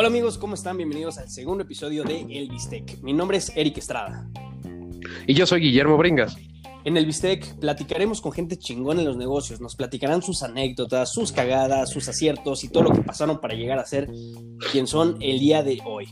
Hola 0.00 0.08
amigos, 0.08 0.38
¿cómo 0.38 0.54
están? 0.54 0.78
Bienvenidos 0.78 1.18
al 1.18 1.28
segundo 1.28 1.64
episodio 1.64 2.04
de 2.04 2.22
El 2.30 2.48
Bistec. 2.48 3.02
Mi 3.02 3.12
nombre 3.12 3.36
es 3.36 3.52
Eric 3.54 3.76
Estrada. 3.76 4.26
Y 5.26 5.34
yo 5.34 5.44
soy 5.44 5.60
Guillermo 5.60 5.98
Bringas. 5.98 6.38
En 6.86 6.96
el 6.96 7.04
Bistec 7.04 7.58
platicaremos 7.58 8.22
con 8.22 8.32
gente 8.32 8.56
chingón 8.56 8.98
en 8.98 9.04
los 9.04 9.18
negocios, 9.18 9.60
nos 9.60 9.76
platicarán 9.76 10.22
sus 10.22 10.42
anécdotas, 10.42 11.12
sus 11.12 11.32
cagadas, 11.32 11.90
sus 11.90 12.08
aciertos 12.08 12.64
y 12.64 12.70
todo 12.70 12.84
lo 12.84 12.92
que 12.94 13.02
pasaron 13.02 13.42
para 13.42 13.52
llegar 13.52 13.78
a 13.78 13.84
ser 13.84 14.08
quien 14.72 14.86
son 14.86 15.18
el 15.20 15.38
día 15.38 15.62
de 15.62 15.82
hoy. 15.84 16.08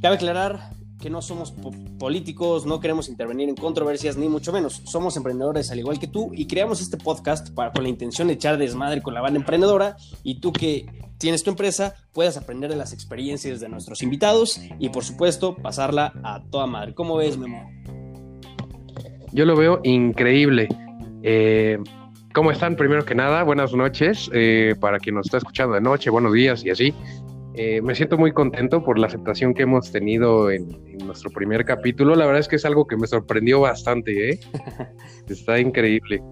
Cabe 0.00 0.16
aclarar 0.16 0.70
que 1.02 1.10
no 1.10 1.20
somos 1.20 1.52
políticos, 1.98 2.64
no 2.64 2.78
queremos 2.78 3.08
intervenir 3.08 3.48
en 3.48 3.56
controversias, 3.56 4.16
ni 4.16 4.28
mucho 4.28 4.52
menos. 4.52 4.82
Somos 4.84 5.16
emprendedores 5.16 5.70
al 5.72 5.80
igual 5.80 5.98
que 5.98 6.06
tú 6.06 6.30
y 6.32 6.46
creamos 6.46 6.80
este 6.80 6.96
podcast 6.96 7.50
para, 7.50 7.72
con 7.72 7.82
la 7.82 7.90
intención 7.90 8.28
de 8.28 8.34
echar 8.34 8.56
desmadre 8.56 9.02
con 9.02 9.12
la 9.12 9.20
banda 9.20 9.40
emprendedora 9.40 9.96
y 10.22 10.40
tú 10.40 10.52
que 10.52 10.86
tienes 11.18 11.42
tu 11.42 11.50
empresa 11.50 11.96
puedas 12.12 12.36
aprender 12.36 12.70
de 12.70 12.76
las 12.76 12.92
experiencias 12.92 13.58
de 13.58 13.68
nuestros 13.68 14.02
invitados 14.02 14.60
y 14.78 14.90
por 14.90 15.02
supuesto 15.02 15.56
pasarla 15.56 16.12
a 16.22 16.40
toda 16.50 16.66
madre. 16.66 16.94
¿Cómo 16.94 17.16
ves, 17.16 17.36
Memo? 17.36 17.68
Yo 19.32 19.44
lo 19.44 19.56
veo 19.56 19.80
increíble. 19.82 20.68
Eh, 21.24 21.78
¿Cómo 22.32 22.52
están? 22.52 22.76
Primero 22.76 23.04
que 23.04 23.16
nada, 23.16 23.42
buenas 23.42 23.74
noches. 23.74 24.30
Eh, 24.32 24.76
para 24.80 25.00
quien 25.00 25.16
nos 25.16 25.26
está 25.26 25.38
escuchando 25.38 25.74
de 25.74 25.80
noche, 25.80 26.10
buenos 26.10 26.32
días 26.32 26.64
y 26.64 26.70
así. 26.70 26.94
Eh, 27.54 27.82
me 27.82 27.94
siento 27.94 28.16
muy 28.16 28.32
contento 28.32 28.82
por 28.82 28.98
la 28.98 29.06
aceptación 29.08 29.52
que 29.52 29.62
hemos 29.64 29.92
tenido 29.92 30.50
en, 30.50 30.68
nuestro 31.04 31.30
primer 31.30 31.64
capítulo. 31.64 32.14
La 32.14 32.24
verdad 32.24 32.40
es 32.40 32.48
que 32.48 32.56
es 32.56 32.64
algo 32.64 32.86
que 32.86 32.96
me 32.96 33.06
sorprendió 33.06 33.60
bastante, 33.60 34.30
¿eh? 34.30 34.40
Está 35.28 35.58
increíble. 35.58 36.22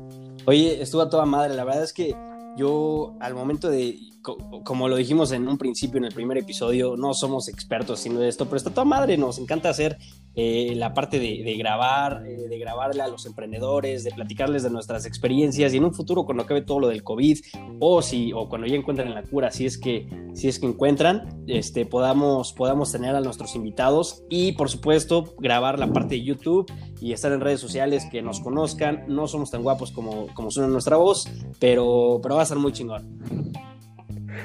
Oye, 0.47 0.81
estuvo 0.81 1.03
a 1.03 1.11
toda 1.11 1.27
madre. 1.27 1.55
La 1.55 1.65
verdad 1.65 1.85
es 1.85 1.93
que 1.93 2.15
yo 2.57 3.15
al 3.21 3.35
momento 3.35 3.69
de, 3.69 3.99
como 4.23 4.89
lo 4.89 4.97
dijimos 4.97 5.33
en 5.33 5.49
un 5.49 5.57
principio, 5.57 5.99
en 5.99 6.05
el 6.05 6.13
primer 6.13 6.39
episodio, 6.39 6.97
no 6.97 7.15
somos 7.15 7.49
expertos 7.49 8.01
haciendo 8.01 8.23
esto, 8.23 8.45
pero 8.45 8.57
está 8.57 8.71
toda 8.71 8.85
madre. 8.85 9.17
Nos 9.17 9.39
encanta 9.39 9.71
hacer 9.71 9.97
eh, 10.35 10.75
la 10.77 10.95
parte 10.95 11.19
de, 11.19 11.57
grabar, 11.57 12.25
eh, 12.27 12.49
de 12.49 12.59
grabarle 12.59 13.03
a 13.03 13.09
los 13.09 13.27
emprendedores, 13.27 14.05
de 14.05 14.11
platicarles 14.11 14.63
de 14.63 14.71
nuestras 14.71 15.07
experiencias 15.07 15.73
y 15.75 15.79
en 15.79 15.85
un 15.85 15.95
futuro 15.95 16.25
cuando 16.25 16.45
acabe 16.45 16.63
todo 16.63 16.81
lo 16.81 16.89
del 16.89 17.03
COVID 17.03 17.39
o 17.81 18.03
si 18.03 18.33
o 18.33 18.49
cuando 18.49 18.67
ya 18.67 18.77
encuentren 18.77 19.13
la 19.15 19.23
cura, 19.23 19.51
si 19.51 19.67
es 19.67 19.79
que 19.79 20.07
si 20.35 20.49
es 20.49 20.61
que 20.61 20.67
encuentran, 20.67 21.45
este 21.47 21.85
podamos 21.87 22.53
podamos 22.53 22.93
tener 22.93 23.17
a 23.17 23.21
nuestros 23.21 23.57
invitados 23.57 24.23
y 24.29 24.53
por 24.53 24.71
supuesto 24.71 25.35
grabar 25.39 25.79
la 25.79 25.93
parte 25.93 26.15
de 26.15 26.23
YouTube 26.23 26.71
y 27.01 27.13
estar 27.13 27.33
en 27.33 27.41
redes 27.41 27.61
sociales 27.61 28.07
que 28.11 28.23
nos 28.23 28.41
conozcan. 28.41 29.05
No 29.09 29.27
somos 29.27 29.51
tan 29.51 29.63
guapos 29.63 29.91
como 29.91 30.29
como 30.35 30.51
suena 30.51 30.69
nuestra 30.69 30.97
voz, 30.97 31.29
pero 31.59 32.21
pero 32.23 32.37
va 32.37 32.43
a 32.43 32.47
ser 32.47 32.59
muy 32.59 32.73
chingón. 32.73 33.19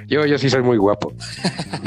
Yo, 0.07 0.25
yo 0.25 0.38
sí 0.38 0.49
soy 0.49 0.61
muy 0.61 0.77
guapo. 0.77 1.13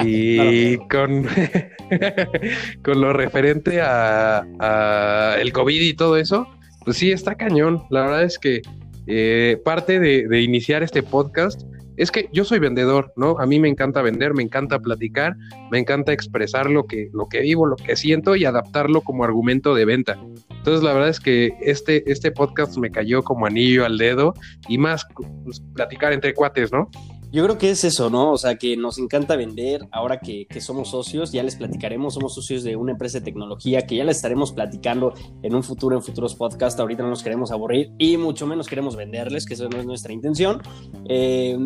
Y 0.05 0.77
con, 0.89 1.27
con 2.85 3.01
lo 3.01 3.13
referente 3.13 3.81
a, 3.83 5.37
el 5.41 5.53
COVID 5.53 5.81
y 5.81 5.95
todo 5.95 6.17
eso, 6.17 6.47
pues 6.85 6.99
sí, 6.99 7.11
está 7.11 7.35
cañón. 7.35 7.83
La 7.91 8.03
verdad 8.03 8.23
es 8.23 8.39
que 8.39 8.63
eh, 9.09 9.61
parte 9.65 9.99
de, 9.99 10.41
iniciar 10.41 10.83
este 10.83 11.03
podcast 11.03 11.63
es 11.97 12.13
que 12.13 12.29
yo 12.33 12.45
soy 12.45 12.61
vendedor, 12.61 13.13
¿no? 13.17 13.41
A 13.41 13.47
mí 13.47 13.59
me 13.59 13.69
encanta 13.69 14.03
vender, 14.03 14.35
me 14.35 14.45
encanta 14.45 14.79
platicar, 14.79 15.35
me 15.73 15.81
encanta 15.81 16.13
expresar 16.13 16.71
lo 16.71 16.87
que, 16.87 17.11
lo 17.13 17.29
que 17.29 17.41
vivo, 17.41 17.67
lo 17.67 17.75
que 17.75 17.97
siento 17.97 18.37
y 18.37 18.45
adaptarlo 18.45 19.01
como 19.01 19.25
argumento 19.25 19.75
de 19.75 19.85
venta. 19.85 20.17
Entonces, 20.51 20.85
la 20.85 20.93
verdad 20.93 21.09
es 21.09 21.19
que 21.19 21.51
este, 21.61 22.09
este 22.11 22.31
podcast 22.31 22.79
me 22.79 22.93
cayó 22.93 23.25
como 23.25 23.47
anillo 23.47 23.85
al 23.85 23.99
dedo 23.99 24.35
y 24.69 24.79
más 24.79 25.05
pues, 25.45 25.61
platicar 25.75 26.13
entre 26.13 26.35
cuates, 26.35 26.71
¿no? 26.71 26.89
Yo 27.31 27.45
creo 27.45 27.59
que 27.59 27.71
es 27.71 27.85
eso, 27.85 28.09
¿no? 28.09 28.33
O 28.33 28.39
sea, 28.39 28.57
que 28.57 28.77
nos 28.77 28.99
encanta 28.99 29.37
vender. 29.37 29.87
Ahora 29.93 30.19
que, 30.19 30.47
somos 30.61 30.91
socios, 30.91 31.31
ya 31.31 31.43
les 31.43 31.57
platicaremos, 31.57 32.15
somos 32.15 32.35
socios 32.35 32.63
de 32.63 32.75
una 32.75 32.93
empresa 32.93 33.19
de 33.19 33.25
tecnología 33.27 33.83
que 33.87 33.97
ya 33.97 34.05
les 34.05 34.17
estaremos 34.17 34.53
platicando 34.53 35.13
en 35.43 35.55
un 35.55 35.63
futuro, 35.63 35.97
en 35.97 36.03
futuros 36.03 36.35
podcasts. 36.35 36.81
Ahorita 36.81 37.03
no 37.03 37.11
nos 37.11 37.23
queremos 37.23 37.51
aburrir 37.51 37.93
y 37.99 38.17
mucho 38.17 38.47
menos 38.47 38.67
queremos 38.67 38.97
venderles, 38.97 39.45
que 39.45 39.55
eso 39.55 39.69
no 39.69 39.79
es 39.79 39.85
nuestra 39.85 40.13
intención. 40.13 40.63
Eh, 41.09 41.59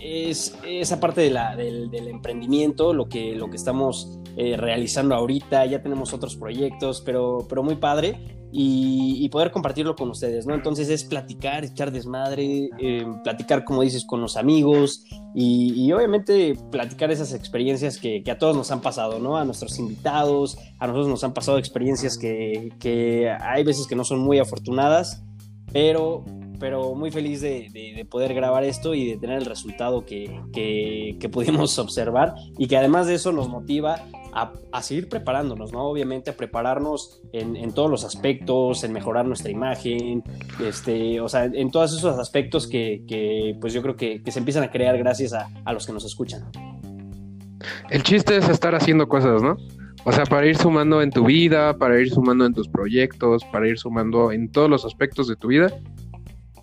es 0.00 0.56
esa 0.64 1.00
parte 1.00 1.22
de 1.22 1.30
la, 1.30 1.56
del, 1.56 1.90
emprendimiento, 2.08 2.94
lo 2.94 3.08
que, 3.08 3.34
lo 3.34 3.50
que 3.50 3.56
estamos 3.56 4.20
eh, 4.36 4.56
realizando 4.56 5.16
ahorita. 5.16 5.66
Ya 5.66 5.82
tenemos 5.82 6.12
otros 6.12 6.36
proyectos, 6.36 7.02
pero, 7.04 7.44
pero 7.48 7.64
muy 7.64 7.74
padre 7.74 8.37
y, 8.50 9.28
poder 9.28 9.50
compartirlo 9.50 9.94
con 9.94 10.08
ustedes, 10.10 10.46
¿no? 10.46 10.54
Entonces 10.54 10.88
es 10.88 11.04
platicar, 11.04 11.64
echar 11.64 11.92
desmadre, 11.92 12.70
eh, 12.78 13.06
platicar, 13.22 13.64
como 13.64 13.82
dices, 13.82 14.04
con 14.06 14.22
los 14.22 14.36
amigos 14.36 15.04
y, 15.34 15.92
obviamente 15.92 16.54
platicar 16.70 17.10
esas 17.10 17.34
experiencias 17.34 17.98
que, 17.98 18.22
a 18.30 18.38
todos 18.38 18.56
nos 18.56 18.70
han 18.70 18.80
pasado, 18.80 19.18
¿no? 19.18 19.36
A 19.36 19.44
nuestros 19.44 19.78
invitados, 19.78 20.58
a 20.78 20.86
nosotros 20.86 21.08
nos 21.08 21.24
han 21.24 21.34
pasado 21.34 21.58
experiencias 21.58 22.16
que, 22.16 22.72
que 22.78 23.30
hay 23.30 23.64
veces 23.64 23.86
que 23.86 23.96
no 23.96 24.04
son 24.04 24.20
muy 24.20 24.38
afortunadas, 24.38 25.22
pero 25.72 26.24
pero 26.58 26.94
muy 26.94 27.10
feliz 27.10 27.40
de, 27.40 28.06
poder 28.10 28.34
grabar 28.34 28.64
esto 28.64 28.94
y 28.94 29.06
de 29.06 29.16
tener 29.18 29.38
el 29.38 29.44
resultado 29.44 30.04
que, 30.04 30.40
que, 30.52 31.28
pudimos 31.28 31.78
observar 31.78 32.34
y 32.56 32.68
que 32.68 32.76
además 32.76 33.06
de 33.06 33.14
eso 33.14 33.32
nos 33.32 33.48
motiva 33.48 34.04
a, 34.32 34.82
seguir 34.82 35.08
preparándonos, 35.08 35.72
¿no? 35.72 35.84
Obviamente 35.84 36.30
a 36.30 36.36
prepararnos 36.36 37.20
en, 37.32 37.72
todos 37.72 37.90
los 37.90 38.04
aspectos, 38.04 38.84
en 38.84 38.92
mejorar 38.92 39.26
nuestra 39.26 39.50
imagen, 39.50 40.22
este, 40.64 41.20
o 41.20 41.28
sea, 41.28 41.44
en 41.44 41.70
todos 41.70 41.96
esos 41.96 42.18
aspectos 42.18 42.66
que, 42.66 43.56
pues 43.60 43.72
yo 43.72 43.82
creo 43.82 43.96
que, 43.96 44.22
se 44.28 44.38
empiezan 44.38 44.62
a 44.64 44.70
crear 44.70 44.96
gracias 44.98 45.32
a 45.32 45.72
los 45.72 45.86
que 45.86 45.92
nos 45.92 46.04
escuchan. 46.04 46.50
El 47.90 48.02
chiste 48.02 48.36
es 48.36 48.48
estar 48.48 48.74
haciendo 48.74 49.08
cosas, 49.08 49.42
¿no? 49.42 49.56
O 50.04 50.12
sea, 50.12 50.24
para 50.24 50.46
ir 50.46 50.56
sumando 50.56 51.02
en 51.02 51.10
tu 51.10 51.24
vida, 51.24 51.76
para 51.76 52.00
ir 52.00 52.10
sumando 52.10 52.46
en 52.46 52.54
tus 52.54 52.68
proyectos, 52.68 53.44
para 53.52 53.68
ir 53.68 53.78
sumando 53.78 54.32
en 54.32 54.50
todos 54.50 54.70
los 54.70 54.84
aspectos 54.84 55.28
de 55.28 55.36
tu 55.36 55.48
vida 55.48 55.72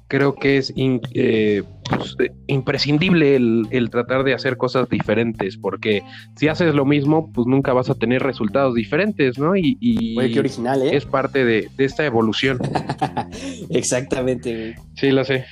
creo 0.07 0.35
que 0.35 0.57
es 0.57 0.73
eh, 0.75 1.63
pues, 1.89 2.15
imprescindible 2.47 3.35
el, 3.35 3.89
tratar 3.89 4.23
de 4.23 4.33
hacer 4.33 4.57
cosas 4.57 4.89
diferentes, 4.89 5.57
porque 5.57 6.03
si 6.35 6.47
haces 6.47 6.73
lo 6.75 6.85
mismo, 6.85 7.31
pues 7.31 7.47
nunca 7.47 7.73
vas 7.73 7.89
a 7.89 7.95
tener 7.95 8.21
resultados 8.21 8.75
diferentes, 8.75 9.37
¿no? 9.39 9.55
Y, 9.55 10.15
qué 10.33 10.39
original, 10.39 10.81
¿eh? 10.83 10.95
es 10.95 11.05
parte 11.05 11.43
de, 11.45 11.69
esta 11.77 12.05
evolución. 12.05 12.59
Exactamente. 13.69 14.75
Sí, 14.95 15.11
lo 15.11 15.23
sé. 15.25 15.45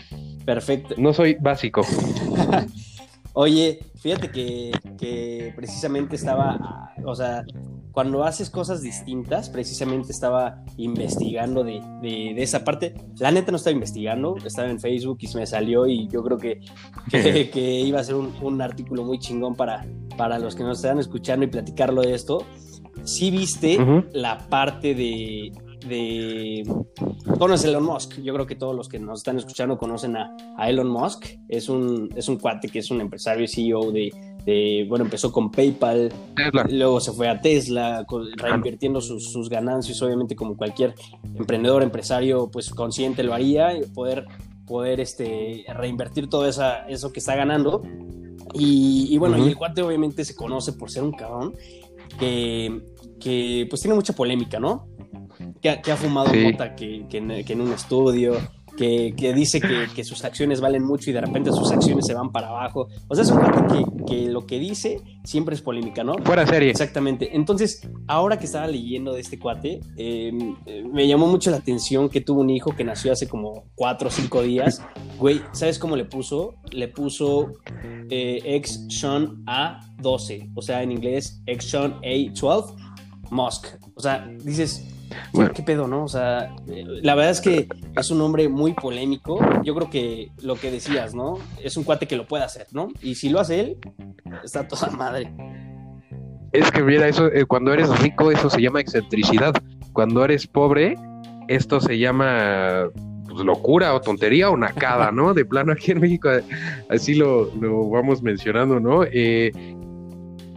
Perfecto. 0.45 0.95
No 0.97 1.13
soy 1.13 1.37
básico. 1.39 1.81
Oye, 3.33 3.79
fíjate 3.99 4.29
que, 4.29 4.71
que 4.99 5.53
precisamente 5.55 6.15
estaba, 6.15 6.93
o 7.03 7.15
sea, 7.15 7.43
cuando 7.93 8.23
haces 8.23 8.49
cosas 8.49 8.81
distintas, 8.81 9.51
precisamente 9.51 10.11
estaba 10.11 10.63
investigando 10.77 11.63
de, 11.63 11.79
de, 12.01 12.33
esa 12.41 12.63
parte. 12.63 12.95
La 13.19 13.29
neta 13.29 13.51
no 13.51 13.57
estaba 13.57 13.75
investigando, 13.75 14.35
estaba 14.43 14.67
en 14.67 14.79
Facebook 14.79 15.19
y 15.21 15.27
se 15.27 15.37
me 15.37 15.45
salió 15.45 15.85
y 15.85 16.07
yo 16.07 16.23
creo 16.23 16.39
que, 16.39 16.59
que, 17.11 17.81
iba 17.81 17.99
a 17.99 18.03
ser 18.03 18.15
un, 18.15 18.33
un, 18.41 18.63
artículo 18.63 19.03
muy 19.03 19.19
chingón 19.19 19.55
para, 19.55 19.85
para 20.17 20.39
los 20.39 20.55
que 20.55 20.63
nos 20.63 20.79
están 20.79 20.97
escuchando 20.97 21.45
y 21.45 21.49
platicarlo 21.49 22.01
de 22.01 22.15
esto. 22.15 22.43
Sí 23.03 23.29
viste 23.29 23.77
la 24.11 24.39
parte 24.39 24.95
de, 24.95 25.51
de... 25.87 26.63
Conoces 27.37 27.69
Elon 27.69 27.83
Musk. 27.83 28.19
Yo 28.23 28.33
creo 28.33 28.47
que 28.47 28.55
todos 28.55 28.75
los 28.75 28.89
que 28.89 28.97
nos 28.97 29.19
están 29.19 29.37
escuchando 29.37 29.77
conocen 29.77 30.17
a, 30.17 30.35
a 30.57 30.67
Elon 30.67 30.89
Musk. 30.89 31.25
Es 31.47 31.69
un, 31.69 32.09
es 32.15 32.27
un 32.27 32.37
cuate 32.37 32.69
que 32.69 32.79
es 32.79 32.89
un 32.89 33.01
empresario 33.01 33.47
CEO 33.47 33.91
de, 33.91 34.11
bueno, 34.87 35.05
empezó 35.05 35.31
con 35.31 35.51
PayPal, 35.51 36.11
luego 36.69 36.99
se 36.99 37.11
fue 37.11 37.29
a 37.29 37.39
Tesla, 37.39 38.05
reinvirtiendo 38.35 39.01
sus, 39.01 39.31
sus, 39.31 39.49
ganancias, 39.49 40.01
obviamente 40.01 40.35
como 40.35 40.57
cualquier 40.57 40.95
emprendedor, 41.35 41.83
empresario, 41.83 42.49
pues 42.51 42.69
consciente 42.69 43.23
lo 43.23 43.33
haría, 43.33 43.77
y 43.77 43.83
poder, 43.83 44.25
poder 44.65 44.99
este, 44.99 45.65
reinvertir 45.73 46.29
todo 46.29 46.47
esa, 46.47 46.88
eso 46.88 47.13
que 47.13 47.19
está 47.19 47.35
ganando. 47.35 47.81
Y, 48.53 49.18
bueno, 49.18 49.38
y 49.38 49.47
el 49.47 49.56
cuate 49.56 49.81
obviamente 49.81 50.25
se 50.25 50.35
conoce 50.35 50.73
por 50.73 50.91
ser 50.91 51.03
un 51.03 51.13
cabrón 51.13 51.53
que, 52.19 52.81
que 53.19 53.65
pues 53.69 53.81
tiene 53.81 53.95
mucha 53.95 54.13
polémica, 54.13 54.59
¿no? 54.59 54.88
Que, 55.62 55.69
ha 55.69 55.95
fumado 55.95 56.33
mota 56.33 56.75
que, 56.75 57.06
que, 57.09 57.18
en, 57.18 57.62
un 57.62 57.71
estudio, 57.71 58.35
que, 58.77 59.33
dice 59.35 59.61
que, 59.95 60.03
sus 60.03 60.23
acciones 60.23 60.61
valen 60.61 60.83
mucho 60.83 61.09
y 61.09 61.13
de 61.13 61.21
repente 61.21 61.51
sus 61.51 61.71
acciones 61.71 62.05
se 62.05 62.13
van 62.13 62.31
para 62.31 62.47
abajo. 62.49 62.87
O 63.07 63.15
sea, 63.15 63.23
es 63.23 63.31
un 63.31 63.39
cuate 63.39 63.85
que, 64.07 64.29
lo 64.29 64.45
que 64.45 64.59
dice 64.59 65.01
siempre 65.23 65.55
es 65.55 65.61
polémica, 65.61 66.03
¿no? 66.03 66.15
Fuera 66.23 66.45
serie. 66.45 66.69
Exactamente. 66.69 67.35
Entonces, 67.35 67.87
ahora 68.07 68.37
que 68.37 68.45
estaba 68.45 68.67
leyendo 68.67 69.13
de 69.13 69.21
este 69.21 69.39
cuate, 69.39 69.79
em, 69.97 70.55
me 70.91 71.07
llamó 71.07 71.27
mucho 71.27 71.51
la 71.51 71.57
atención 71.57 72.09
que 72.09 72.21
tuvo 72.21 72.41
un 72.41 72.49
hijo 72.49 72.75
que 72.75 72.83
nació 72.83 73.11
hace 73.11 73.27
como 73.27 73.65
cuatro 73.75 74.07
o 74.07 74.11
cinco 74.11 74.41
días. 74.41 74.81
Güey, 75.19 75.41
¿sabes 75.51 75.79
cómo 75.79 75.95
le 75.95 76.05
puso? 76.05 76.55
Le 76.71 76.87
puso 76.87 77.53
eh, 78.09 78.39
ex 78.43 78.85
Sean 78.89 79.45
A12, 79.45 80.51
o 80.55 80.61
sea, 80.61 80.83
en 80.83 80.91
inglés 80.91 81.41
ex 81.45 81.65
Sean 81.65 81.99
A12 82.01 82.75
Musk. 83.31 83.67
O 83.95 84.01
sea, 84.01 84.27
dices, 84.43 84.85
¿Qué 85.54 85.63
pedo, 85.63 85.88
no? 85.88 86.04
O 86.04 86.07
sea, 86.07 86.54
la 86.65 87.15
verdad 87.15 87.31
es 87.31 87.42
que 87.42 87.68
es 87.95 88.12
un 88.12 88.21
hombre 88.21 88.50
muy 88.50 88.74
polémico. 88.74 89.39
Yo 89.63 89.75
creo 89.75 89.89
que 89.89 90.31
lo 90.42 90.56
que 90.56 90.71
decías, 90.71 91.13
¿no? 91.13 91.38
Es 91.62 91.77
un 91.77 91.83
cuate 91.83 92.07
que 92.07 92.15
lo 92.15 92.27
puede 92.27 92.44
hacer, 92.44 92.68
¿no? 92.71 92.89
Y 93.01 93.15
si 93.15 93.30
lo 93.30 93.39
hace 93.39 93.60
él, 93.60 93.77
está 94.44 94.68
toda 94.68 94.89
madre. 94.92 95.31
Es 96.51 96.69
que 96.71 96.83
mira, 96.83 97.07
eso, 97.07 97.27
eh, 97.27 97.45
cuando 97.45 97.74
eres 97.74 97.89
rico, 98.00 98.31
eso 98.31 98.50
se 98.50 98.62
llama 98.62 98.80
excentricidad. 98.80 99.54
Cuando 99.92 100.24
eres 100.24 100.45
pobre, 100.45 100.95
esto 101.48 101.80
se 101.81 101.98
llama 101.98 102.89
pues, 103.27 103.44
locura 103.44 103.94
o 103.94 104.01
tontería 104.01 104.50
o 104.50 104.57
nacada, 104.57 105.12
¿no? 105.12 105.33
De 105.33 105.45
plano 105.45 105.74
aquí 105.74 105.92
en 105.92 106.00
México, 106.00 106.30
así 106.89 107.16
lo, 107.16 107.54
lo 107.56 107.89
vamos 107.89 108.21
mencionando, 108.21 108.80
¿no? 108.80 109.04
Eh, 109.04 109.51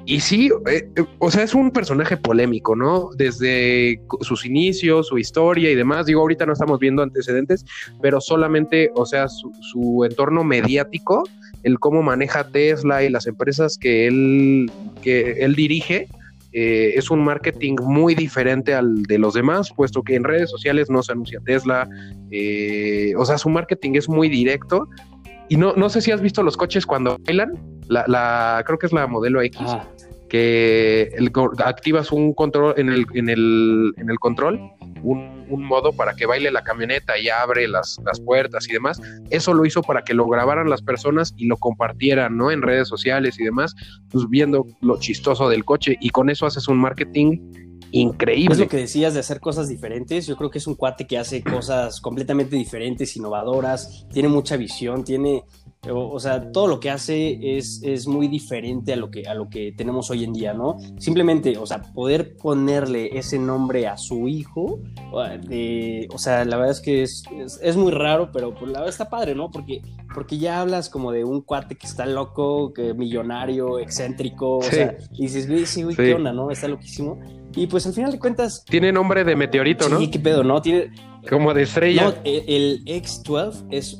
y 0.06 0.20
sí, 0.20 0.50
eh, 0.69 0.88
eh, 0.94 1.05
o 1.19 1.32
sea, 1.32 1.43
es 1.43 1.53
un 1.53 1.73
personaje 1.73 2.17
polémico, 2.17 2.76
¿no? 2.76 3.11
Desde 3.17 4.00
sus 4.20 4.47
inicios, 4.47 5.08
su 5.08 5.19
historia 5.19 5.69
y 5.69 5.75
demás. 5.75 6.06
Digo, 6.06 6.20
ahorita 6.20 6.47
no 6.47 6.53
estamos 6.53 6.79
viendo 6.79 7.03
antecedentes, 7.03 7.64
pero 8.00 8.20
solamente, 8.20 8.93
o 8.94 9.05
sea, 9.05 9.26
su, 9.29 10.05
entorno 10.08 10.44
mediático, 10.44 11.25
el 11.64 11.81
cómo 11.81 12.03
maneja 12.03 12.49
Tesla 12.49 13.03
y 13.03 13.11
las 13.11 13.26
empresas 13.26 13.76
que 13.79 14.06
él, 14.06 14.70
que 15.03 15.44
él 15.44 15.56
dirige, 15.56 16.06
eh, 16.52 16.93
es 16.94 17.11
un 17.11 17.25
marketing 17.25 17.75
muy 17.82 18.14
diferente 18.14 18.75
al 18.75 19.02
de 19.02 19.19
los 19.19 19.35
demás, 19.35 19.73
puesto 19.75 20.05
que 20.05 20.14
en 20.14 20.23
redes 20.23 20.50
sociales 20.50 20.88
no 20.88 21.02
se 21.02 21.12
anuncia 21.12 21.41
Tesla. 21.44 21.88
o 23.19 23.25
sea, 23.25 23.38
su 23.38 23.49
marketing 23.49 23.94
es 23.94 24.09
muy 24.09 24.29
directo. 24.29 24.88
Y 25.49 25.56
no, 25.56 25.75
no 25.75 25.88
sé 25.88 26.00
si 26.00 26.11
has 26.12 26.20
visto 26.20 26.44
los 26.44 26.56
coches 26.56 26.87
cuando 26.87 27.19
bailan. 27.25 27.52
La, 27.88 28.05
la 28.09 28.62
creo 28.67 28.79
que 28.79 28.87
es 28.87 28.93
la 28.93 29.06
modelo 29.06 29.41
X. 29.43 29.61
que 30.28 31.11
activas 31.64 32.12
un 32.12 32.34
control 32.34 32.75
en 32.76 32.88
el, 32.88 33.06
en 33.14 33.28
el, 33.28 33.93
en 33.96 34.11
el 34.11 34.19
control, 34.19 34.61
un, 35.02 35.37
modo 35.49 35.93
para 35.93 36.14
que 36.14 36.26
baile 36.26 36.50
la 36.50 36.62
camioneta 36.62 37.19
y 37.19 37.28
abre 37.28 37.69
las, 37.69 37.99
las, 38.05 38.20
puertas 38.20 38.69
y 38.69 38.73
demás. 38.73 39.00
Eso 39.31 39.55
lo 39.55 39.64
hizo 39.64 39.82
para 39.82 40.02
que 40.02 40.14
lo 40.14 40.26
grabaran 40.26 40.69
las 40.69 40.82
personas 40.82 41.34
y 41.37 41.46
lo 41.46 41.56
compartieran, 41.56 42.37
¿no? 42.37 42.50
En 42.50 42.62
redes 42.62 42.88
sociales 42.88 43.38
y 43.38 43.44
demás, 43.44 43.75
pues 44.11 44.28
viendo 44.28 44.67
lo 44.81 44.99
chistoso 44.99 45.49
del 45.49 45.64
coche 45.64 45.96
y 46.00 46.11
con 46.11 46.31
eso 46.31 46.46
haces 46.46 46.69
un 46.69 46.78
marketing 46.78 47.38
increíble. 47.93 48.55
Es 48.55 48.58
lo 48.58 48.69
que 48.69 48.76
decías 48.78 49.14
de 49.14 49.20
hacer 49.20 49.40
cosas 49.40 49.69
diferentes. 49.69 50.26
Yo 50.26 50.37
creo 50.37 50.50
que 50.50 50.58
es 50.58 50.67
un 50.67 50.75
cuate 50.75 51.06
que 51.06 51.19
hace 51.19 51.43
cosas 51.43 52.00
completamente 52.00 52.56
diferentes, 52.56 53.17
innovadoras, 53.17 54.06
tiene 54.12 54.28
mucha 54.28 54.56
visión, 54.56 55.05
tiene 55.05 55.44
o, 55.88 56.19
sea, 56.19 56.50
todo 56.50 56.67
lo 56.67 56.81
que 56.81 56.90
hace 56.90 57.56
es, 57.56 57.81
es, 57.82 58.06
muy 58.06 58.28
diferente 58.28 58.93
a 58.93 58.96
lo, 58.96 59.11
que, 59.11 59.26
a 59.26 59.34
lo 59.34 59.49
que 59.49 59.73
tenemos 59.73 60.11
hoy 60.11 60.25
en 60.25 60.32
día, 60.32 60.52
¿no? 60.52 60.76
Simplemente, 60.99 61.56
o 61.58 61.67
sea, 61.67 61.81
poder 61.81 62.37
ponerle 62.37 63.17
ese 63.17 63.38
nombre 63.38 63.87
a 63.87 63.96
su 63.96 64.26
hijo, 64.28 64.81
o 65.12 66.19
sea, 66.19 66.44
la 66.44 66.56
verdad 66.56 66.73
es 66.73 66.81
que 66.81 67.02
es, 67.02 67.25
es, 67.62 67.76
muy 67.76 67.93
raro, 67.93 68.31
pero 68.32 68.55
pues 68.55 68.70
la 68.70 68.81
verdad 68.81 68.88
está 68.88 69.08
padre, 69.08 69.34
¿no? 69.34 69.50
Porque, 69.50 69.82
porque 70.12 70.38
ya 70.38 70.61
hablas 70.61 70.88
como 70.88 71.12
de 71.12 71.25
un 71.25 71.40
cuate 71.40 71.76
que 71.76 71.87
está 71.87 72.06
loco, 72.06 72.73
que 72.73 72.94
millonario, 72.94 73.78
excéntrico, 73.78 74.58
o 74.58 74.62
sea, 74.62 74.96
y 75.12 75.23
dices, 75.23 75.49
güey, 75.49 75.67
sí, 75.67 75.82
güey, 75.84 75.94
qué 75.94 76.14
onda, 76.14 76.32
¿no? 76.32 76.50
Está 76.50 76.69
loquísimo. 76.69 77.20
Y 77.56 77.67
pues 77.67 77.87
al 77.87 77.94
final 77.94 78.12
de 78.12 78.19
cuentas... 78.19 78.64
Tiene 78.64 78.93
nombre 78.93 79.25
de 79.25 79.35
meteorito, 79.35 79.88
¿no? 79.88 79.99
Sí, 79.99 80.08
qué 80.08 80.20
pedo, 80.20 80.44
¿no? 80.44 80.61
Tiene, 80.61 80.91
como 81.29 81.55
de 81.55 81.62
estrella. 81.62 82.11
No, 82.11 82.14
el, 82.25 82.82
X-12 82.87 83.67
es, 83.70 83.99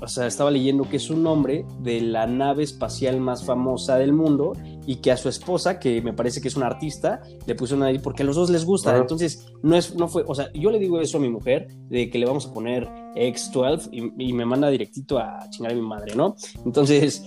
o 0.00 0.08
sea, 0.08 0.26
estaba 0.26 0.50
leyendo 0.50 0.88
que 0.88 0.96
es 0.96 1.10
un 1.10 1.22
nombre 1.22 1.66
de 1.80 2.00
la 2.00 2.26
nave 2.26 2.62
espacial 2.62 3.20
más 3.20 3.44
famosa 3.44 3.96
del 3.96 4.12
mundo 4.12 4.52
y 4.86 4.96
que 4.96 5.10
a 5.12 5.16
su 5.16 5.28
esposa, 5.28 5.78
que 5.78 6.00
me 6.00 6.12
parece 6.12 6.40
que 6.40 6.48
es 6.48 6.56
una 6.56 6.66
artista, 6.66 7.20
le 7.46 7.54
puso 7.54 7.74
una 7.74 7.86
ahí 7.86 7.98
porque 7.98 8.22
a 8.22 8.26
los 8.26 8.36
dos 8.36 8.50
les 8.50 8.64
gusta. 8.64 8.96
Entonces, 8.96 9.46
no 9.62 9.76
es, 9.76 9.94
no 9.94 10.08
fue, 10.08 10.24
o 10.26 10.34
sea, 10.34 10.50
yo 10.52 10.70
le 10.70 10.78
digo 10.78 11.00
eso 11.00 11.18
a 11.18 11.20
mi 11.20 11.28
mujer, 11.28 11.68
de 11.88 12.08
que 12.08 12.18
le 12.18 12.26
vamos 12.26 12.46
a 12.46 12.52
poner 12.52 12.88
X-12 13.16 13.88
y, 13.92 14.28
y, 14.28 14.32
me 14.32 14.44
manda 14.44 14.68
directito 14.68 15.18
a 15.18 15.48
chingar 15.50 15.72
a 15.72 15.74
mi 15.74 15.82
madre, 15.82 16.14
¿no? 16.14 16.36
Entonces, 16.64 17.24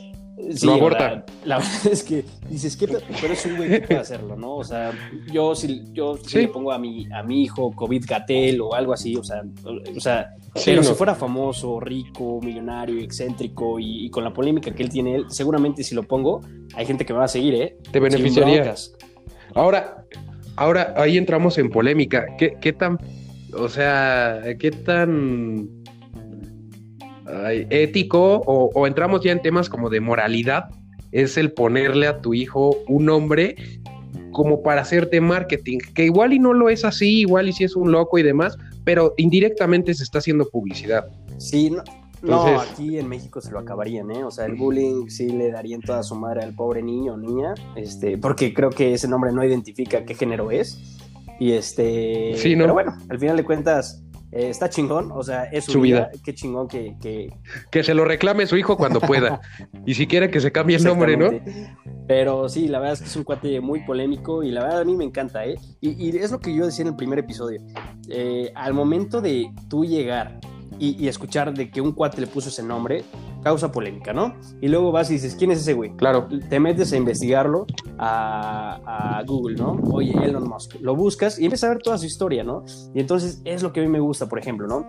Sí, 0.54 0.66
no 0.66 0.74
aborta. 0.74 1.26
La, 1.44 1.58
verdad 1.58 1.88
es 1.92 2.04
que 2.04 2.24
dices, 2.50 2.78
que 2.78 2.88
pero 2.88 3.34
es 3.34 3.46
un 3.46 3.58
güey 3.58 3.70
que 3.70 3.82
puede 3.82 4.00
hacerlo, 4.00 4.36
¿no? 4.36 4.56
O 4.56 4.64
sea, 4.64 4.92
yo 5.32 5.54
si 5.54 5.84
yo 5.92 6.18
le 6.34 6.48
pongo 6.48 6.72
a 6.72 6.80
mi, 6.80 7.08
a 7.12 7.24
mi 7.24 7.44
hijo 7.44 7.72
COVID 7.76 8.06
Gatel 8.08 8.62
o 8.62 8.74
algo 8.74 8.94
así, 8.94 9.16
o 9.16 9.24
sea, 9.24 9.44
o 9.96 10.00
sea 10.00 10.30
pero 10.66 10.84
si 10.84 10.94
fuera 10.94 11.14
famoso, 11.16 11.80
rico, 11.80 12.40
millonario, 12.42 13.00
excéntrico 13.00 13.80
y, 13.80 14.10
con 14.10 14.24
la 14.24 14.34
polémica 14.34 14.72
que 14.72 14.84
él 14.84 14.90
tiene, 14.90 15.24
seguramente 15.28 15.84
si 15.84 15.94
lo 15.94 16.04
pongo, 16.04 16.42
hay 16.74 16.86
gente 16.86 17.06
que 17.06 17.14
me 17.14 17.20
va 17.20 17.26
a 17.26 17.30
seguir, 17.30 17.56
¿eh? 17.56 17.78
Te 17.92 18.00
beneficiaría. 18.00 18.74
Ahora, 19.54 20.06
ahora 20.56 20.94
ahí 20.96 21.18
entramos 21.18 21.58
en 21.58 21.70
polémica. 21.70 22.26
¿Qué, 22.38 22.58
qué 22.60 22.74
tan, 22.74 22.98
o 23.54 23.70
sea, 23.70 24.42
qué 24.60 24.72
tan 24.72 25.79
ético 27.70 28.42
o, 28.46 28.88
entramos 28.88 29.22
ya 29.22 29.32
en 29.32 29.42
temas 29.42 29.70
como 29.70 29.90
de 29.90 30.00
moralidad, 30.00 30.70
es 31.12 31.38
el 31.38 31.52
ponerle 31.52 32.08
a 32.08 32.22
tu 32.22 32.34
hijo 32.34 32.78
un 32.88 33.06
nombre 33.06 33.56
como 34.32 34.62
para 34.62 34.82
hacerte 34.82 35.20
marketing, 35.22 35.80
que 35.94 36.06
igual 36.06 36.34
y 36.34 36.40
no 36.40 36.54
lo 36.54 36.70
es 36.70 36.86
así, 36.86 37.22
igual 37.22 37.50
y 37.50 37.54
si 37.54 37.64
es 37.64 37.76
un 37.76 37.92
loco 37.92 38.20
y 38.20 38.24
demás, 38.24 38.58
pero 38.84 39.14
indirectamente 39.18 39.94
se 39.94 40.04
está 40.04 40.20
haciendo 40.20 40.48
publicidad. 40.50 41.08
Sí, 41.38 41.72
no, 42.22 42.60
aquí 42.60 42.98
en 42.98 43.08
México 43.08 43.42
se 43.42 43.52
lo 43.52 43.60
acabarían, 43.60 44.12
¿eh? 44.12 44.24
O 44.24 44.32
sea, 44.32 44.46
el 44.46 44.56
bullying 44.56 45.08
sí 45.08 45.30
le 45.30 45.52
darían 45.52 45.82
toda 45.82 46.04
su 46.04 46.16
madre 46.16 46.44
al 46.44 46.54
pobre 46.54 46.84
niño 46.84 47.14
o 47.14 47.18
niña, 47.18 47.54
este, 47.76 48.18
porque 48.18 48.54
creo 48.54 48.70
que 48.70 48.94
ese 48.94 49.08
nombre 49.08 49.32
no 49.32 49.44
identifica 49.44 50.04
qué 50.04 50.16
género 50.16 50.52
es. 50.52 50.98
Y 51.40 51.54
este, 51.54 52.34
sí, 52.36 52.56
¿no? 52.56 52.66
pero 52.66 52.74
bueno, 52.74 52.98
al 53.10 53.18
final 53.18 53.38
de 53.38 53.46
cuentas, 53.46 54.04
eh, 54.32 54.50
está 54.50 54.70
chingón, 54.70 55.12
o 55.12 55.24
sea, 55.24 55.46
es 55.46 55.66
su, 55.66 55.82
vida. 55.82 56.12
Qué 56.24 56.36
chingón 56.36 56.68
que, 56.68 56.96
que, 57.72 57.84
se 57.84 57.94
lo 57.94 58.06
reclame 58.06 58.46
su 58.46 58.58
hijo 58.58 58.78
cuando 58.78 59.00
pueda. 59.00 59.42
y 59.86 59.96
si 59.96 60.08
quiere 60.08 60.30
que 60.30 60.40
se 60.40 60.52
cambie 60.52 60.78
el 60.78 60.84
nombre, 60.84 61.18
¿no? 61.18 61.32
Pero 62.08 62.48
sí, 62.50 62.68
la 62.68 62.80
verdad 62.80 62.94
es 62.94 63.02
que 63.02 63.08
es 63.08 63.16
un 63.16 63.24
cuate 63.24 63.60
muy 63.62 63.82
polémico 63.82 64.44
y 64.44 64.52
la 64.52 64.64
verdad 64.64 64.82
a 64.82 64.86
mí 64.86 64.96
me 64.96 65.04
encanta, 65.04 65.46
¿eh? 65.46 65.56
Y, 65.82 66.16
es 66.18 66.32
lo 66.32 66.40
que 66.40 66.54
yo 66.54 66.66
decía 66.66 66.84
en 66.84 66.90
el 66.90 66.96
primer 66.96 67.20
episodio. 67.20 67.62
Eh, 68.10 68.52
al 68.56 68.74
momento 68.74 69.22
de 69.22 69.52
tú 69.68 69.86
llegar 69.86 70.40
y, 70.80 71.08
escuchar 71.08 71.54
de 71.54 71.70
que 71.70 71.82
un 71.82 71.92
cuate 71.92 72.22
le 72.22 72.28
puso 72.28 72.50
ese 72.50 72.64
nombre, 72.64 73.04
causa 73.42 73.72
polémica, 73.72 74.14
¿no? 74.14 74.36
Y 74.62 74.68
luego 74.68 74.92
vas 74.92 75.10
y 75.10 75.14
dices, 75.14 75.36
¿quién 75.36 75.52
es 75.52 75.60
ese 75.60 75.74
güey? 75.74 75.96
Claro. 75.96 76.28
Te 76.50 76.60
metes 76.60 76.94
a 76.94 76.98
investigarlo 76.98 77.66
a, 77.98 79.24
Google, 79.26 79.56
¿no? 79.58 79.80
Oye, 79.92 80.14
Elon 80.24 80.48
Musk. 80.48 80.76
Lo 80.82 80.96
buscas 80.96 81.40
y 81.40 81.46
empiezas 81.46 81.70
a 81.70 81.74
ver 81.74 81.84
toda 81.84 81.98
su 81.98 82.06
historia, 82.06 82.44
¿no? 82.44 82.64
Y 82.94 83.00
entonces 83.00 83.42
es 83.46 83.62
lo 83.62 83.74
que 83.74 83.82
a 83.82 83.84
mí 83.84 83.90
me 83.90 84.00
gusta, 84.00 84.28
por 84.28 84.40
ejemplo, 84.40 84.68
¿no? 84.68 84.86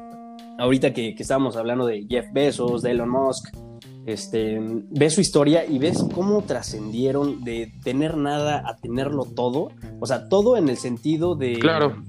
Ahorita 0.58 0.93
que, 0.93 1.14
que 1.14 1.23
estábamos 1.23 1.56
hablando 1.56 1.87
de 1.87 2.06
Jeff 2.08 2.26
Bezos, 2.32 2.82
de 2.82 2.93
Elon 2.93 3.11
Musk, 3.11 3.55
este, 4.06 4.59
ves 4.61 5.14
su 5.14 5.21
historia 5.21 5.64
y 5.66 5.78
ves 5.78 6.04
cómo 6.14 6.42
trascendieron 6.42 7.45
de 7.45 7.73
tener 7.85 8.16
nada 8.16 8.62
a 8.66 8.76
tenerlo 8.76 9.25
todo, 9.25 9.71
o 10.00 10.07
sea, 10.07 10.28
todo 10.28 10.57
en 10.57 10.69
el 10.69 10.76
sentido 10.76 11.35
de, 11.35 11.59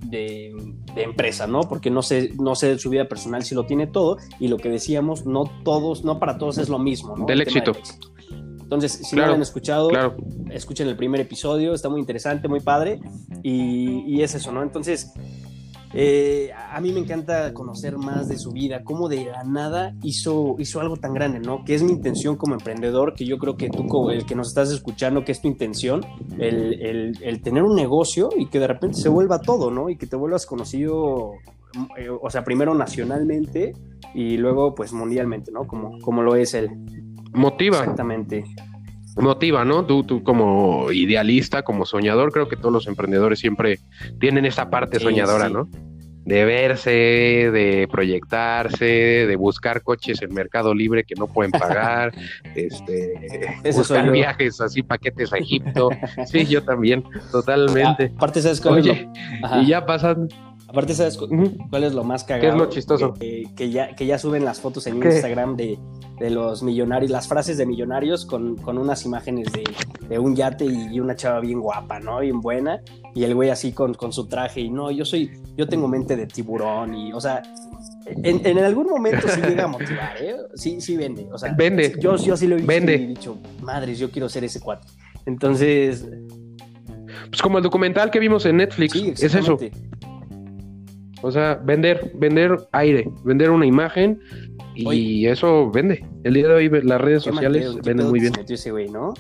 de, 0.06 0.54
empresa, 0.96 1.48
¿no? 1.48 1.62
Porque 1.62 1.90
no 1.90 2.02
sé, 2.02 2.32
no 2.40 2.56
sé 2.56 2.78
su 2.78 2.90
vida 2.90 3.06
personal 3.06 3.44
si 3.44 3.56
lo 3.56 3.66
tiene 3.66 3.88
todo 3.88 4.18
y 4.40 4.48
lo 4.48 4.58
que 4.58 4.70
decíamos, 4.70 5.26
no 5.26 5.44
todos, 5.64 6.04
no 6.04 6.20
para 6.20 6.38
todos 6.38 6.58
es 6.58 6.70
lo 6.70 6.80
mismo, 6.80 7.16
¿no? 7.18 7.26
Del 7.26 7.42
éxito. 7.42 7.74
Entonces, 8.62 9.02
si 9.04 9.18
no 9.18 9.28
lo 9.28 9.34
han 9.34 9.42
escuchado, 9.42 9.90
escuchen 10.50 10.88
el 10.88 10.96
primer 10.96 11.20
episodio, 11.20 11.74
está 11.74 11.90
muy 11.90 12.00
interesante, 12.00 12.48
muy 12.48 12.62
padre 12.62 13.02
y, 13.44 14.00
y 14.08 14.22
es 14.22 14.34
eso, 14.34 14.54
¿no? 14.54 14.64
Entonces, 14.64 15.12
eh, 15.94 16.52
a 16.54 16.80
mí 16.80 16.92
me 16.94 17.02
encanta 17.02 17.54
conocer 17.54 17.98
más 17.98 18.30
de 18.30 18.38
su 18.38 18.52
vida, 18.52 18.84
cómo 18.84 19.10
de 19.10 19.26
la 19.26 19.44
nada 19.44 19.94
hizo, 20.04 20.56
hizo 20.60 20.80
algo 20.80 20.98
tan 20.98 21.14
grande, 21.14 21.40
¿no? 21.40 21.66
Que 21.66 21.76
es 21.76 21.84
mi 21.84 21.92
intención 21.92 22.38
como 22.38 22.54
emprendedor, 22.54 23.14
que 23.14 23.26
yo 23.26 23.38
creo 23.38 23.58
que 23.58 23.70
tú, 23.70 23.88
como 23.88 24.12
el 24.12 24.26
que 24.26 24.36
nos 24.36 24.50
estás 24.50 24.72
escuchando, 24.72 25.26
que 25.26 25.32
es 25.34 25.42
tu 25.42 25.48
intención, 25.48 26.06
el, 26.38 27.42
tener 27.44 27.64
un 27.64 27.76
negocio 27.76 28.30
y 28.38 28.48
que 28.48 28.60
de 28.60 28.68
repente 28.68 28.98
se 28.98 29.10
vuelva 29.10 29.40
todo, 29.40 29.72
¿no? 29.72 29.90
Y 29.90 29.98
que 29.98 30.08
te 30.08 30.16
vuelvas 30.16 30.46
conocido, 30.46 31.34
eh, 31.98 32.10
o 32.10 32.30
sea, 32.30 32.44
primero 32.44 32.74
nacionalmente 32.74 33.74
y 34.14 34.38
luego 34.38 34.76
pues 34.76 34.94
mundialmente, 34.94 35.52
¿no? 35.52 35.68
Como, 35.68 36.00
como 36.00 36.22
lo 36.22 36.36
es 36.36 36.54
él. 36.54 36.70
Motiva. 37.34 37.80
Exactamente 37.80 38.44
motiva, 39.22 39.66
¿no? 39.66 39.86
Tú, 39.86 40.04
tú 40.04 40.24
como 40.24 40.92
idealista, 40.92 41.64
como 41.64 41.86
soñador, 41.86 42.32
creo 42.32 42.48
que 42.48 42.56
todos 42.56 42.74
los 42.74 42.88
emprendedores 42.88 43.40
siempre 43.40 43.80
tienen 44.20 44.46
esa 44.46 44.70
parte 44.70 45.00
soñadora, 45.00 45.50
¿no? 45.50 45.68
de 46.26 46.46
verse, 46.46 46.92
de 46.92 47.88
proyectarse, 47.92 48.86
de 48.86 49.36
buscar 49.36 49.82
coches 49.82 50.22
en 50.22 50.34
Mercado 50.34 50.74
Libre 50.74 51.04
que 51.04 51.16
no 51.16 51.28
pueden 51.28 51.52
pagar, 51.52 52.14
este, 52.56 53.14
buscar 53.74 54.12
viajes 54.12 54.62
así, 54.62 54.84
paquetes 54.84 55.34
a 55.34 55.38
Egipto. 55.38 55.90
Sí, 56.26 56.46
yo 56.46 56.64
también, 56.64 57.04
totalmente. 57.32 58.12
aparte, 58.16 58.42
¿sabes 58.42 58.62
cuál 58.62 58.86
Y 59.62 59.68
ya 59.68 59.86
pasan 59.86 60.28
Aparte, 60.72 60.94
¿sabes 60.94 61.18
cuál 61.18 61.84
es 61.84 61.94
lo 61.94 62.06
más 62.06 62.24
cagado? 62.24 62.42
¿Qué 62.42 62.48
es 62.48 62.56
lo 62.56 62.70
chistoso? 62.70 63.14
Que, 63.14 63.70
ya, 63.70 63.94
que 63.94 64.06
ya 64.06 64.18
suben 64.18 64.46
las 64.46 64.62
fotos 64.62 64.88
en 64.88 65.04
Instagram 65.04 65.58
de, 65.58 65.78
los 66.30 66.64
millonarios, 66.64 67.12
las 67.12 67.28
frases 67.28 67.58
de 67.58 67.66
millonarios 67.66 68.26
con, 68.26 68.58
unas 68.66 69.06
imágenes 69.06 69.50
de, 69.52 70.18
un 70.18 70.34
yate 70.34 70.64
y, 70.64 70.98
una 71.02 71.14
chava 71.18 71.42
bien 71.42 71.60
guapa, 71.60 72.00
¿no? 72.00 72.22
Bien 72.22 72.40
buena. 72.40 72.80
Y 73.14 73.26
el 73.26 73.36
güey 73.36 73.50
así 73.50 73.74
con, 73.74 73.96
con 73.96 74.14
su 74.14 74.28
traje. 74.28 74.62
Y 74.62 74.70
no, 74.70 74.92
yo 74.92 75.04
soy, 75.04 75.30
yo 75.58 75.68
tengo 75.68 75.90
mente 75.90 76.16
de 76.16 76.26
tiburón. 76.26 76.96
Y, 76.96 77.12
o 77.12 77.20
sea, 77.20 77.44
en, 78.06 78.58
algún 78.60 78.88
momento 78.88 79.28
sí 79.28 79.42
llega 79.42 79.66
a 79.66 79.68
motivar, 79.68 80.16
¿eh? 80.22 80.38
Sí, 80.54 80.80
sí 80.80 80.96
vende. 80.96 81.28
O 81.34 81.38
sea, 81.38 81.52
vende. 81.52 81.96
Yo, 82.00 82.16
yo 82.16 82.38
sí 82.38 82.48
lo 82.48 82.56
he 82.56 82.60
visto 82.60 82.92
y 82.92 82.94
he 82.94 83.08
dicho, 83.08 83.38
madres, 83.62 84.00
yo 84.00 84.10
quiero 84.10 84.30
ser 84.30 84.46
ese 84.46 84.62
cuate. 84.62 84.88
Entonces, 85.26 86.08
Pues 87.30 87.42
como 87.42 87.58
el 87.58 87.64
documental 87.66 88.10
que 88.10 88.20
vimos 88.20 88.46
en 88.46 88.56
Netflix, 88.56 88.96
es 89.22 89.36
eso. 89.36 89.58
O 91.22 91.32
sea, 91.32 91.56
vender, 91.56 92.12
vender 92.16 92.68
aire, 92.72 93.10
vender 93.24 93.52
una 93.52 93.66
imagen 93.66 94.20
y 94.76 95.28
eso 95.28 95.70
vende. 95.72 96.06
El 96.24 96.34
día 96.34 96.48
de 96.48 96.54
hoy 96.54 96.70
las 96.84 97.02
redes 97.02 97.24
sociales 97.24 97.76
venden 97.84 98.10
muy 98.10 98.20
bien. 98.20 98.34
¿no? 98.92 99.14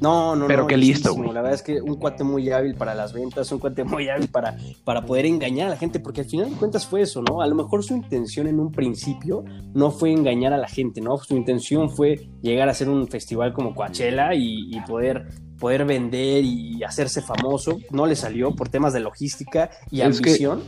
No, 0.00 0.36
no, 0.36 0.46
Pero 0.46 0.62
no, 0.62 0.66
qué 0.66 0.76
listo, 0.76 1.16
La 1.32 1.40
verdad 1.40 1.54
es 1.54 1.62
que 1.62 1.80
un 1.80 1.94
cuate 1.96 2.24
muy 2.24 2.50
hábil 2.50 2.74
para 2.74 2.94
las 2.94 3.12
ventas, 3.12 3.50
un 3.52 3.58
cuate 3.58 3.84
muy 3.84 4.08
hábil 4.08 4.28
para, 4.28 4.56
para 4.84 5.06
poder 5.06 5.24
engañar 5.24 5.68
a 5.68 5.70
la 5.70 5.76
gente, 5.76 6.00
porque 6.00 6.22
al 6.22 6.26
final 6.26 6.50
de 6.50 6.56
cuentas 6.56 6.86
fue 6.86 7.02
eso, 7.02 7.22
¿no? 7.22 7.40
A 7.40 7.46
lo 7.46 7.54
mejor 7.54 7.82
su 7.82 7.94
intención 7.94 8.46
en 8.46 8.60
un 8.60 8.70
principio 8.70 9.44
no 9.72 9.90
fue 9.90 10.12
engañar 10.12 10.52
a 10.52 10.58
la 10.58 10.68
gente, 10.68 11.00
¿no? 11.00 11.16
Su 11.18 11.36
intención 11.36 11.88
fue 11.88 12.28
llegar 12.42 12.68
a 12.68 12.72
hacer 12.72 12.88
un 12.88 13.08
festival 13.08 13.52
como 13.52 13.74
Coachella 13.74 14.34
y, 14.34 14.78
poder 14.86 15.28
poder 15.64 15.86
vender 15.86 16.44
y 16.44 16.84
hacerse 16.84 17.22
famoso, 17.22 17.78
no 17.90 18.04
le 18.04 18.16
salió 18.16 18.54
por 18.54 18.68
temas 18.68 18.92
de 18.92 19.00
logística 19.00 19.70
y 19.90 20.02
ambición. 20.02 20.62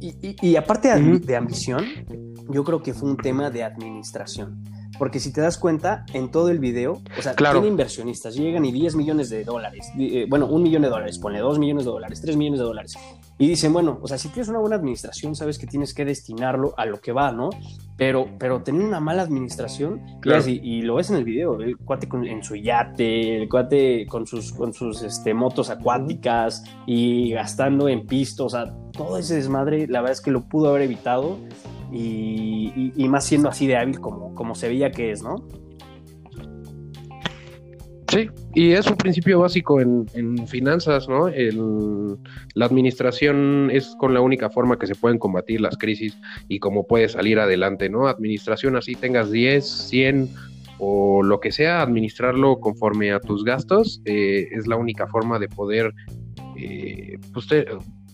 Y, 0.00 0.56
aparte 0.56 0.88
de 0.88 1.36
ambición, 1.36 1.84
yo 2.50 2.64
creo 2.64 2.82
que 2.82 2.92
fue 2.92 3.08
un 3.08 3.16
tema 3.18 3.50
de 3.50 3.62
administración. 3.62 4.64
Porque 4.98 5.20
si 5.20 5.32
te 5.32 5.40
das 5.40 5.58
cuenta, 5.58 6.04
en 6.12 6.32
todo 6.32 6.48
el 6.48 6.58
video, 6.58 7.00
o 7.16 7.22
sea, 7.22 7.36
tiene 7.36 7.68
inversionistas, 7.68 8.34
llegan 8.34 8.64
y 8.64 8.72
10 8.72 8.96
millones 8.96 9.30
de 9.30 9.44
dólares, 9.44 9.86
eh, 9.96 10.26
bueno, 10.28 10.46
un 10.46 10.64
millón 10.64 10.82
de 10.82 10.88
dólares, 10.88 11.20
pone 11.20 11.38
2 11.38 11.60
millones 11.60 11.84
de 11.84 11.92
dólares, 11.92 12.20
3 12.20 12.36
millones 12.36 12.58
de 12.58 12.64
dólares. 12.64 12.96
Y 13.38 13.48
dicen, 13.48 13.72
bueno, 13.72 13.98
o 14.00 14.06
sea, 14.06 14.18
si 14.18 14.28
tienes 14.28 14.48
una 14.48 14.58
buena 14.58 14.76
administración, 14.76 15.34
sabes 15.34 15.58
que 15.58 15.66
tienes 15.66 15.94
que 15.94 16.04
destinarlo 16.04 16.74
a 16.76 16.86
lo 16.86 17.00
que 17.00 17.12
va, 17.12 17.32
¿no? 17.32 17.50
Pero, 17.96 18.26
pero 18.38 18.62
tener 18.62 18.82
una 18.82 19.00
mala 19.00 19.22
administración, 19.22 20.00
y, 20.46 20.82
lo 20.82 20.96
ves 20.96 21.10
en 21.10 21.16
el 21.16 21.24
video, 21.24 21.60
el 21.60 21.76
cuate 21.78 22.08
en 22.12 22.42
su 22.42 22.56
yate, 22.56 23.42
el 23.42 23.48
cuate 23.48 24.06
con 24.06 24.26
sus, 24.26 24.52
con 24.52 24.72
sus 24.72 25.02
este, 25.02 25.34
motos 25.34 25.70
acuáticas 25.70 26.62
y 26.86 27.32
gastando 27.32 27.88
en 27.88 28.06
pisto, 28.06 28.46
o 28.46 28.50
sea, 28.50 28.72
todo 28.92 29.18
ese 29.18 29.36
desmadre, 29.36 29.86
la 29.88 30.00
verdad 30.00 30.12
es 30.12 30.20
que 30.20 30.30
lo 30.30 30.48
pudo 30.48 30.68
haber 30.68 30.82
evitado 30.82 31.38
y, 31.92 33.06
más 33.08 33.24
siendo 33.24 33.48
así 33.48 33.66
de 33.66 33.76
hábil 33.76 34.00
como, 34.00 34.34
como 34.34 34.54
se 34.54 34.68
veía 34.68 34.90
que 34.90 35.10
es, 35.10 35.22
¿no? 35.22 35.36
Sí, 38.12 38.28
y 38.54 38.72
es 38.72 38.86
un 38.88 38.98
principio 38.98 39.40
básico 39.40 39.80
en, 39.80 40.06
finanzas, 40.46 41.08
¿no? 41.08 41.30
la 41.30 42.66
administración 42.66 43.70
es 43.72 43.96
con 43.98 44.12
la 44.12 44.20
única 44.20 44.50
forma 44.50 44.78
que 44.78 44.86
se 44.86 44.94
pueden 44.94 45.18
combatir 45.18 45.62
las 45.62 45.78
crisis 45.78 46.18
y 46.46 46.58
cómo 46.58 46.86
puedes 46.86 47.12
salir 47.12 47.38
adelante, 47.38 47.88
¿no? 47.88 48.08
Administración 48.08 48.76
así 48.76 48.96
tengas 48.96 49.30
10, 49.30 49.66
100 49.66 50.28
o 50.78 51.22
lo 51.22 51.40
que 51.40 51.52
sea, 51.52 51.80
administrarlo 51.80 52.60
conforme 52.60 53.12
a 53.12 53.20
tus 53.20 53.44
gastos 53.44 54.02
eh, 54.04 54.46
es 54.52 54.66
la 54.66 54.76
única 54.76 55.06
forma 55.06 55.38
de 55.38 55.48
poder 55.48 55.94
eh, 56.58 57.18
pues, 57.32 57.46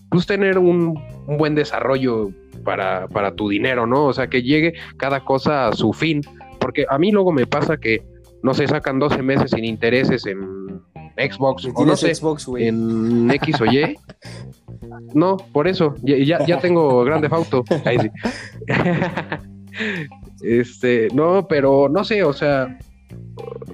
pues, 0.09 0.25
tener 0.25 0.59
un, 0.59 0.97
un 1.27 1.37
buen 1.37 1.55
desarrollo 1.55 2.29
para, 2.63 3.09
para 3.09 3.35
tu 3.35 3.49
dinero, 3.49 3.85
¿no? 3.85 4.05
O 4.05 4.13
sea, 4.13 4.27
que 4.27 4.43
llegue 4.43 4.75
cada 4.95 5.25
cosa 5.25 5.67
a 5.67 5.73
su 5.73 5.91
fin. 5.91 6.21
Porque 6.57 6.85
a 6.89 6.97
mí 6.97 7.11
luego 7.11 7.33
me 7.33 7.45
pasa 7.45 7.75
que, 7.77 8.01
no 8.43 8.53
sé, 8.53 8.67
sacan 8.67 8.99
12 8.99 9.21
meses 9.21 9.51
sin 9.51 9.65
intereses 9.65 10.25
en 10.25 10.81
Xbox 11.17 11.67
o 11.73 11.85
no 11.85 11.95
sé, 11.95 12.13
en 12.57 13.29
X 13.31 13.61
o 13.61 13.65
Y. 13.65 13.97
No, 15.13 15.37
por 15.37 15.67
eso, 15.67 15.95
ya, 16.01 16.45
ya 16.45 16.59
tengo 16.59 17.03
grande 17.03 17.27
auto. 17.31 17.63
Ahí 17.85 17.97
sí. 17.99 18.09
este, 20.41 21.07
no, 21.13 21.47
pero 21.47 21.89
no 21.89 22.03
sé, 22.03 22.23
o 22.23 22.33
sea, 22.33 22.77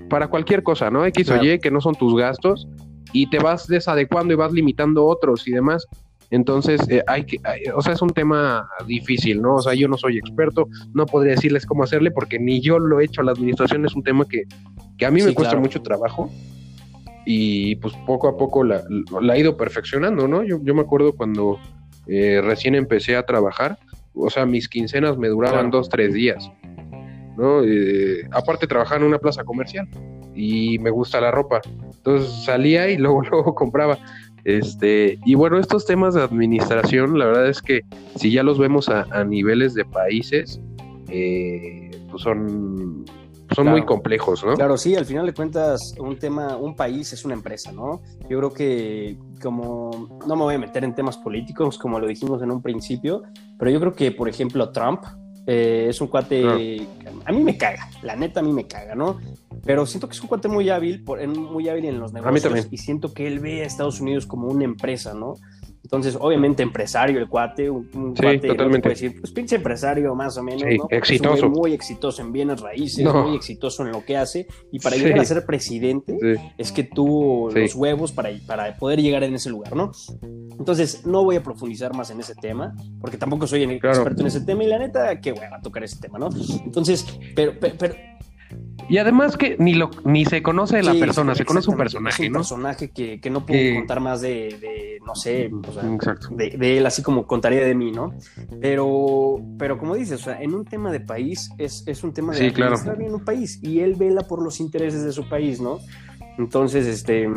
para 0.09 0.27
cualquier 0.27 0.63
cosa, 0.63 0.89
¿no? 0.89 1.05
X 1.05 1.29
o 1.29 1.43
Y 1.43 1.59
que 1.59 1.71
no 1.71 1.81
son 1.81 1.95
tus 1.95 2.15
gastos 2.15 2.67
y 3.13 3.29
te 3.29 3.39
vas 3.39 3.67
desadecuando 3.67 4.33
y 4.33 4.37
vas 4.37 4.51
limitando 4.51 5.05
otros 5.05 5.47
y 5.47 5.51
demás. 5.51 5.87
Entonces, 6.31 6.81
eh, 6.89 7.03
hay 7.07 7.25
que, 7.25 7.39
o 7.73 7.81
sea, 7.81 7.93
es 7.93 8.01
un 8.01 8.09
tema 8.09 8.67
difícil, 8.87 9.41
¿no? 9.41 9.55
O 9.55 9.61
sea, 9.61 9.73
yo 9.73 9.87
no 9.87 9.97
soy 9.97 10.17
experto, 10.17 10.67
no 10.93 11.05
podría 11.05 11.33
decirles 11.33 11.65
cómo 11.65 11.83
hacerle 11.83 12.11
porque 12.11 12.39
ni 12.39 12.61
yo 12.61 12.79
lo 12.79 12.99
he 12.99 13.05
hecho. 13.05 13.21
La 13.21 13.31
administración 13.31 13.85
es 13.85 13.95
un 13.95 14.03
tema 14.03 14.25
que, 14.25 14.43
a 15.05 15.11
mí 15.11 15.21
me 15.21 15.33
cuesta 15.33 15.57
mucho 15.57 15.81
trabajo 15.81 16.31
y 17.25 17.75
pues 17.77 17.93
poco 18.05 18.27
a 18.27 18.37
poco 18.37 18.63
la, 18.63 18.83
la 19.21 19.35
he 19.35 19.39
ido 19.39 19.57
perfeccionando, 19.57 20.27
¿no? 20.27 20.43
Yo, 20.43 20.59
yo 20.63 20.75
me 20.75 20.81
acuerdo 20.81 21.13
cuando 21.13 21.59
eh, 22.07 22.41
recién 22.43 22.75
empecé 22.75 23.15
a 23.15 23.25
trabajar, 23.25 23.79
o 24.13 24.29
sea, 24.29 24.45
mis 24.45 24.69
quincenas 24.69 25.17
me 25.17 25.27
duraban 25.27 25.71
dos, 25.71 25.89
tres 25.89 26.13
días, 26.13 26.51
¿no? 27.35 27.63
Eh, 27.63 28.27
aparte 28.31 28.67
trabajaba 28.67 29.01
en 29.01 29.07
una 29.07 29.17
plaza 29.17 29.43
comercial 29.43 29.87
y 30.35 30.77
me 30.79 30.91
gusta 30.91 31.19
la 31.19 31.31
ropa, 31.31 31.61
entonces 31.83 32.45
salía 32.45 32.89
y 32.89 32.97
luego, 32.97 33.21
luego 33.29 33.55
compraba. 33.55 33.97
Este, 34.45 35.17
y 35.25 35.33
bueno, 35.33 35.57
estos 35.57 35.87
temas 35.87 36.13
de 36.13 36.21
administración, 36.21 37.17
la 37.17 37.25
verdad 37.25 37.49
es 37.49 37.63
que 37.63 37.81
si 38.15 38.31
ya 38.31 38.43
los 38.43 38.59
vemos 38.59 38.89
a, 38.89 39.23
niveles 39.23 39.73
de 39.73 39.83
países, 39.85 40.61
eh, 41.09 41.89
pues 42.11 42.21
son, 42.21 43.05
son 43.55 43.67
muy 43.67 43.83
complejos, 43.83 44.45
¿no? 44.45 44.53
Claro, 44.53 44.77
sí, 44.77 44.95
al 44.95 45.05
final 45.05 45.25
de 45.25 45.33
cuentas, 45.33 45.95
un 45.97 46.19
tema, 46.19 46.57
un 46.57 46.75
país 46.75 47.11
es 47.11 47.25
una 47.25 47.33
empresa, 47.33 47.71
¿no? 47.71 48.03
Yo 48.29 48.37
creo 48.37 48.53
que 48.53 49.17
como, 49.41 50.19
no 50.27 50.35
me 50.35 50.43
voy 50.43 50.55
a 50.55 50.59
meter 50.59 50.83
en 50.83 50.93
temas 50.93 51.17
políticos, 51.17 51.79
como 51.79 51.99
lo 51.99 52.05
dijimos 52.05 52.43
en 52.43 52.51
un 52.51 52.61
principio, 52.61 53.23
pero 53.57 53.71
yo 53.71 53.79
creo 53.79 53.93
que, 53.93 54.11
por 54.11 54.29
ejemplo, 54.29 54.71
Trump 54.71 55.01
eh, 55.47 55.87
es 55.89 56.01
un 56.01 56.07
cuate, 56.07 56.43
a 57.25 57.31
mí 57.31 57.43
me 57.43 57.57
caga, 57.57 57.89
la 58.01 58.15
neta 58.15 58.39
a 58.39 58.43
mí 58.43 58.51
me 58.51 58.67
caga, 58.67 58.95
¿no? 58.95 59.19
Pero 59.63 59.85
siento 59.85 60.07
que 60.07 60.15
es 60.15 60.21
un 60.21 60.27
cuate 60.27 60.47
muy 60.47 60.69
hábil, 60.69 61.03
muy 61.27 61.69
hábil 61.69 61.85
en 61.85 61.99
los 61.99 62.13
negocios. 62.13 62.67
Y 62.71 62.77
siento 62.77 63.13
que 63.13 63.27
él 63.27 63.39
ve 63.39 63.61
a 63.61 63.65
Estados 63.65 63.99
Unidos 63.99 64.25
como 64.25 64.47
una 64.47 64.63
empresa, 64.63 65.13
¿no? 65.13 65.35
Entonces, 65.85 66.17
obviamente, 66.19 66.63
empresario, 66.63 67.19
el 67.19 67.27
cuate, 67.27 67.69
un, 67.69 68.15
cuate, 68.15 68.47
totalmente. 68.47 68.89
decir, 68.89 69.19
pues 69.19 69.31
pinche 69.31 69.57
empresario 69.57 70.15
más 70.15 70.35
o 70.35 70.41
menos, 70.41 70.63
¿no? 70.63 70.87
Exitoso. 70.89 71.47
Muy, 71.47 71.73
exitoso 71.73 72.23
en 72.23 72.31
bienes 72.31 72.59
raíces, 72.59 73.05
muy 73.05 73.35
exitoso 73.35 73.85
en 73.85 73.91
lo 73.91 74.03
que 74.03 74.17
hace. 74.17 74.47
Y 74.71 74.79
para 74.79 74.95
llegar 74.95 75.19
a 75.19 75.25
ser 75.25 75.45
presidente, 75.45 76.17
es 76.57 76.71
que 76.71 76.83
tuvo 76.83 77.51
los 77.51 77.75
huevos 77.75 78.11
para, 78.11 78.31
para 78.47 78.75
poder 78.77 78.99
llegar 78.99 79.23
en 79.23 79.35
ese 79.35 79.51
lugar, 79.51 79.75
¿no? 79.75 79.91
Entonces, 80.57 81.05
no 81.05 81.23
voy 81.23 81.35
a 81.35 81.43
profundizar 81.43 81.93
más 81.93 82.09
en 82.09 82.19
ese 82.19 82.33
tema, 82.33 82.75
porque 82.99 83.17
tampoco 83.17 83.45
soy 83.45 83.63
experto 83.63 84.21
en 84.21 84.27
ese 84.27 84.41
tema. 84.41 84.63
Y 84.63 84.67
la 84.67 84.79
neta, 84.79 85.21
qué 85.21 85.35
a 85.51 85.61
tocar 85.61 85.83
ese 85.83 85.99
tema, 85.99 86.17
¿no? 86.17 86.29
Entonces, 86.65 87.05
pero, 87.35 87.53
pero 87.59 87.93
y 88.87 88.97
además 88.97 89.35
que 89.35 89.55
ni 89.57 89.73
lo 89.73 89.89
ni 90.03 90.25
se 90.25 90.43
conoce 90.43 90.83
la 90.83 90.93
persona, 90.93 91.33
se 91.33 91.43
conoce 91.43 91.71
un 91.71 91.77
personaje, 91.77 92.27
un 92.27 92.33
personaje 92.33 92.91
que, 92.91 93.19
que, 93.19 93.29
no 93.29 93.45
puedo 93.45 93.75
contar 93.75 93.99
más 93.99 94.21
de, 94.21 94.99
no 95.05 95.15
sé, 95.15 95.49
de, 96.31 96.77
él, 96.77 96.85
así 96.85 97.01
como 97.01 97.25
contaría 97.25 97.65
de 97.65 97.73
mí, 97.73 97.91
¿no? 97.91 98.13
Pero, 98.61 99.41
pero 99.57 99.79
como 99.79 99.95
dices, 99.95 100.21
o 100.21 100.23
sea, 100.25 100.41
en 100.41 100.53
un 100.53 100.65
tema 100.65 100.91
de 100.91 100.99
país 100.99 101.49
es, 101.57 101.83
es 101.87 102.03
un 102.03 102.13
tema 102.13 102.33
de 102.33 102.39
sí, 102.39 102.51
claro. 102.51 102.75
bien 102.97 103.13
un 103.13 103.25
país 103.25 103.59
y 103.63 103.79
él 103.79 103.95
vela 103.95 104.21
por 104.21 104.41
los 104.41 104.59
intereses 104.59 105.03
de 105.03 105.11
su 105.11 105.27
país, 105.27 105.59
¿no? 105.59 105.79
Entonces, 106.37 106.85
este, 106.85 107.27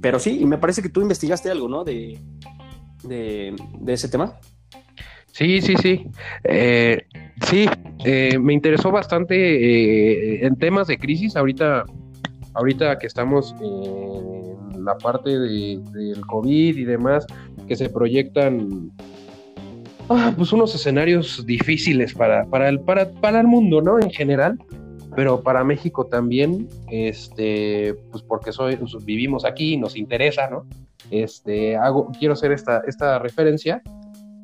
pero 0.00 0.20
sí, 0.20 0.38
y 0.40 0.46
me 0.46 0.58
parece 0.58 0.82
que 0.82 0.90
tú 0.90 1.00
investigaste 1.00 1.50
algo, 1.50 1.68
¿no? 1.68 1.82
De, 1.82 2.20
de, 3.02 3.56
de 3.80 3.92
ese 3.92 4.08
tema. 4.08 4.38
Sí, 5.38 5.62
sí, 5.62 5.76
sí. 5.80 6.04
Eh, 6.42 7.06
sí, 7.46 7.66
eh, 8.04 8.36
me 8.40 8.54
interesó 8.54 8.90
bastante 8.90 9.36
eh, 9.36 10.44
en 10.44 10.56
temas 10.56 10.88
de 10.88 10.98
crisis. 10.98 11.36
Ahorita, 11.36 11.84
ahorita 12.54 12.98
que 12.98 13.06
estamos 13.06 13.54
en 13.60 14.84
la 14.84 14.98
parte 14.98 15.38
de, 15.38 15.80
del 15.92 16.26
COVID 16.26 16.76
y 16.76 16.84
demás, 16.84 17.24
que 17.68 17.76
se 17.76 17.88
proyectan 17.88 18.90
ah, 20.08 20.34
pues 20.36 20.52
unos 20.52 20.74
escenarios 20.74 21.46
difíciles 21.46 22.14
para, 22.14 22.44
para, 22.46 22.68
el, 22.68 22.80
para, 22.80 23.08
para 23.08 23.38
el 23.40 23.46
mundo, 23.46 23.80
¿no? 23.80 24.00
En 24.00 24.10
general, 24.10 24.58
pero 25.14 25.40
para 25.40 25.62
México 25.62 26.06
también, 26.06 26.68
este, 26.90 27.94
pues 28.10 28.24
porque 28.24 28.50
soy, 28.50 28.76
vivimos 29.04 29.44
aquí, 29.44 29.76
nos 29.76 29.96
interesa, 29.96 30.50
¿no? 30.50 30.66
Este, 31.12 31.76
hago, 31.76 32.10
quiero 32.18 32.34
hacer 32.34 32.50
esta, 32.50 32.82
esta 32.88 33.20
referencia 33.20 33.80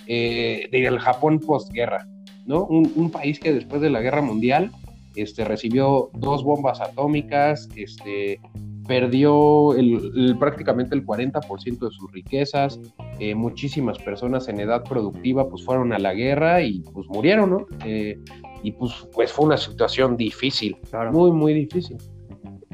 eh, 0.06 0.68
del 0.70 0.98
Japón 0.98 1.40
postguerra, 1.40 2.06
¿no? 2.46 2.64
Un, 2.64 3.10
país 3.10 3.38
que 3.38 3.52
después 3.52 3.80
de 3.80 3.90
la 3.90 4.00
guerra 4.00 4.22
mundial 4.22 4.70
este, 5.16 5.44
recibió 5.44 6.10
dos 6.14 6.42
bombas 6.42 6.80
atómicas, 6.80 7.68
este, 7.76 8.40
perdió 8.86 9.74
el, 9.74 10.36
prácticamente 10.38 10.94
el 10.94 11.06
40% 11.06 11.78
de 11.78 11.90
sus 11.90 12.12
riquezas, 12.12 12.80
eh, 13.18 13.34
muchísimas 13.34 13.98
personas 13.98 14.48
en 14.48 14.60
edad 14.60 14.84
productiva 14.84 15.48
pues 15.48 15.64
fueron 15.64 15.92
a 15.92 15.98
la 15.98 16.14
guerra 16.14 16.62
y 16.62 16.80
pues 16.92 17.06
murieron, 17.08 17.50
¿no? 17.50 17.66
Eh, 17.84 18.18
y 18.62 18.72
pues, 18.72 18.92
pues 19.12 19.32
fue 19.32 19.46
una 19.46 19.56
situación 19.56 20.16
difícil, 20.16 20.76
muy, 21.12 21.30
muy 21.32 21.54
difícil. 21.54 21.96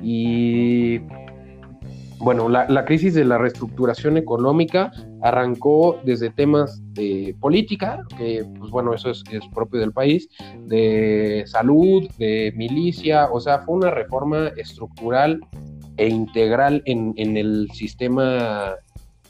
Y 0.02 1.00
bueno, 2.20 2.48
la, 2.48 2.84
crisis 2.84 3.14
de 3.14 3.24
la 3.24 3.38
reestructuración 3.38 4.16
económica 4.16 4.92
arrancó 5.22 5.98
desde 6.04 6.30
temas 6.30 6.82
de 6.92 7.34
política, 7.40 8.04
que 8.18 8.44
pues 8.58 8.70
bueno, 8.70 8.94
eso 8.94 9.10
es, 9.10 9.24
propio 9.54 9.80
del 9.80 9.92
país, 9.92 10.28
de 10.66 11.44
salud, 11.46 12.08
de 12.18 12.52
milicia, 12.56 13.30
o 13.32 13.40
sea, 13.40 13.60
fue 13.60 13.76
una 13.76 13.90
reforma 13.90 14.48
estructural 14.56 15.40
e 15.96 16.08
integral 16.08 16.82
en, 16.84 17.14
el 17.36 17.70
sistema 17.72 18.74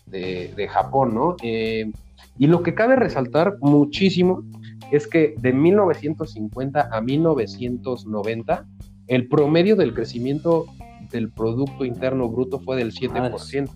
de, 0.06 0.68
Japón, 0.68 1.14
¿no? 1.14 1.37
Eh, 1.42 1.90
y 2.38 2.47
lo 2.47 2.62
que 2.62 2.75
cabe 2.75 2.97
resaltar 2.97 3.56
muchísimo 3.61 4.42
es 4.90 5.06
que 5.06 5.35
de 5.38 5.52
1950 5.52 6.88
a 6.90 7.00
1990, 7.00 8.66
el 9.06 9.28
promedio 9.28 9.76
del 9.76 9.94
crecimiento 9.94 10.66
del 11.11 11.31
Producto 11.31 11.85
Interno 11.85 12.29
Bruto 12.29 12.61
fue 12.61 12.76
del 12.76 12.93
7%, 12.93 13.71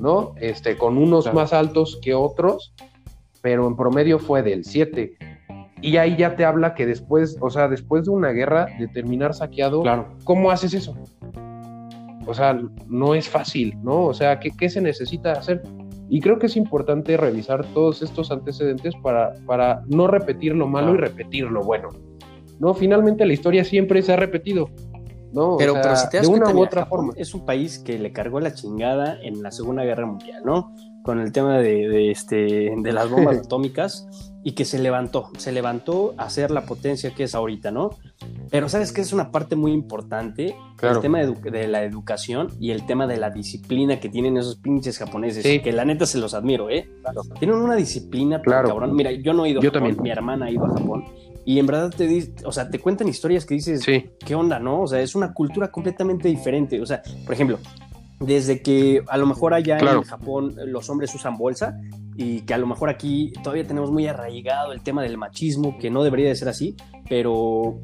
¿no? 0.00 0.34
Este, 0.40 0.76
con 0.76 0.98
unos 0.98 1.32
más 1.32 1.52
altos 1.52 1.98
que 2.02 2.14
otros, 2.14 2.74
pero 3.42 3.66
en 3.66 3.76
promedio 3.76 4.18
fue 4.18 4.42
del 4.42 4.64
7%. 4.64 5.16
Y 5.82 5.96
ahí 5.96 6.16
ya 6.16 6.36
te 6.36 6.44
habla 6.44 6.74
que 6.74 6.84
después, 6.84 7.38
o 7.40 7.48
sea, 7.48 7.68
después 7.68 8.04
de 8.04 8.10
una 8.10 8.30
guerra, 8.30 8.66
de 8.78 8.86
terminar 8.88 9.32
saqueado, 9.32 9.80
claro. 9.80 10.08
¿cómo 10.24 10.50
haces 10.50 10.74
eso? 10.74 10.94
O 12.26 12.34
sea, 12.34 12.60
no 12.86 13.14
es 13.14 13.28
fácil, 13.28 13.78
¿no? 13.82 14.04
O 14.04 14.14
sea, 14.14 14.38
¿qué, 14.40 14.50
qué 14.50 14.68
se 14.68 14.82
necesita 14.82 15.32
hacer? 15.32 15.62
Y 16.10 16.20
creo 16.20 16.38
que 16.38 16.46
es 16.46 16.56
importante 16.56 17.16
revisar 17.16 17.64
todos 17.72 18.02
estos 18.02 18.30
antecedentes 18.30 18.94
para, 19.02 19.32
para 19.46 19.82
no 19.86 20.06
repetir 20.06 20.54
lo 20.54 20.66
malo 20.66 20.94
y 20.94 20.98
repetir 20.98 21.44
lo 21.44 21.62
bueno. 21.62 21.88
No, 22.58 22.74
finalmente 22.74 23.24
la 23.24 23.32
historia 23.32 23.64
siempre 23.64 24.02
se 24.02 24.12
ha 24.12 24.16
repetido. 24.16 24.68
¿No? 25.32 25.56
Pero, 25.56 25.74
pero 25.74 25.96
si 25.96 26.08
te 26.08 26.18
das 26.18 26.28
de 26.28 26.32
una 26.32 26.50
u 26.50 26.62
otra 26.62 26.86
forma. 26.86 27.12
Es 27.16 27.34
un 27.34 27.44
país 27.44 27.78
que 27.78 27.98
le 27.98 28.12
cargó 28.12 28.40
la 28.40 28.54
chingada 28.54 29.18
en 29.22 29.42
la 29.42 29.50
Segunda 29.50 29.84
Guerra 29.84 30.06
Mundial, 30.06 30.42
¿no? 30.44 30.74
Con 31.02 31.20
el 31.20 31.32
tema 31.32 31.58
de, 31.58 32.10
este, 32.10 32.74
de 32.76 32.92
las 32.92 33.08
bombas 33.08 33.38
atómicas 33.44 34.06
y 34.42 34.52
que 34.52 34.64
se 34.64 34.78
levantó, 34.78 35.28
se 35.36 35.52
levantó 35.52 36.14
a 36.16 36.30
ser 36.30 36.50
la 36.50 36.64
potencia 36.64 37.14
que 37.14 37.24
es 37.24 37.34
ahorita, 37.34 37.70
¿no? 37.70 37.90
Pero 38.50 38.68
sabes 38.68 38.92
que 38.92 39.02
es 39.02 39.12
una 39.12 39.30
parte 39.30 39.54
muy 39.54 39.72
importante, 39.72 40.56
el 40.80 41.00
tema 41.00 41.18
de, 41.20 41.68
la 41.68 41.84
educación 41.84 42.48
y 42.58 42.70
el 42.70 42.86
tema 42.86 43.06
de 43.06 43.18
la 43.18 43.30
disciplina 43.30 44.00
que 44.00 44.08
tienen 44.08 44.38
esos 44.38 44.56
pinches 44.56 44.98
japoneses, 44.98 45.44
que 45.62 45.72
la 45.72 45.84
neta 45.84 46.06
se 46.06 46.18
los 46.18 46.32
admiro, 46.32 46.70
¿eh? 46.70 46.90
Tienen 47.38 47.58
una 47.58 47.76
disciplina 47.76 48.40
claro. 48.40 48.68
cabrón. 48.68 48.94
Mira, 48.94 49.12
yo 49.12 49.34
no 49.34 49.44
he 49.44 49.50
ido 49.50 49.60
a 49.60 49.64
Japón, 49.64 49.96
mi 50.00 50.10
hermana 50.10 50.46
ha 50.46 50.50
ido 50.50 50.64
a 50.64 50.70
Japón 50.70 51.04
y 51.44 51.58
en 51.58 51.66
verdad 51.66 51.92
te, 51.96 52.32
o 52.44 52.52
sea, 52.52 52.70
te 52.70 52.78
cuentan 52.78 53.08
historias 53.08 53.46
que 53.46 53.54
dices, 53.54 53.84
¿qué 53.84 54.34
onda, 54.34 54.58
no? 54.58 54.82
O 54.82 54.86
sea, 54.86 55.00
es 55.00 55.14
una 55.14 55.32
cultura 55.32 55.70
completamente 55.70 56.28
diferente. 56.28 56.80
O 56.80 56.86
sea, 56.86 57.02
por 57.24 57.34
ejemplo, 57.34 57.58
desde 58.20 58.60
que 58.62 59.02
a 59.08 59.16
lo 59.16 59.26
mejor 59.26 59.54
allá 59.54 59.78
en 59.78 60.02
Japón 60.02 60.54
los 60.66 60.88
hombres 60.90 61.14
usan 61.14 61.38
bolsa 61.38 61.78
y 62.16 62.42
que 62.42 62.52
a 62.54 62.58
lo 62.58 62.66
mejor 62.66 62.90
aquí 62.90 63.32
todavía 63.42 63.66
tenemos 63.66 63.90
muy 63.90 64.06
arraigado 64.06 64.72
el 64.72 64.82
tema 64.82 65.02
del 65.02 65.16
machismo, 65.16 65.78
que 65.78 65.90
no 65.90 66.04
debería 66.04 66.28
de 66.28 66.36
ser 66.36 66.48
así, 66.48 66.76
pero... 67.08 67.80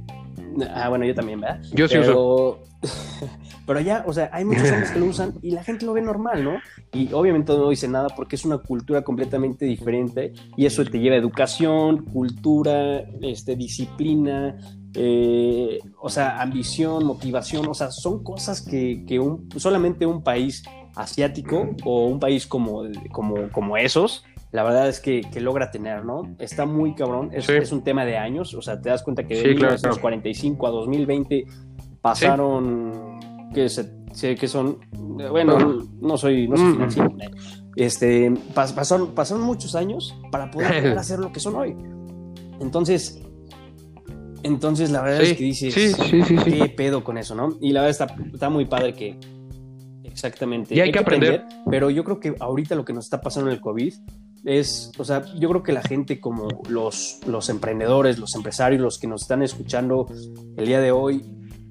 Ah, 0.74 0.88
bueno, 0.88 1.04
yo 1.04 1.14
también, 1.14 1.40
¿verdad? 1.40 1.62
Yo 1.72 1.88
sí 1.88 1.96
pero... 1.98 2.60
pero 3.66 3.78
allá, 3.78 4.04
o 4.06 4.12
sea, 4.12 4.30
hay 4.32 4.44
muchos 4.44 4.70
hombres 4.70 4.90
que 4.90 4.98
lo 4.98 5.06
usan 5.06 5.34
y 5.42 5.50
la 5.50 5.64
gente 5.64 5.86
lo 5.86 5.92
ve 5.92 6.02
normal, 6.02 6.44
¿no? 6.44 6.58
Y 6.92 7.12
obviamente 7.12 7.52
no 7.52 7.70
dice 7.70 7.88
nada 7.88 8.08
porque 8.14 8.36
es 8.36 8.44
una 8.44 8.58
cultura 8.58 9.02
completamente 9.02 9.64
diferente 9.64 10.32
y 10.56 10.66
eso 10.66 10.84
te 10.84 10.98
lleva 10.98 11.16
a 11.16 11.18
educación, 11.18 12.04
cultura, 12.04 13.00
este, 13.22 13.56
disciplina, 13.56 14.56
eh, 14.94 15.78
o 16.00 16.08
sea, 16.08 16.40
ambición, 16.40 17.04
motivación, 17.04 17.66
o 17.68 17.74
sea, 17.74 17.90
son 17.90 18.22
cosas 18.22 18.62
que, 18.62 19.04
solamente 19.56 20.06
un 20.06 20.22
país 20.22 20.62
asiático 20.94 21.70
o 21.84 22.06
un 22.06 22.18
país 22.18 22.46
como, 22.46 22.84
como, 23.12 23.50
como 23.50 23.76
esos, 23.76 24.24
la 24.52 24.62
verdad 24.62 24.88
es 24.88 25.00
que, 25.00 25.22
logra 25.38 25.70
tener, 25.70 26.04
¿no? 26.04 26.34
Está 26.38 26.64
muy 26.64 26.94
cabrón, 26.94 27.30
es, 27.34 27.72
un 27.72 27.84
tema 27.84 28.06
de 28.06 28.16
años, 28.16 28.54
o 28.54 28.62
sea, 28.62 28.80
te 28.80 28.88
das 28.88 29.02
cuenta 29.02 29.26
que 29.26 29.34
de 29.34 29.48
1945 29.48 30.66
a 30.66 30.70
2020 30.70 31.44
pasaron, 32.10 33.18
que, 33.52 33.66
que 34.36 34.48
son, 34.48 34.78
bueno, 34.92 35.58
no 36.00 36.16
soy, 36.16 36.48
no 36.48 36.56
soy 36.56 36.66
mm. 36.66 36.72
financiero, 36.72 37.16
este, 37.76 38.32
pasaron, 38.54 39.14
pasaron 39.14 39.42
muchos 39.44 39.74
años 39.74 40.14
para 40.30 40.50
poder 40.50 40.86
hacer 40.98 41.18
lo 41.18 41.32
que 41.32 41.40
son 41.40 41.56
hoy. 41.56 41.76
Entonces, 42.60 43.20
entonces, 44.42 44.90
la 44.90 45.02
verdad 45.02 45.22
es 45.22 45.36
que 45.36 45.44
dices, 45.44 45.74
¿qué 45.74 46.74
pedo 46.76 47.02
con 47.02 47.18
eso, 47.18 47.34
no? 47.34 47.56
Y 47.60 47.72
la 47.72 47.82
verdad 47.82 48.08
está, 48.32 48.48
muy 48.48 48.64
padre 48.66 48.94
que. 48.94 49.18
Exactamente. 50.04 50.74
Y 50.74 50.80
hay, 50.80 50.92
que 50.92 51.00
aprender. 51.00 51.44
Pero 51.68 51.90
yo 51.90 52.04
creo 52.04 52.20
que 52.20 52.34
ahorita 52.38 52.74
lo 52.74 52.84
que 52.84 52.92
nos 52.92 53.04
está 53.04 53.20
pasando 53.20 53.50
en 53.50 53.56
el 53.56 53.60
COVID 53.60 53.92
es, 54.44 54.92
o 54.96 55.04
sea, 55.04 55.24
yo 55.38 55.48
creo 55.50 55.62
que 55.62 55.72
la 55.72 55.82
gente 55.82 56.20
como 56.20 56.48
los, 56.68 57.18
los 57.26 57.48
emprendedores, 57.48 58.18
los 58.18 58.34
empresarios, 58.36 58.80
los 58.80 58.98
que 58.98 59.08
nos 59.08 59.22
están 59.22 59.42
escuchando 59.42 60.06
el 60.56 60.66
día 60.66 60.80
de 60.80 60.92
hoy, 60.92 61.22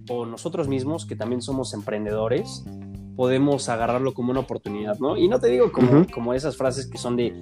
o 0.10 0.26
nosotros 0.26 0.68
mismos, 0.68 1.06
que 1.06 1.16
también 1.16 1.42
somos 1.42 1.74
emprendedores, 1.74 2.64
podemos 3.16 3.70
agarrarlo 3.70 4.14
como 4.14 4.32
una 4.32 4.42
oportunidad, 4.42 5.00
¿no? 5.00 5.18
Y 5.18 5.28
no 5.28 5.40
te 5.40 5.48
digo 5.48 5.72
como, 5.72 6.06
como 6.14 6.34
esas 6.34 6.58
frases 6.58 6.88
que 6.88 6.98
son 6.98 7.16
de, 7.16 7.34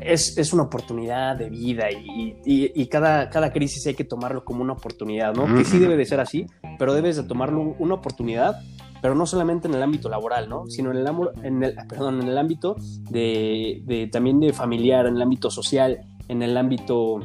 es, 0.00 0.38
es, 0.38 0.52
una 0.52 0.64
oportunidad 0.64 1.36
de 1.36 1.50
vida 1.50 1.90
y, 1.90 2.36
y, 2.44 2.86
cada, 2.86 3.30
cada 3.30 3.52
crisis 3.52 3.86
hay 3.86 3.94
que 3.94 4.04
tomarlo 4.04 4.44
como 4.44 4.62
una 4.62 4.74
oportunidad, 4.74 5.34
¿no? 5.34 5.52
Que 5.54 5.64
sí 5.64 5.78
debe 5.78 5.96
de 5.96 6.04
ser 6.04 6.20
así, 6.20 6.46
pero 6.78 6.94
debes 6.94 7.16
de 7.16 7.24
tomarlo 7.24 7.74
una 7.78 7.94
oportunidad, 7.94 8.56
pero 9.02 9.14
no 9.14 9.26
solamente 9.26 9.66
en 9.66 9.74
el 9.74 9.82
ámbito 9.82 10.08
laboral, 10.08 10.48
¿no? 10.48 10.66
Sino 10.68 10.92
en 10.92 10.98
el, 10.98 11.06
en 11.42 11.62
el, 11.64 11.74
perdón, 11.88 12.22
en 12.22 12.28
el 12.28 12.38
ámbito 12.38 12.76
de, 13.10 13.82
de, 13.86 14.06
también 14.06 14.40
de 14.40 14.52
familiar, 14.52 15.06
en 15.06 15.16
el 15.16 15.22
ámbito 15.22 15.50
social, 15.50 16.00
en 16.28 16.42
el 16.42 16.56
ámbito 16.56 17.20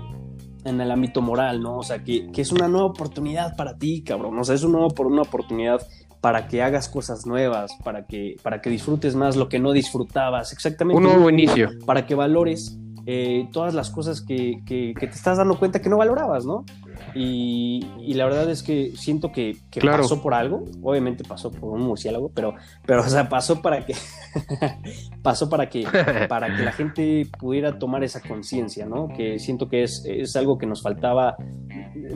en 0.66 0.82
el 0.82 0.92
ámbito 0.92 1.22
moral, 1.22 1.62
¿no? 1.62 1.78
O 1.78 1.84
sea, 1.84 2.04
que, 2.04 2.32
que, 2.32 2.42
es 2.42 2.52
una 2.52 2.68
nueva 2.68 2.88
oportunidad 2.88 3.56
para 3.56 3.78
ti, 3.78 4.04
cabrón. 4.04 4.38
O 4.38 4.44
sea, 4.44 4.56
es 4.56 4.64
una, 4.64 4.80
una 4.80 5.22
oportunidad 5.22 5.82
para 6.22 6.48
que 6.48 6.64
hagas 6.64 6.90
cosas 6.90 7.26
nuevas, 7.26 7.72
para 7.84 8.08
que, 8.08 8.36
para 8.42 8.60
que 8.62 8.70
disfrutes 8.70 9.16
más 9.16 9.36
lo 9.36 9.48
que 9.48 9.60
no 9.60 9.72
disfrutabas, 9.72 10.52
exactamente. 10.52 10.98
Un 10.98 11.04
nuevo 11.04 11.30
inicio. 11.30 11.70
Para 11.86 12.06
que 12.08 12.16
valores 12.16 12.78
eh, 13.08 13.48
todas 13.52 13.76
las 13.76 13.92
cosas 13.92 14.22
que, 14.22 14.64
que, 14.66 14.94
te 15.00 15.06
estás 15.06 15.38
dando 15.38 15.60
cuenta 15.60 15.80
que 15.80 15.90
no 15.90 15.98
valorabas, 15.98 16.46
¿no? 16.46 16.66
Y, 17.14 17.86
la 18.16 18.26
verdad 18.26 18.50
es 18.50 18.64
que 18.64 18.94
siento 18.96 19.32
que, 19.32 19.58
pasó 19.80 20.22
por 20.22 20.34
algo, 20.34 20.64
obviamente 20.82 21.24
pasó 21.24 21.52
por 21.52 21.72
un 21.72 21.82
murciélago, 21.82 22.32
pero, 22.34 22.56
pero 22.86 23.02
o 23.02 23.08
sea, 23.08 23.30
pasó 23.30 23.62
para 23.62 23.86
que 23.86 23.94
pasó 25.22 25.50
para 25.50 25.70
que 25.70 25.86
para 26.28 26.56
que 26.56 26.64
la 26.64 26.72
gente 26.72 27.28
pudiera 27.38 27.78
tomar 27.78 28.04
esa 28.04 28.22
conciencia, 28.22 28.86
¿no? 28.86 29.10
Que 29.10 29.38
siento 29.38 29.70
que 29.70 29.84
es, 29.84 30.04
es 30.08 30.36
algo 30.36 30.58
que 30.58 30.66
nos 30.66 30.82
faltaba, 30.82 31.36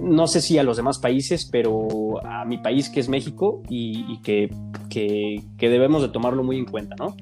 no 0.02 0.25
sé 0.28 0.41
si 0.41 0.58
a 0.58 0.63
los 0.63 0.78
demás 0.78 0.97
países, 0.97 1.47
pero 1.52 2.25
a 2.25 2.45
mi 2.45 2.58
país 2.58 2.89
que 2.89 2.99
es 2.99 3.10
México 3.10 3.62
y, 3.69 4.21
que, 4.21 4.49
que, 4.89 5.43
que 5.58 5.69
debemos 5.69 6.02
de 6.02 6.10
tomarlo 6.10 6.43
muy 6.43 6.58
en 6.58 6.65
cuenta, 6.65 6.95
¿no? 6.97 7.15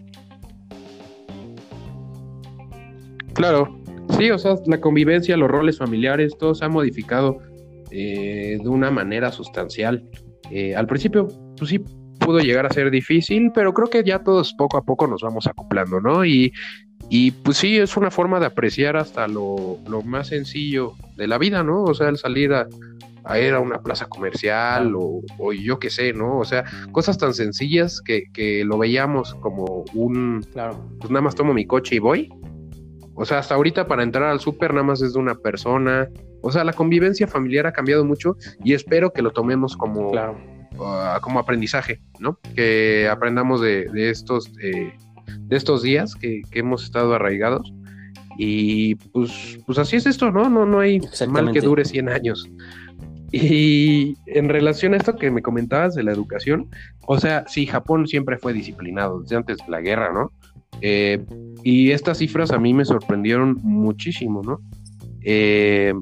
Claro, 3.37 3.79
sí, 4.17 4.31
o 4.31 4.39
sea, 4.39 4.55
la 4.65 4.81
convivencia, 4.81 5.37
los 5.37 5.47
roles 5.47 5.77
familiares, 5.77 6.35
todo 6.39 6.55
se 6.55 6.65
ha 6.65 6.69
modificado 6.69 7.37
eh, 7.91 8.57
de 8.59 8.67
una 8.67 8.89
manera 8.89 9.31
sustancial. 9.31 10.09
Eh, 10.49 10.75
al 10.75 10.87
principio, 10.87 11.27
pues 11.55 11.69
sí, 11.69 11.77
pudo 12.19 12.39
llegar 12.39 12.65
a 12.65 12.71
ser 12.71 12.89
difícil, 12.89 13.51
pero 13.53 13.75
creo 13.75 13.91
que 13.91 14.03
ya 14.03 14.23
todos 14.23 14.55
poco 14.55 14.77
a 14.77 14.83
poco 14.83 15.05
nos 15.05 15.21
vamos 15.21 15.45
acoplando, 15.45 16.01
¿no? 16.01 16.25
Y, 16.25 16.51
y 17.11 17.29
pues 17.29 17.57
sí, 17.57 17.77
es 17.77 17.95
una 17.95 18.09
forma 18.09 18.39
de 18.39 18.47
apreciar 18.47 18.97
hasta 18.97 19.27
lo, 19.27 19.77
más 20.03 20.29
sencillo 20.29 20.93
de 21.15 21.27
la 21.27 21.37
vida, 21.37 21.61
¿no? 21.61 21.83
O 21.83 21.93
sea, 21.93 22.09
el 22.09 22.17
salir 22.17 22.53
a, 22.53 22.67
ir 23.39 23.53
a 23.53 23.59
una 23.59 23.83
plaza 23.83 24.07
comercial 24.07 24.95
o, 24.95 25.21
o 25.37 25.53
yo 25.53 25.77
qué 25.77 25.91
sé, 25.91 26.11
¿no? 26.11 26.39
O 26.39 26.45
sea, 26.45 26.63
cosas 26.91 27.19
tan 27.19 27.35
sencillas 27.35 28.01
que, 28.01 28.23
que 28.33 28.65
lo 28.65 28.79
veíamos 28.79 29.35
como 29.35 29.85
un, 29.93 30.43
claro. 30.53 30.75
pues 30.99 31.11
nada 31.11 31.21
más 31.21 31.35
tomo 31.35 31.53
mi 31.53 31.67
coche 31.67 31.97
y 31.97 31.99
voy, 31.99 32.31
o 33.17 33.25
sea, 33.25 33.39
hasta 33.39 33.55
ahorita 33.55 33.87
para 33.87 34.03
entrar 34.03 34.29
al 34.29 34.39
súper 34.39 34.73
nada 34.73 34.85
más 34.85 35.01
es 35.01 35.13
de 35.13 35.19
una 35.19 35.33
persona. 35.33 36.07
O 36.41 36.51
sea, 36.51 36.63
la 36.63 36.73
convivencia 36.73 37.27
familiar 37.27 37.65
ha 37.65 37.73
cambiado 37.73 38.05
mucho 38.05 38.37
y 38.63 38.73
espero 38.73 39.11
que 39.11 39.23
lo 39.23 39.31
tomemos 39.31 39.75
como, 39.75 40.11
ah, 40.15 41.19
como 41.21 41.39
aprendizaje, 41.39 41.99
¿no? 42.19 42.39
Que 42.55 43.09
aprendamos 43.11 43.59
de, 43.59 43.89
estos, 43.95 44.53
de 44.53 44.93
estos 45.49 45.81
días 45.81 46.13
que, 46.13 46.43
hemos 46.51 46.83
estado 46.83 47.15
arraigados. 47.15 47.73
Y 48.37 48.93
pues, 48.95 49.57
pues 49.65 49.79
así 49.79 49.95
es 49.95 50.05
esto, 50.05 50.31
¿no? 50.31 50.47
No, 50.47 50.67
no 50.67 50.79
hay 50.79 51.01
mal 51.27 51.51
que 51.51 51.61
dure 51.61 51.85
100 51.85 52.09
años. 52.09 52.47
Y 53.31 54.15
en 54.27 54.47
relación 54.47 54.93
a 54.93 54.97
esto 54.97 55.15
que 55.15 55.31
me 55.31 55.41
comentabas 55.41 55.95
de 55.95 56.03
la 56.03 56.11
educación, 56.11 56.69
o 57.07 57.19
sea, 57.19 57.45
sí, 57.47 57.65
Japón 57.65 58.07
siempre 58.07 58.37
fue 58.37 58.53
disciplinado 58.53 59.21
desde 59.21 59.37
antes 59.37 59.57
de 59.57 59.69
la 59.69 59.81
guerra, 59.81 60.13
¿no? 60.13 60.31
Eh, 60.81 61.23
y 61.63 61.91
estas 61.91 62.19
cifras 62.19 62.51
a 62.51 62.59
mí 62.59 62.73
me 62.73 62.85
sorprendieron 62.85 63.59
muchísimo, 63.63 64.41
¿no? 64.43 64.61
Eh, 65.23 65.93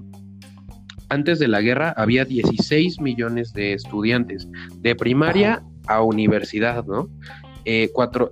antes 1.09 1.39
de 1.39 1.47
la 1.47 1.61
guerra 1.61 1.93
había 1.97 2.25
16 2.25 2.99
millones 2.99 3.53
de 3.53 3.73
estudiantes, 3.73 4.47
de 4.81 4.95
primaria 4.95 5.63
a 5.87 6.01
universidad, 6.01 6.85
¿no? 6.85 7.09
Eh, 7.67 7.89
cuatro, 7.93 8.31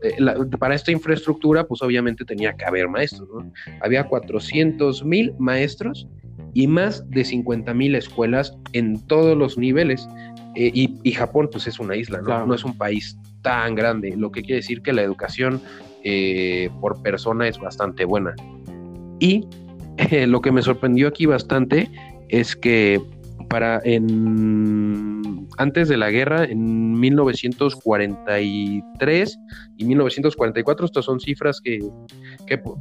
para 0.60 0.76
esta 0.76 0.92
infraestructura, 0.92 1.64
pues 1.64 1.82
obviamente 1.82 2.24
tenía 2.24 2.54
que 2.54 2.66
haber 2.66 2.88
maestros, 2.88 3.28
¿no? 3.34 3.52
Había 3.82 4.06
400 4.06 5.04
mil 5.04 5.34
maestros 5.40 6.08
y 6.54 6.68
más 6.68 7.10
de 7.10 7.26
50 7.26 7.74
mil 7.74 7.96
escuelas 7.96 8.56
en 8.74 9.00
todos 9.08 9.36
los 9.36 9.58
niveles. 9.58 10.08
Eh, 10.56 10.72
y, 10.74 11.12
Japón, 11.14 11.50
pues 11.52 11.66
es 11.66 11.80
una 11.80 11.96
isla, 11.96 12.22
¿no? 12.22 12.46
No 12.46 12.54
es 12.54 12.64
un 12.64 12.78
país 12.78 13.18
tan 13.42 13.74
grande, 13.74 14.16
lo 14.16 14.32
que 14.32 14.42
quiere 14.42 14.58
decir 14.58 14.82
que 14.82 14.94
la 14.94 15.02
educación 15.02 15.62
eh, 16.04 16.70
por 16.82 17.02
persona 17.02 17.48
es 17.48 17.60
bastante 17.60 18.06
buena. 18.06 18.36
Y 19.20 19.48
lo 20.28 20.42
que 20.42 20.52
me 20.52 20.62
sorprendió 20.62 21.08
aquí 21.08 21.26
bastante 21.26 21.90
es 22.30 22.56
que 22.56 23.02
para 23.50 23.82
en 23.84 25.14
antes 25.58 25.90
de 25.90 25.98
la 25.98 26.10
guerra, 26.10 26.46
en 26.46 26.98
1943 27.00 29.40
y 29.78 29.86
1944, 29.86 30.86
estas 30.86 31.06
son 31.06 31.20
cifras 31.20 31.62
que, 31.62 31.80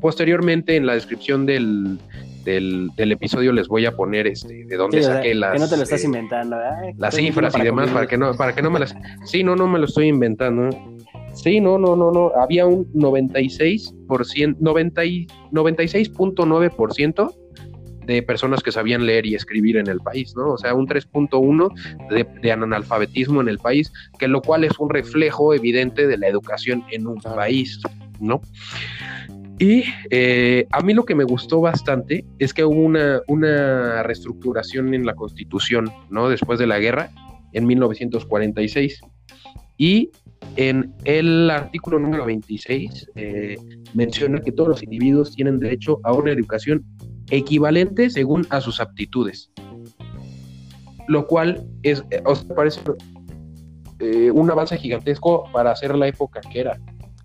posteriormente 0.00 0.76
en 0.76 0.87
la 0.87 0.94
descripción 0.94 1.44
del, 1.46 1.98
del, 2.44 3.12
episodio 3.12 3.52
les 3.52 3.68
voy 3.68 3.87
a 3.87 3.92
poner 3.92 4.26
este 4.26 4.64
de 4.64 4.76
dónde 4.76 5.02
saqué 5.02 5.35
las. 5.35 5.52
Que 5.52 5.58
no 5.58 5.68
te 5.68 5.76
lo 5.76 5.82
estás 5.82 6.02
inventando, 6.04 6.56
Las 6.96 7.14
cifras 7.14 7.54
y 7.58 7.62
demás, 7.62 7.90
para 7.90 8.06
que 8.06 8.16
no, 8.16 8.32
para 8.35 8.54
que 8.54 8.62
no 8.62 8.70
me 8.70 8.80
las. 8.80 8.96
Sí, 9.24 9.44
no, 9.44 9.54
no 9.56 9.66
me 9.66 9.78
lo 9.78 9.85
estoy 9.87 10.08
inventando. 10.08 10.70
Sí, 11.32 11.60
no, 11.60 11.78
no, 11.78 11.96
no, 11.96 12.10
no. 12.10 12.32
Había 12.36 12.66
un 12.66 12.92
96%, 12.92 14.56
90 14.58 15.02
96.9% 15.02 17.34
de 18.06 18.22
personas 18.22 18.62
que 18.62 18.72
sabían 18.72 19.06
leer 19.06 19.26
y 19.26 19.34
escribir 19.34 19.76
en 19.76 19.86
el 19.86 20.00
país, 20.00 20.34
¿no? 20.36 20.52
O 20.52 20.58
sea, 20.58 20.74
un 20.74 20.88
3.1 20.88 22.08
de, 22.10 22.26
de, 22.40 22.52
analfabetismo 22.52 23.40
en 23.40 23.48
el 23.48 23.58
país, 23.58 23.92
que 24.18 24.28
lo 24.28 24.42
cual 24.42 24.64
es 24.64 24.78
un 24.78 24.90
reflejo 24.90 25.54
evidente 25.54 26.06
de 26.06 26.18
la 26.18 26.28
educación 26.28 26.84
en 26.90 27.06
un 27.06 27.20
país, 27.20 27.80
¿no? 28.20 28.42
Y 29.58 29.84
eh, 30.10 30.66
a 30.72 30.80
mí 30.80 30.92
lo 30.92 31.04
que 31.04 31.14
me 31.14 31.22
gustó 31.22 31.60
bastante 31.60 32.24
es 32.40 32.52
que 32.52 32.64
hubo 32.64 32.80
una, 32.80 33.20
una 33.28 34.02
reestructuración 34.02 34.92
en 34.94 35.06
la 35.06 35.14
constitución, 35.14 35.92
¿no? 36.10 36.28
Después 36.28 36.58
de 36.58 36.66
la 36.66 36.80
guerra, 36.80 37.10
en 37.52 37.66
1946. 37.66 39.00
Y 39.78 40.10
en 40.57 40.94
el 41.05 41.50
artículo 41.50 41.98
número 41.98 42.26
26 42.26 43.11
eh, 43.14 43.57
menciona 43.94 44.40
que 44.40 44.52
todos 44.52 44.68
los 44.68 44.83
individuos 44.83 45.35
tienen 45.35 45.59
derecho 45.59 46.00
a 46.05 46.12
una 46.12 46.31
educación 46.31 46.85
equivalente 47.31 48.11
según 48.11 48.46
a 48.50 48.61
sus 48.61 48.81
aptitudes. 48.81 49.50
Lo 51.09 51.26
cual 51.26 51.66
es, 51.83 52.05
eh, 52.11 52.22
os 52.24 52.44
parece 52.44 52.81
eh, 53.98 54.31
un 54.31 54.50
avance 54.50 54.76
gigantesco 54.76 55.44
para 55.52 55.70
hacer 55.70 55.96
la 55.96 56.09
época 56.09 56.40
que 56.40 56.61
era. 56.61 56.78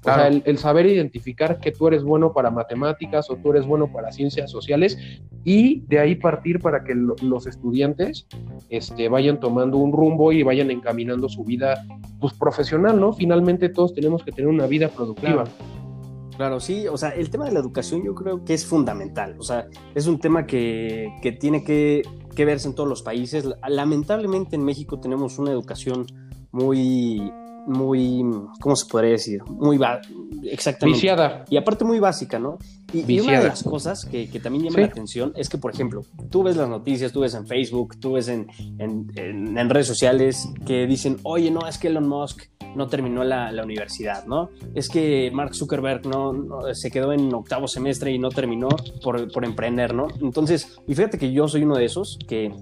O 0.08 0.16
sea, 0.16 0.28
el, 0.28 0.58
saber 0.58 0.86
identificar 0.86 1.60
que 1.60 1.72
tú 1.72 1.88
eres 1.88 2.04
bueno 2.04 2.32
para 2.32 2.50
matemáticas 2.50 3.30
o 3.30 3.36
tú 3.36 3.52
eres 3.52 3.66
bueno 3.66 3.92
para 3.92 4.12
ciencias 4.14 4.50
sociales 4.50 4.98
y 5.44 5.82
de 5.88 6.00
ahí 6.00 6.16
partir 6.16 6.60
para 6.60 6.86
que 6.86 6.96
los 6.96 7.46
estudiantes 7.46 8.26
este, 8.70 9.10
vayan 9.10 9.40
tomando 9.40 9.78
un 9.78 9.92
rumbo 9.92 10.32
y 10.32 10.44
vayan 10.44 10.72
encaminando 10.72 11.28
su 11.28 11.44
vida 11.44 11.86
pues, 12.22 12.34
profesional, 12.34 13.00
¿no? 13.00 13.12
Finalmente 13.12 13.68
todos 13.68 13.94
tenemos 13.94 14.24
que 14.24 14.32
tener 14.32 14.50
una 14.50 14.66
vida 14.66 14.88
productiva. 14.88 15.44
Claro, 16.38 16.60
sí, 16.60 16.88
o 16.88 16.98
sea, 16.98 17.10
el 17.10 17.30
tema 17.30 17.46
de 17.46 17.52
la 17.52 17.60
educación 17.60 18.04
yo 18.04 18.14
creo 18.14 18.46
que 18.46 18.54
es 18.54 18.66
fundamental, 18.66 19.36
o 19.40 19.44
sea, 19.44 19.68
es 19.96 20.06
un 20.06 20.20
tema 20.20 20.46
que, 20.46 21.12
que 21.22 21.32
tiene 21.32 21.64
que, 21.64 22.04
que, 22.36 22.46
verse 22.46 22.68
en 22.68 22.76
todos 22.76 22.88
los 22.88 23.02
países. 23.02 23.46
Lamentablemente 23.68 24.56
en 24.56 24.64
México 24.64 25.00
tenemos 25.00 25.40
una 25.40 25.52
educación 25.52 26.06
muy, 26.52 27.32
muy, 27.68 28.24
¿cómo 28.60 28.76
se 28.76 28.86
podría 28.90 29.12
decir? 29.12 29.44
Muy, 29.46 29.80
exactamente. 30.44 30.98
Viciada. 30.98 31.46
Y 31.50 31.58
aparte 31.58 31.84
muy 31.84 32.00
básica, 32.00 32.40
¿no? 32.40 32.58
Y, 32.94 33.20
una 33.20 33.42
de 33.42 33.48
las 33.50 33.64
cosas 33.64 34.06
que, 34.06 34.30
que 34.30 34.40
también 34.40 34.66
llama 34.66 34.80
la 34.80 34.86
atención 34.88 35.34
es 35.36 35.50
que, 35.50 35.58
por 35.58 35.74
ejemplo, 35.74 36.04
tú 36.30 36.44
ves 36.44 36.56
las 36.56 36.70
noticias, 36.70 37.12
tú 37.12 37.20
ves 37.22 37.34
en 37.34 37.46
Facebook, 37.46 38.00
tú 38.00 38.14
ves 38.14 38.30
en, 38.30 38.48
en, 38.80 39.12
en 39.58 39.70
redes 39.70 39.88
sociales 39.88 40.48
que 40.66 40.88
dicen, 40.88 41.18
oye, 41.24 41.52
no, 41.52 41.68
es 41.68 41.78
que 41.78 41.88
Elon 41.88 42.08
Musk 42.08 42.44
no 42.76 42.88
terminó 42.88 43.24
la, 43.24 43.52
universidad, 43.64 44.26
¿no? 44.26 44.50
Es 44.76 44.88
que 44.88 45.32
Mark 45.34 45.56
Zuckerberg 45.56 46.06
no, 46.06 46.34
se 46.74 46.92
quedó 46.92 47.12
en 47.12 47.34
octavo 47.34 47.68
semestre 47.68 48.12
y 48.12 48.20
no 48.20 48.30
terminó 48.30 48.70
por, 49.04 49.32
por, 49.32 49.44
emprender, 49.44 49.94
¿no? 49.94 50.08
Entonces, 50.22 50.80
y 50.88 50.94
fíjate 50.96 51.18
que 51.18 51.32
yo 51.32 51.48
soy 51.48 51.64
uno 51.64 51.76
de 51.76 51.86
esos 51.86 52.20
que 52.28 52.54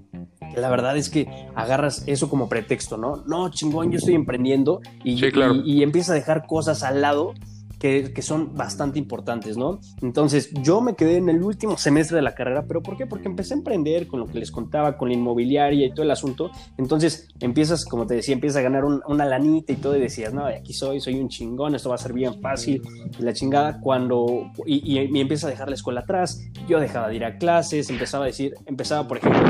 la 0.56 0.70
verdad 0.70 0.98
es 0.98 1.10
que 1.10 1.28
agarras 1.56 2.04
eso 2.08 2.30
como 2.30 2.50
pretexto, 2.50 2.98
¿no? 2.98 3.24
No, 3.28 3.50
chingón, 3.50 3.92
yo 3.92 3.98
estoy 3.98 4.16
emprendiendo 4.16 4.82
y, 5.04 5.24
y, 5.26 5.32
y 5.66 5.84
empiezas 5.84 6.12
a 6.12 6.14
dejar 6.14 6.46
cosas 6.48 6.84
al 6.84 7.02
lado 7.02 7.34
que, 7.80 8.22
son 8.22 8.56
bastante 8.56 8.98
importantes, 9.00 9.58
¿no? 9.58 9.80
Entonces, 10.02 10.50
yo 10.62 10.82
me 10.82 10.96
quedé 10.96 11.18
en 11.18 11.30
el 11.30 11.44
último 11.44 11.78
semestre 11.78 12.16
de 12.16 12.24
la 12.24 12.34
carrera, 12.34 12.66
pero 12.68 12.82
¿por 12.82 12.98
qué? 12.98 13.06
Porque 13.06 13.28
empecé 13.28 13.54
a 13.54 13.58
emprender 13.58 14.08
con 14.08 14.20
lo 14.20 14.28
que 14.28 14.40
les 14.40 14.52
contaba, 14.52 14.98
con 14.98 15.10
la 15.10 15.16
inmobiliaria 15.16 15.86
y 15.86 15.92
todo 15.92 16.04
el 16.04 16.12
asunto. 16.12 16.50
Entonces, 16.78 17.28
empiezas, 17.40 17.86
como 17.86 18.08
te 18.08 18.16
decía, 18.16 18.34
empiezas 18.34 18.58
a 18.58 18.62
ganar 18.62 18.86
una 18.86 19.26
lanita 19.26 19.72
y 19.74 19.76
todo, 19.76 19.96
y 19.96 20.00
decías, 20.00 20.34
no, 20.34 20.46
aquí 20.46 20.74
soy, 20.74 21.00
soy 21.00 21.16
un 21.16 21.30
chingón, 21.30 21.76
esto 21.76 21.90
va 21.90 21.96
a 21.96 22.00
ser 22.00 22.14
bien 22.14 22.42
fácil. 22.42 22.82
Y 23.20 23.22
la 23.22 23.34
chingada, 23.34 23.80
cuando. 23.80 24.52
Y, 24.66 24.94
y, 24.94 25.20
empieza 25.20 25.48
a 25.48 25.50
dejar 25.50 25.70
la 25.70 25.76
escuela 25.76 26.02
atrás, 26.02 26.42
yo 26.68 26.80
dejaba 26.80 27.10
de 27.10 27.16
ir 27.16 27.26
a 27.26 27.38
clases, 27.38 27.90
empezaba 27.90 28.24
a 28.24 28.28
decir, 28.28 28.56
empezaba, 28.66 29.08
por 29.08 29.18
ejemplo, 29.18 29.42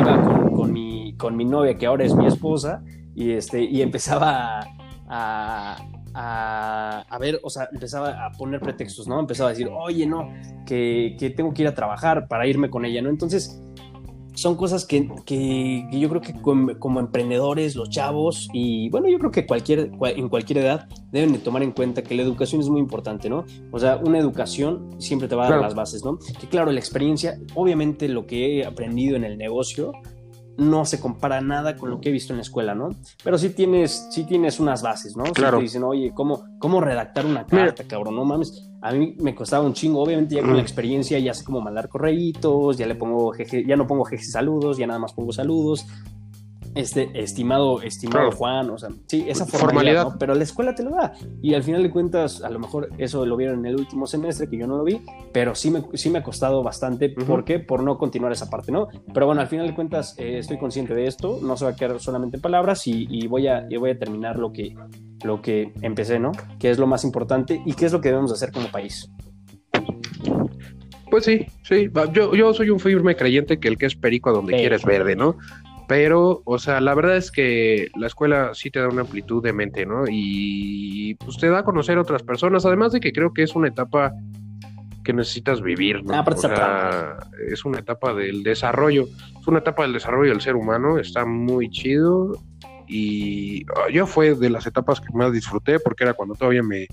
iba 0.00 0.22
con, 0.22 0.41
mi, 0.70 1.16
con 1.16 1.36
mi 1.36 1.44
novia, 1.44 1.78
que 1.78 1.86
ahora 1.86 2.04
es 2.04 2.14
mi 2.14 2.26
esposa, 2.26 2.84
y, 3.14 3.32
este, 3.32 3.62
y 3.62 3.82
empezaba 3.82 4.60
a 5.08 5.76
a, 6.14 7.18
ver, 7.20 7.40
o 7.42 7.50
sea, 7.50 7.68
empezaba 7.72 8.26
a 8.26 8.32
poner 8.32 8.60
pretextos, 8.60 9.06
¿no? 9.06 9.18
Empezaba 9.20 9.50
a 9.50 9.52
decir, 9.52 9.68
oye, 9.72 10.06
no, 10.06 10.28
que, 10.66 11.16
tengo 11.36 11.52
que 11.52 11.62
ir 11.62 11.68
a 11.68 11.74
trabajar 11.74 12.28
para 12.28 12.46
irme 12.46 12.70
con 12.70 12.84
ella, 12.84 13.02
¿no? 13.02 13.08
Entonces, 13.08 13.60
son 14.34 14.56
cosas 14.56 14.86
que, 14.86 15.08
yo 15.92 16.08
creo 16.08 16.20
que 16.20 16.34
como, 16.40 17.00
emprendedores, 17.00 17.76
los 17.76 17.90
chavos, 17.90 18.48
y 18.52 18.88
bueno, 18.90 19.08
yo 19.08 19.18
creo 19.18 19.30
que 19.30 19.46
cualquier, 19.46 19.90
en 20.00 20.28
cualquier 20.28 20.58
edad 20.58 20.88
deben 21.10 21.32
de 21.32 21.38
tomar 21.38 21.62
en 21.62 21.72
cuenta 21.72 22.02
que 22.02 22.14
la 22.14 22.22
educación 22.22 22.60
es 22.60 22.68
muy 22.68 22.80
importante, 22.80 23.28
¿no? 23.28 23.44
O 23.70 23.78
sea, 23.78 23.96
una 23.96 24.18
educación 24.18 24.96
siempre 24.98 25.28
te 25.28 25.34
va 25.34 25.46
a 25.46 25.50
dar 25.50 25.60
las 25.60 25.74
bases, 25.74 26.04
¿no? 26.04 26.18
Que 26.18 26.46
claro, 26.46 26.72
la 26.72 26.80
experiencia, 26.80 27.38
obviamente 27.54 28.08
lo 28.08 28.26
que 28.26 28.60
he 28.60 28.66
aprendido 28.66 29.16
en 29.16 29.24
el 29.24 29.36
negocio, 29.36 29.92
no 30.62 30.84
se 30.84 31.00
compara 31.00 31.40
nada 31.40 31.76
con 31.76 31.90
lo 31.90 32.00
que 32.00 32.08
he 32.08 32.12
visto 32.12 32.32
en 32.32 32.38
la 32.38 32.42
escuela, 32.42 32.74
¿no? 32.74 32.90
Pero 33.22 33.36
sí 33.36 33.50
tienes, 33.50 34.08
sí 34.10 34.24
tienes 34.24 34.60
unas 34.60 34.82
bases, 34.82 35.16
¿no? 35.16 35.24
Claro. 35.24 35.58
te 35.58 35.64
dicen, 35.64 35.84
oye, 35.84 36.12
¿cómo, 36.14 36.44
¿cómo 36.58 36.80
redactar 36.80 37.26
una 37.26 37.44
carta, 37.44 37.84
cabrón? 37.84 38.16
No 38.16 38.24
mames. 38.24 38.70
A 38.80 38.92
mí 38.92 39.14
me 39.20 39.34
costaba 39.34 39.64
un 39.64 39.74
chingo, 39.74 40.02
obviamente 40.02 40.34
ya 40.34 40.40
con 40.40 40.50
la 40.50 40.56
mm. 40.56 40.60
experiencia 40.60 41.18
ya 41.18 41.34
sé 41.34 41.44
cómo 41.44 41.60
mandar 41.60 41.88
correitos, 41.88 42.76
ya 42.76 42.86
le 42.86 42.94
pongo 42.94 43.30
jeje, 43.32 43.64
ya 43.64 43.76
no 43.76 43.86
pongo 43.86 44.04
jeje 44.04 44.24
saludos, 44.24 44.76
ya 44.78 44.86
nada 44.86 44.98
más 44.98 45.12
pongo 45.12 45.32
saludos, 45.32 45.86
este 46.74 47.10
estimado, 47.14 47.82
estimado 47.82 48.32
Juan, 48.32 48.70
o 48.70 48.78
sea, 48.78 48.90
sí, 49.06 49.24
esa 49.28 49.46
formalidad, 49.46 50.16
pero 50.18 50.34
la 50.34 50.42
escuela 50.42 50.74
te 50.74 50.82
lo 50.82 50.90
da. 50.90 51.12
Y 51.42 51.54
al 51.54 51.62
final 51.62 51.82
de 51.82 51.90
cuentas, 51.90 52.42
a 52.42 52.50
lo 52.50 52.58
mejor 52.58 52.90
eso 52.98 53.26
lo 53.26 53.36
vieron 53.36 53.60
en 53.60 53.66
el 53.66 53.76
último 53.76 54.06
semestre, 54.06 54.48
que 54.48 54.56
yo 54.56 54.66
no 54.66 54.78
lo 54.78 54.84
vi, 54.84 55.00
pero 55.32 55.54
sí 55.54 55.70
me, 55.70 55.82
sí 55.94 56.10
me 56.10 56.18
ha 56.18 56.22
costado 56.22 56.62
bastante. 56.62 57.10
¿Por 57.10 57.44
qué? 57.44 57.58
Por 57.58 57.82
no 57.82 57.98
continuar 57.98 58.32
esa 58.32 58.48
parte, 58.48 58.72
¿no? 58.72 58.88
Pero 59.12 59.26
bueno, 59.26 59.40
al 59.40 59.48
final 59.48 59.66
de 59.66 59.74
cuentas, 59.74 60.14
eh, 60.18 60.38
estoy 60.38 60.58
consciente 60.58 60.94
de 60.94 61.06
esto, 61.06 61.38
no 61.42 61.56
se 61.56 61.64
va 61.64 61.72
a 61.72 61.76
quedar 61.76 62.00
solamente 62.00 62.36
en 62.36 62.42
palabras 62.42 62.86
y, 62.86 63.26
voy, 63.26 63.48
a, 63.48 63.66
y 63.68 63.76
voy 63.76 63.90
a 63.90 63.98
terminar 63.98 64.38
lo 64.38 64.52
que, 64.52 64.74
lo 65.24 65.42
que 65.42 65.72
empecé, 65.82 66.18
¿no? 66.18 66.32
Que 66.58 66.70
es 66.70 66.78
lo 66.78 66.86
más 66.86 67.04
importante 67.04 67.60
y 67.66 67.74
qué 67.74 67.86
es 67.86 67.92
lo 67.92 68.00
que 68.00 68.08
debemos 68.08 68.32
hacer 68.32 68.50
como 68.52 68.68
país. 68.68 69.10
Pues 71.12 71.26
sí, 71.26 71.44
sí, 71.62 71.90
yo, 72.14 72.34
yo 72.34 72.54
soy 72.54 72.70
un 72.70 72.80
firme 72.80 73.14
creyente 73.14 73.60
que 73.60 73.68
el 73.68 73.76
que 73.76 73.84
es 73.84 73.94
perico 73.94 74.30
a 74.30 74.32
donde 74.32 74.54
quieres 74.54 74.82
verde, 74.82 75.14
¿no? 75.14 75.36
Pero, 75.92 76.40
o 76.46 76.58
sea, 76.58 76.80
la 76.80 76.94
verdad 76.94 77.18
es 77.18 77.30
que 77.30 77.88
la 77.96 78.06
escuela 78.06 78.52
sí 78.54 78.70
te 78.70 78.80
da 78.80 78.88
una 78.88 79.02
amplitud 79.02 79.42
de 79.42 79.52
mente, 79.52 79.84
¿no? 79.84 80.04
Y 80.08 81.16
pues 81.16 81.36
te 81.36 81.50
da 81.50 81.58
a 81.58 81.64
conocer 81.64 81.98
a 81.98 82.00
otras 82.00 82.22
personas, 82.22 82.64
además 82.64 82.92
de 82.92 83.00
que 83.00 83.12
creo 83.12 83.34
que 83.34 83.42
es 83.42 83.54
una 83.54 83.68
etapa 83.68 84.10
que 85.04 85.12
necesitas 85.12 85.60
vivir, 85.60 86.02
¿no? 86.02 86.14
Ah, 86.14 86.24
o 86.26 86.34
sea, 86.34 87.16
es 87.46 87.66
una 87.66 87.80
etapa 87.80 88.14
del 88.14 88.42
desarrollo, 88.42 89.06
es 89.38 89.46
una 89.46 89.58
etapa 89.58 89.82
del 89.82 89.92
desarrollo 89.92 90.30
del 90.30 90.40
ser 90.40 90.56
humano, 90.56 90.98
está 90.98 91.26
muy 91.26 91.68
chido 91.68 92.38
y 92.88 93.66
ah, 93.76 93.90
yo 93.92 94.06
fue 94.06 94.34
de 94.34 94.48
las 94.48 94.66
etapas 94.66 94.98
que 94.98 95.12
más 95.12 95.30
disfruté 95.30 95.78
porque 95.78 96.04
era 96.04 96.14
cuando 96.14 96.34
todavía 96.36 96.62
me, 96.62 96.86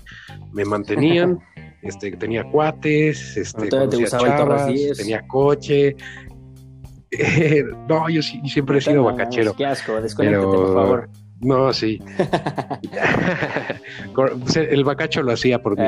me 0.52 0.66
mantenían, 0.66 1.38
este, 1.80 2.10
tenía 2.18 2.44
cuates, 2.44 3.34
este, 3.34 3.66
tenía 4.94 5.26
coche, 5.26 5.96
no, 7.88 8.08
yo 8.08 8.22
sí, 8.22 8.40
siempre 8.46 8.78
he 8.78 8.80
sido 8.80 9.04
bacachero. 9.04 9.54
Qué 9.54 9.66
asco, 9.66 10.00
desconéctate, 10.00 10.46
por 10.46 10.74
favor. 10.74 11.10
No, 11.40 11.72
sí. 11.72 11.98
el 14.54 14.84
bacacho 14.84 15.22
lo 15.22 15.32
hacía 15.32 15.62
por 15.62 15.78
mí. 15.78 15.86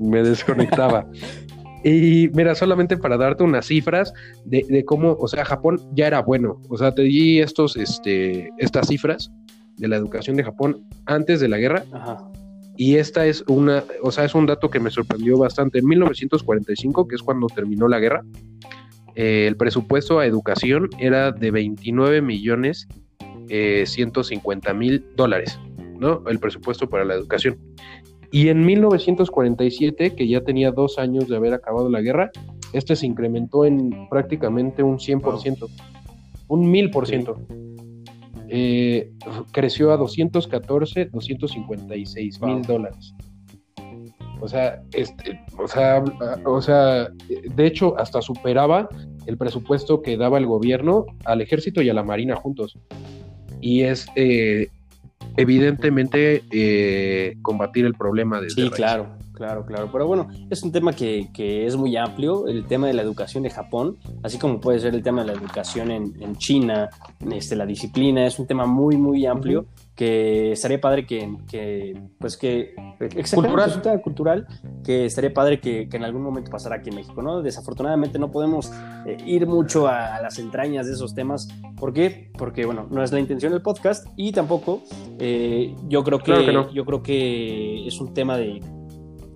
Me 0.00 0.22
desconectaba. 0.22 1.06
Y 1.84 2.30
mira, 2.34 2.54
solamente 2.54 2.96
para 2.96 3.16
darte 3.16 3.42
unas 3.42 3.66
cifras 3.66 4.12
de, 4.44 4.84
cómo, 4.84 5.12
o 5.12 5.28
sea, 5.28 5.44
Japón 5.44 5.80
ya 5.94 6.06
era 6.06 6.22
bueno. 6.22 6.60
O 6.68 6.76
sea, 6.76 6.94
te 6.94 7.02
di 7.02 7.40
estos, 7.40 7.76
este, 7.76 8.50
estas 8.58 8.88
cifras 8.88 9.30
de 9.76 9.88
la 9.88 9.96
educación 9.96 10.36
de 10.36 10.44
Japón 10.44 10.84
antes 11.06 11.40
de 11.40 11.48
la 11.48 11.58
guerra. 11.58 11.84
Y 12.76 12.96
esta 12.96 13.26
es 13.26 13.42
una, 13.48 13.82
o 14.02 14.12
sea, 14.12 14.24
es 14.24 14.36
un 14.36 14.46
dato 14.46 14.70
que 14.70 14.78
me 14.78 14.90
sorprendió 14.90 15.36
bastante. 15.36 15.80
En 15.80 15.86
1945, 15.86 17.08
que 17.08 17.16
es 17.16 17.22
cuando 17.22 17.48
terminó 17.48 17.88
la 17.88 17.98
guerra, 17.98 18.22
eh, 19.18 19.46
el 19.46 19.56
presupuesto 19.56 20.18
a 20.18 20.26
educación 20.26 20.88
era 20.98 21.32
de 21.32 21.50
29 21.50 22.22
millones 22.22 22.88
150 23.48 24.74
mil 24.74 25.06
dólares, 25.16 25.58
¿no? 25.98 26.22
El 26.28 26.38
presupuesto 26.38 26.86
para 26.88 27.06
la 27.06 27.14
educación. 27.14 27.58
Y 28.30 28.48
en 28.48 28.64
1947, 28.64 30.14
que 30.14 30.28
ya 30.28 30.42
tenía 30.42 30.70
dos 30.70 30.98
años 30.98 31.28
de 31.28 31.36
haber 31.36 31.54
acabado 31.54 31.88
la 31.88 32.02
guerra, 32.02 32.30
este 32.72 32.94
se 32.94 33.06
incrementó 33.06 33.64
en 33.64 34.08
prácticamente 34.10 34.82
un 34.82 34.98
100%, 34.98 35.66
un 36.48 36.72
1000%. 36.72 37.36
Eh, 38.50 39.12
creció 39.52 39.92
a 39.92 39.96
214, 39.96 41.06
256 41.06 42.42
mil 42.42 42.62
dólares. 42.62 43.14
O 44.40 44.48
sea, 44.48 44.82
este, 44.92 45.40
o 45.58 45.66
sea, 45.66 46.02
o 46.44 46.60
sea, 46.60 47.08
de 47.28 47.66
hecho, 47.66 47.98
hasta 47.98 48.22
superaba 48.22 48.88
el 49.26 49.36
presupuesto 49.36 50.00
que 50.02 50.16
daba 50.16 50.38
el 50.38 50.46
gobierno 50.46 51.06
al 51.24 51.40
ejército 51.40 51.82
y 51.82 51.90
a 51.90 51.94
la 51.94 52.02
marina 52.02 52.36
juntos. 52.36 52.78
Y 53.60 53.82
es 53.82 54.06
eh, 54.14 54.68
evidentemente 55.36 56.42
eh, 56.50 57.36
combatir 57.42 57.84
el 57.84 57.94
problema 57.94 58.40
de 58.40 58.50
Sí, 58.50 58.70
claro. 58.70 59.18
Claro, 59.38 59.64
claro. 59.64 59.88
Pero 59.92 60.04
bueno, 60.08 60.28
es 60.50 60.64
un 60.64 60.72
tema 60.72 60.92
que, 60.92 61.28
es 61.64 61.76
muy 61.76 61.96
amplio, 61.96 62.48
el 62.48 62.66
tema 62.66 62.88
de 62.88 62.92
la 62.92 63.02
educación 63.02 63.44
de 63.44 63.50
Japón, 63.50 63.96
así 64.24 64.36
como 64.36 64.60
puede 64.60 64.80
ser 64.80 64.96
el 64.96 65.02
tema 65.04 65.20
de 65.20 65.28
la 65.28 65.32
educación 65.34 65.92
en, 65.92 66.36
China, 66.38 66.90
este, 67.30 67.54
la 67.54 67.64
disciplina, 67.64 68.26
es 68.26 68.40
un 68.40 68.48
tema 68.48 68.66
muy, 68.66 68.96
muy 68.96 69.26
amplio 69.26 69.66
que 69.98 70.52
estaría 70.52 70.80
padre 70.80 71.04
que, 71.04 71.28
pues 72.20 72.36
que, 72.36 72.72
cultural. 73.34 74.00
cultural 74.00 74.46
que 74.84 75.06
estaría 75.06 75.34
padre 75.34 75.58
que, 75.58 75.88
en 75.92 76.04
algún 76.04 76.22
momento 76.22 76.52
pasara 76.52 76.76
aquí 76.76 76.90
en 76.90 76.94
México, 76.94 77.20
¿no? 77.20 77.42
Desafortunadamente 77.42 78.16
no 78.16 78.30
podemos 78.30 78.70
eh, 79.04 79.16
ir 79.26 79.48
mucho 79.48 79.88
a, 79.88 80.22
las 80.22 80.38
entrañas 80.38 80.86
de 80.86 80.92
esos 80.92 81.16
temas. 81.16 81.48
¿Por 81.76 81.92
qué? 81.92 82.30
Porque, 82.38 82.64
bueno, 82.64 82.86
no 82.88 83.02
es 83.02 83.10
la 83.10 83.18
intención 83.18 83.50
del 83.50 83.60
podcast 83.60 84.06
y 84.16 84.30
tampoco 84.30 84.84
eh, 85.18 85.74
yo 85.88 86.04
creo 86.04 86.20
que, 86.20 86.52
yo 86.72 86.84
creo 86.84 87.02
que 87.02 87.88
es 87.88 88.00
un 88.00 88.14
tema 88.14 88.38
de 88.38 88.60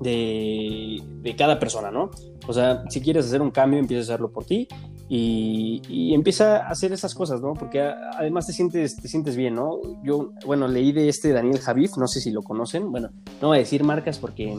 de, 0.01 1.35
cada 1.37 1.59
persona, 1.59 1.91
¿no? 1.91 2.11
O 2.47 2.53
sea, 2.53 2.85
si 2.89 3.01
quieres 3.01 3.27
hacer 3.27 3.41
un 3.41 3.51
cambio, 3.51 3.79
empieza 3.79 4.01
a 4.01 4.15
hacerlo 4.15 4.33
por 4.33 4.45
ti 4.45 4.69
y, 5.15 6.15
empieza 6.15 6.57
a 6.57 6.71
hacer 6.71 6.91
esas 6.93 7.15
cosas, 7.15 7.43
¿no? 7.43 7.53
Porque 7.53 7.81
además 7.83 8.47
te 8.47 8.55
sientes, 8.55 8.97
te 8.97 9.09
sientes 9.09 9.37
bien, 9.37 9.55
¿no? 9.55 9.79
Yo, 10.03 10.33
bueno, 10.47 10.69
leí 10.69 10.91
de 10.93 11.11
este 11.11 11.33
Daniel 11.33 11.61
Javif, 11.61 11.99
no 11.99 12.09
sé 12.09 12.21
si 12.23 12.31
lo 12.31 12.41
conocen, 12.41 12.91
bueno, 12.91 13.11
no 13.43 13.49
voy 13.49 13.59
a 13.59 13.61
decir 13.61 13.85
marcas 13.85 14.19
porque, 14.19 14.59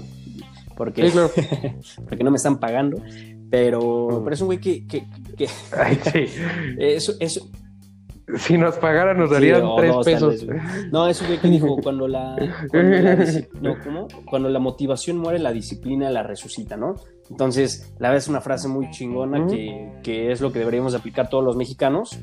porque, 0.78 1.12
porque 2.08 2.24
no 2.24 2.30
me 2.30 2.38
están 2.38 2.60
pagando, 2.60 3.02
pero, 3.50 4.10
mm. 4.12 4.24
pero 4.24 4.34
es 4.36 4.42
un 4.42 4.46
güey 4.46 4.60
que... 4.60 4.86
que, 4.86 5.08
Ay, 5.76 6.00
sí. 6.12 6.26
es, 6.78 7.18
es, 7.20 7.42
si 8.38 8.58
nos 8.58 8.76
pagaran 8.76 9.17
nos 9.17 9.30
darían 9.30 9.63
tres 9.78 9.96
pesos. 10.04 10.46
No, 10.91 11.08
eso 11.08 11.26
que 11.41 11.48
dijo, 11.48 11.78
cuando 11.82 12.08
la, 12.08 12.36
cuando 12.72 12.98
la, 12.98 13.15
no, 13.62 14.08
cuando 14.30 14.50
la 14.50 14.60
motivación 14.60 15.17
muere, 15.17 15.39
la 15.39 15.52
disciplina 15.52 16.10
la 16.10 16.24
resucita, 16.24 16.78
¿no? 16.78 16.96
Entonces, 17.30 17.93
la 18.00 18.10
verdad 18.10 18.17
es 18.17 18.28
una 18.28 18.41
frase 18.41 18.67
muy 18.67 18.89
chingona 18.91 19.48
que, 19.48 19.91
que, 20.04 20.32
es 20.32 20.41
lo 20.41 20.52
que 20.52 20.60
deberíamos 20.60 20.93
aplicar 20.93 21.30
todos 21.30 21.43
los 21.43 21.56
mexicanos 21.56 22.19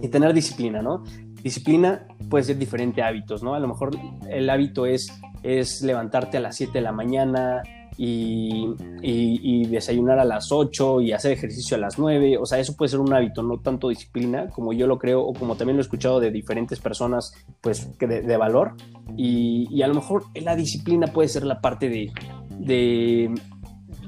y 0.00 0.08
tener 0.08 0.32
disciplina, 0.32 0.82
¿no? 0.82 1.04
Disciplina 1.42 2.06
puede 2.28 2.44
ser 2.44 2.58
diferente 2.58 3.02
a 3.02 3.08
hábitos, 3.08 3.42
¿no? 3.42 3.54
A 3.54 3.60
lo 3.60 3.68
mejor 3.68 3.90
el 4.28 4.50
hábito 4.50 4.86
es, 4.86 5.12
es 5.42 5.82
levantarte 5.82 6.38
a 6.38 6.40
las 6.40 6.56
7 6.56 6.72
de 6.72 6.80
la 6.80 6.92
mañana, 6.92 7.62
y, 7.98 9.66
desayunar 9.66 10.18
a 10.18 10.24
las 10.24 10.50
8 10.52 11.00
y 11.02 11.12
hacer 11.12 11.32
ejercicio 11.32 11.76
a 11.76 11.80
las 11.80 11.98
9. 11.98 12.38
O 12.38 12.46
sea, 12.46 12.58
eso 12.58 12.76
puede 12.76 12.90
ser 12.90 13.00
un 13.00 13.12
hábito, 13.12 13.42
no 13.42 13.58
tanto 13.58 13.88
disciplina 13.88 14.48
como 14.48 14.72
yo 14.72 14.86
lo 14.86 14.98
creo 14.98 15.22
o 15.22 15.34
como 15.34 15.56
también 15.56 15.76
lo 15.76 15.82
he 15.82 15.84
escuchado 15.84 16.20
de 16.20 16.30
diferentes 16.30 16.78
personas 16.78 17.34
pues 17.60 17.90
que 17.98 18.06
de, 18.06 18.36
valor. 18.36 18.74
Y, 19.16 19.82
a 19.82 19.88
lo 19.88 19.94
mejor 19.94 20.24
la 20.34 20.54
disciplina 20.54 21.08
puede 21.08 21.28
ser 21.28 21.44
la 21.44 21.60
parte 21.60 21.88
de, 21.88 22.12
de, 22.50 23.34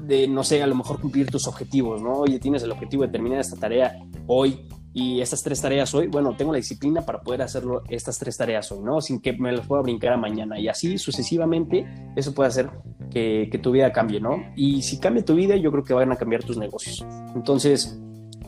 de, 0.00 0.28
no 0.28 0.44
sé, 0.44 0.62
a 0.62 0.66
lo 0.66 0.74
mejor 0.74 1.00
cumplir 1.00 1.30
tus 1.30 1.46
objetivos, 1.48 2.00
¿no? 2.00 2.12
Oye, 2.12 2.38
tienes 2.38 2.62
el 2.62 2.70
objetivo 2.70 3.02
de 3.02 3.08
terminar 3.08 3.40
esta 3.40 3.56
tarea 3.56 3.96
hoy 4.26 4.68
y 4.92 5.20
estas 5.20 5.42
tres 5.42 5.60
tareas 5.60 5.94
hoy, 5.94 6.08
bueno, 6.08 6.34
tengo 6.36 6.52
la 6.52 6.56
disciplina 6.56 7.02
para 7.02 7.20
poder 7.20 7.42
hacerlo 7.42 7.82
estas 7.88 8.18
tres 8.18 8.36
tareas 8.36 8.72
hoy, 8.72 8.80
¿no? 8.82 9.00
Sin 9.00 9.20
que 9.20 9.32
me 9.34 9.52
las 9.52 9.66
pueda 9.66 9.82
brincar 9.82 10.12
a 10.12 10.16
mañana. 10.16 10.58
Y 10.58 10.68
así 10.68 10.98
sucesivamente, 10.98 11.86
eso 12.16 12.34
puede 12.34 12.48
hacer 12.48 12.70
que, 13.10 13.48
tu 13.62 13.70
vida 13.70 13.92
cambie, 13.92 14.20
¿no? 14.20 14.42
Y 14.56 14.82
si 14.82 14.98
cambia 14.98 15.24
tu 15.24 15.34
vida, 15.34 15.54
yo 15.56 15.70
creo 15.70 15.84
que 15.84 15.94
van 15.94 16.10
a 16.10 16.16
cambiar 16.16 16.42
tus 16.42 16.56
negocios. 16.56 17.04
Entonces, 17.36 18.00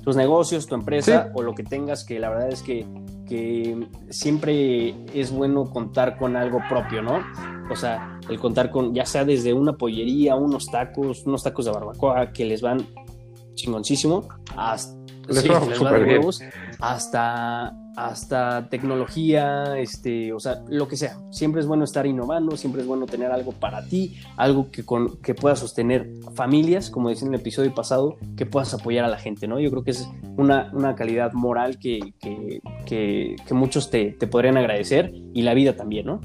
tus 0.03 0.17
negocios, 0.17 0.67
tu 0.67 0.75
empresa 0.75 1.31
o 1.35 1.43
lo 1.43 1.55
que 1.55 1.63
tengas, 1.63 2.05
que 2.05 2.19
la 2.19 2.31
verdad 2.31 2.49
es 2.49 2.63
que, 2.63 2.87
que 3.29 3.87
siempre 4.11 4.97
es 5.15 5.31
bueno 5.31 5.71
contar 5.71 6.19
con 6.19 6.35
algo 6.35 6.61
propio, 6.69 7.03
¿no? 7.03 7.21
O 7.71 7.77
sea, 7.77 8.19
el 8.29 8.41
contar 8.41 8.71
con, 8.71 8.95
ya 8.95 9.07
sea 9.07 9.25
desde 9.25 9.53
una 9.53 9.75
pollería, 9.75 10.35
unos 10.35 10.67
tacos, 10.67 11.25
unos 11.25 11.45
tacos 11.45 11.67
de 11.67 11.71
barbacoa 11.71 12.33
que 12.33 12.45
les 12.45 12.63
van 12.63 12.85
chingoncísimo, 13.55 14.29
hasta 14.57 15.02
hasta, 16.81 17.77
hasta 17.97 18.69
tecnología, 18.69 19.79
este, 19.79 20.33
o 20.33 20.41
sea, 20.41 20.63
lo 20.69 20.89
que 20.89 20.97
sea. 20.97 21.19
Siempre 21.31 21.61
es 21.61 21.67
bueno 21.67 21.85
estar 21.85 22.07
innovando, 22.07 22.57
siempre 22.57 22.83
es 22.83 22.87
bueno 22.87 23.07
tener 23.07 23.31
algo 23.31 23.53
para 23.53 23.87
ti, 23.87 24.17
algo 24.37 24.71
que, 24.71 24.85
con, 24.85 25.17
que 25.19 25.35
pueda 25.35 25.57
sostener 25.57 26.11
familias, 26.35 26.91
como 26.91 27.09
decía 27.09 27.29
en 27.29 27.35
el 27.35 27.41
episodio 27.41 27.75
pasado, 27.75 28.17
que 28.37 28.47
puedas 28.47 28.73
apoyar 28.75 29.05
a 29.05 29.09
la 29.09 29.19
gente, 29.19 29.47
¿no? 29.47 29.61
Yo 29.61 29.71
creo 29.71 29.85
que 29.85 29.93
es 29.93 30.09
una, 30.37 30.71
una 30.73 30.95
calidad 30.95 31.33
moral 31.33 31.79
que, 31.79 32.15
que, 32.21 32.61
que, 32.87 33.55
muchos 33.55 33.91
te, 33.91 34.13
te 34.13 34.27
podrían 34.27 34.57
agradecer 34.57 35.13
y 35.35 35.43
la 35.43 35.55
vida 35.55 35.77
también, 35.77 36.07
¿no? 36.07 36.21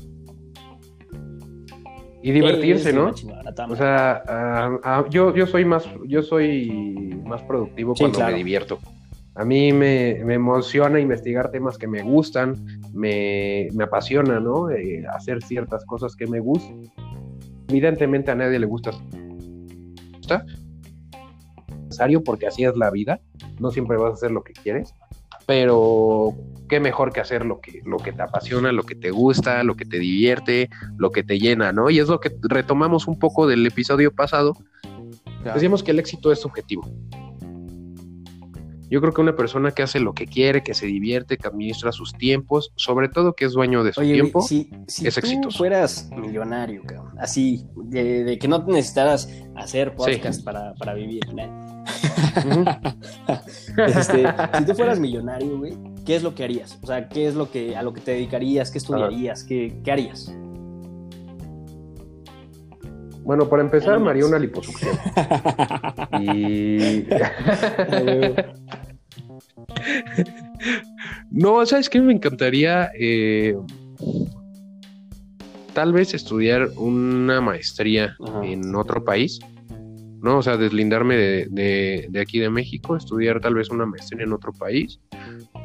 Y 2.22 2.32
divertirse, 2.32 2.94
¿no? 2.94 3.12
O 3.70 3.76
sea, 3.76 4.24
ah, 4.28 4.80
ah, 4.84 5.06
yo, 5.10 5.36
yo 5.36 5.46
soy 5.46 5.66
más, 5.66 5.86
yo 6.06 6.22
soy 6.24 7.20
más 7.26 7.42
productivo 7.44 7.94
cuando 7.96 8.20
me 8.20 8.34
divierto. 8.34 8.80
A 9.36 9.46
mí 9.46 9.72
me, 9.72 10.20
emociona 10.34 11.00
investigar 11.00 11.52
temas 11.52 11.78
que 11.78 11.88
me 11.88 12.02
gustan, 12.02 12.56
me, 12.94 13.70
apasiona, 13.82 14.40
¿no? 14.40 14.72
Eh, 14.72 15.06
hacer 15.14 15.44
ciertas 15.44 15.86
cosas 15.86 16.16
que 16.16 16.26
me 16.26 16.40
gustan. 16.40 16.92
Evidentemente 17.70 18.32
a 18.32 18.36
nadie 18.36 18.58
le 18.58 18.66
gusta. 18.66 18.92
Necesario 21.84 22.24
porque 22.24 22.48
así 22.48 22.64
es 22.64 22.76
la 22.76 22.90
vida. 22.90 23.22
No 23.60 23.70
siempre 23.70 23.98
vas 23.98 24.10
a 24.10 24.14
hacer 24.14 24.32
lo 24.32 24.44
que 24.44 24.54
quieres, 24.54 24.96
pero 25.48 26.36
qué 26.68 26.80
mejor 26.80 27.14
que 27.14 27.22
hacer 27.22 27.46
lo 27.46 27.60
que, 27.62 27.82
lo 27.86 27.98
que 27.98 28.12
te 28.12 28.22
apasiona, 28.22 28.72
lo 28.72 28.84
que 28.84 28.96
te 28.96 29.10
gusta, 29.10 29.64
lo 29.64 29.76
que 29.76 29.86
te 29.86 29.98
divierte, 29.98 30.70
lo 30.98 31.10
que 31.10 31.24
te 31.24 31.40
llena, 31.40 31.72
¿no? 31.72 31.90
Y 31.90 32.00
es 32.00 32.10
lo 32.10 32.20
que 32.20 32.36
retomamos 32.44 33.08
un 33.08 33.18
poco 33.18 33.48
del 33.48 33.66
episodio 33.66 34.14
pasado. 34.14 34.56
Decíamos 35.54 35.82
que 35.82 35.92
el 35.92 36.00
éxito 36.00 36.32
es 36.34 36.42
subjetivo. 36.42 36.84
Yo 38.90 39.02
creo 39.02 39.14
que 39.14 39.22
una 39.22 39.36
persona 39.36 39.72
que 39.72 39.84
hace 39.84 40.00
lo 40.00 40.14
que 40.14 40.28
quiere, 40.28 40.64
que 40.64 40.74
se 40.74 40.86
divierte, 40.86 41.38
que 41.38 41.48
administra 41.48 41.92
sus 41.92 42.14
tiempos, 42.14 42.72
sobre 42.76 43.10
todo 43.10 43.34
que 43.34 43.46
es 43.46 43.54
dueño 43.54 43.84
de 43.84 43.94
su 43.94 44.02
tiempo, 44.02 44.42
si, 44.42 44.70
si 44.88 45.08
es 45.08 45.20
tú 45.42 45.52
fueras 45.52 46.10
millonario, 46.16 46.84
cabrón, 46.84 47.14
así, 47.20 47.66
de, 47.76 48.38
que 48.40 48.48
no 48.48 48.60
necesitaras 48.66 49.30
hacer 49.56 49.94
podcast 49.96 50.44
para, 50.44 50.74
para, 50.76 50.94
vivir, 50.94 51.22
este, 53.88 54.26
si 54.58 54.66
tú 54.66 54.74
fueras 54.74 55.00
millonario, 55.00 55.58
güey, 55.58 55.78
¿qué 56.06 56.16
es 56.16 56.24
lo 56.24 56.34
que 56.34 56.44
harías? 56.44 56.78
O 56.82 56.88
sea, 56.88 57.08
¿qué 57.10 57.28
es 57.28 57.36
lo 57.36 57.52
que, 57.52 57.76
a 57.76 57.84
lo 57.84 57.94
que 57.94 58.02
te 58.02 58.12
dedicarías? 58.12 58.72
¿Qué 58.72 58.78
estudiarías? 58.78 59.44
¿Qué, 59.44 59.82
qué 59.84 59.92
harías? 59.92 60.32
Bueno, 63.24 63.50
para 63.50 63.62
empezar, 63.62 64.00
me 64.00 64.10
haría 64.10 64.26
una 64.26 64.40
liposucción. 64.40 64.98
y. 66.22 67.06
no, 71.32 71.66
¿sabes 71.66 71.90
qué? 71.90 72.00
Me 72.00 72.14
encantaría. 72.14 72.90
Eh, 72.98 73.58
tal 75.74 75.92
vez 75.92 76.14
estudiar 76.14 76.70
una 76.78 77.42
maestría 77.42 78.16
en 78.44 78.74
otro 78.76 79.04
país. 79.04 79.40
¿No? 80.28 80.40
O 80.40 80.44
sea, 80.44 80.58
deslindarme 80.58 81.16
de, 81.16 82.20
aquí 82.22 82.40
de 82.40 82.50
México, 82.50 82.98
estudiar 82.98 83.40
tal 83.40 83.56
vez 83.56 83.70
una 83.70 83.86
maestría 83.86 84.26
en 84.26 84.34
otro 84.34 84.52
país, 84.52 85.00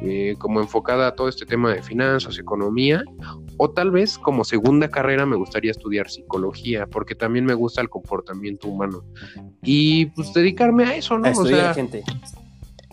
eh, 0.01 0.35
como 0.39 0.61
enfocada 0.61 1.07
a 1.07 1.15
todo 1.15 1.27
este 1.27 1.45
tema 1.45 1.73
de 1.73 1.83
finanzas, 1.83 2.39
economía, 2.39 3.03
o 3.57 3.69
tal 3.71 3.91
vez 3.91 4.17
como 4.17 4.45
segunda 4.45 4.87
carrera 4.87 5.25
me 5.25 5.35
gustaría 5.35 5.71
estudiar 5.71 6.09
psicología, 6.09 6.87
porque 6.87 7.13
también 7.13 7.43
me 7.43 7.53
gusta 7.53 7.81
el 7.81 7.89
comportamiento 7.89 8.69
humano. 8.69 9.03
Y 9.61 10.05
pues 10.07 10.33
dedicarme 10.33 10.85
a 10.85 10.95
eso, 10.95 11.19
¿no? 11.19 11.27
estudiar 11.27 11.75
gente. 11.75 12.01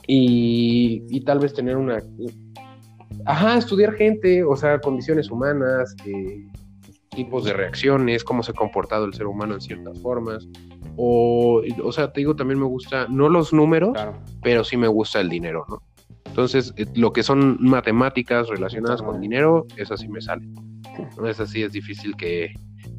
Y, 0.08 1.20
tal 1.20 1.38
vez 1.38 1.54
tener 1.54 1.76
una... 1.76 2.02
Ajá, 3.26 3.58
estudiar 3.58 3.92
gente, 3.94 4.42
o 4.42 4.56
sea, 4.56 4.80
condiciones 4.80 5.30
humanas, 5.30 5.94
eh, 6.04 6.48
tipos 7.10 7.44
de 7.44 7.52
reacciones, 7.52 8.24
cómo 8.24 8.42
se 8.42 8.50
ha 8.50 8.54
comportado 8.54 9.04
el 9.04 9.14
ser 9.14 9.26
humano 9.26 9.54
en 9.54 9.60
ciertas 9.60 10.00
formas. 10.00 10.48
O, 11.02 11.62
o 11.82 11.92
sea, 11.92 12.12
te 12.12 12.20
digo, 12.20 12.36
también 12.36 12.60
me 12.60 12.66
gusta, 12.66 13.06
no 13.08 13.30
los 13.30 13.54
números, 13.54 13.96
pero 14.42 14.64
sí 14.64 14.76
me 14.76 14.86
gusta 14.86 15.20
el 15.20 15.30
dinero, 15.30 15.64
¿no? 15.66 15.82
Entonces, 16.26 16.74
eh, 16.76 16.84
lo 16.94 17.14
que 17.14 17.22
son 17.22 17.56
matemáticas 17.58 18.48
relacionadas 18.48 19.00
con 19.00 19.18
dinero, 19.18 19.66
eso 19.78 19.96
sí 19.96 20.08
me 20.08 20.20
sale. 20.20 20.46
¿no? 21.16 21.26
Eso 21.26 21.46
sí 21.46 21.62
es 21.62 21.72
difícil 21.72 22.14
que, 22.16 22.52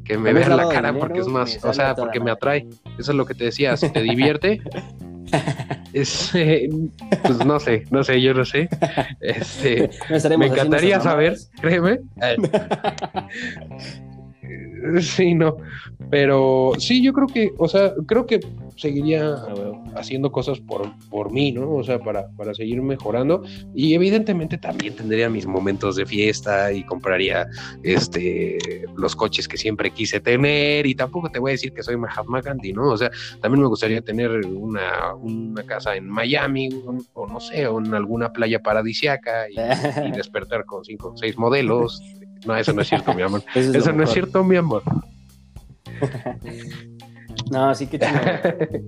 que 0.04 0.18
me 0.18 0.32
vean 0.32 0.56
la 0.56 0.68
cara 0.68 0.92
porque 0.92 1.20
es 1.20 1.28
más, 1.28 1.64
o 1.64 1.72
sea, 1.72 1.94
porque 1.94 2.18
me 2.18 2.32
atrae. 2.32 2.66
Eso 2.98 3.12
es 3.12 3.16
lo 3.16 3.24
que 3.24 3.34
te 3.34 3.44
decía, 3.44 3.76
si 3.76 3.88
te 3.92 4.02
divierte, 4.02 4.60
es, 5.92 6.34
eh, 6.34 6.68
pues 7.22 7.46
no 7.46 7.60
sé, 7.60 7.84
no 7.92 8.02
sé, 8.02 8.20
yo 8.20 8.34
no 8.34 8.44
sé. 8.44 8.68
Este, 9.20 9.90
me 10.36 10.46
encantaría 10.46 11.00
saber, 11.00 11.36
créeme. 11.60 12.00
sí, 15.00 15.34
no. 15.34 15.56
Pero 16.10 16.72
sí, 16.78 17.02
yo 17.02 17.12
creo 17.12 17.26
que, 17.26 17.52
o 17.58 17.68
sea, 17.68 17.94
creo 18.06 18.26
que 18.26 18.40
seguiría 18.76 19.36
haciendo 19.94 20.32
cosas 20.32 20.60
por, 20.60 20.90
por 21.08 21.32
mí, 21.32 21.52
¿no? 21.52 21.74
O 21.74 21.84
sea, 21.84 21.98
para, 21.98 22.28
para 22.36 22.54
seguir 22.54 22.82
mejorando. 22.82 23.42
Y 23.74 23.94
evidentemente 23.94 24.58
también 24.58 24.94
tendría 24.94 25.28
mis 25.28 25.46
momentos 25.46 25.96
de 25.96 26.06
fiesta 26.06 26.72
y 26.72 26.84
compraría 26.84 27.46
este 27.82 28.58
los 28.96 29.14
coches 29.14 29.46
que 29.46 29.56
siempre 29.56 29.90
quise 29.90 30.20
tener. 30.20 30.86
Y 30.86 30.94
tampoco 30.94 31.30
te 31.30 31.38
voy 31.38 31.52
a 31.52 31.52
decir 31.52 31.72
que 31.72 31.82
soy 31.82 31.96
Mahatma 31.96 32.40
Gandhi, 32.40 32.72
¿no? 32.72 32.90
O 32.90 32.96
sea, 32.96 33.10
también 33.40 33.62
me 33.62 33.68
gustaría 33.68 34.00
tener 34.02 34.44
una, 34.46 35.14
una 35.14 35.62
casa 35.64 35.96
en 35.96 36.08
Miami, 36.08 36.68
o 37.14 37.26
no 37.26 37.40
sé, 37.40 37.66
o 37.66 37.78
en 37.78 37.94
alguna 37.94 38.32
playa 38.32 38.60
paradisiaca 38.60 39.48
y, 39.48 39.54
y 40.08 40.10
despertar 40.16 40.64
con 40.64 40.84
cinco 40.84 41.12
o 41.12 41.16
seis 41.16 41.38
modelos. 41.38 42.02
No, 42.46 42.56
eso 42.56 42.72
no 42.72 42.82
es 42.82 42.88
cierto, 42.88 43.14
mi 43.14 43.22
amor. 43.22 43.42
Eso, 43.54 43.92
no 43.92 44.04
es 44.04 44.10
cierto, 44.10 44.42
mi 44.44 44.56
amor. 44.56 44.82
no, 47.50 47.74
sí 47.74 47.86
que 47.86 47.98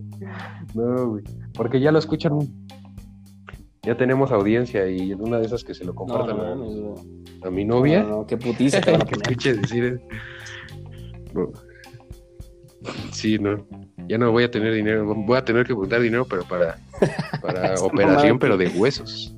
No, 0.75 1.11
güey. 1.11 1.25
Porque 1.55 1.81
ya 1.81 1.93
lo 1.93 1.99
escuchan. 1.99 2.38
Ya 3.83 3.97
tenemos 3.97 4.33
audiencia 4.33 4.88
y 4.88 5.12
en 5.12 5.21
una 5.21 5.38
de 5.38 5.47
esas 5.47 5.62
que 5.62 5.75
se 5.75 5.85
lo 5.85 5.95
compartan 5.95 6.40
a, 7.43 7.51
mi 7.51 7.64
novia. 7.64 8.03
No, 8.03 8.09
no, 8.09 8.27
qué 8.27 8.37
putiza 8.38 8.81
que 8.81 8.93
escuche 8.93 9.55
decir. 9.55 10.01
Sí, 13.12 13.38
no. 13.38 13.67
Ya 14.09 14.19
no 14.19 14.33
voy 14.33 14.45
a 14.45 14.51
tener 14.51 14.73
dinero. 14.73 15.14
Voy 15.14 15.37
a 15.37 15.45
tener 15.45 15.67
que 15.67 15.75
juntar 15.75 16.01
dinero, 16.01 16.27
pero 16.29 16.45
para, 16.45 16.79
para 17.43 17.75
operación, 17.75 18.38
pero 18.38 18.57
de 18.57 18.69
huesos. 18.69 19.35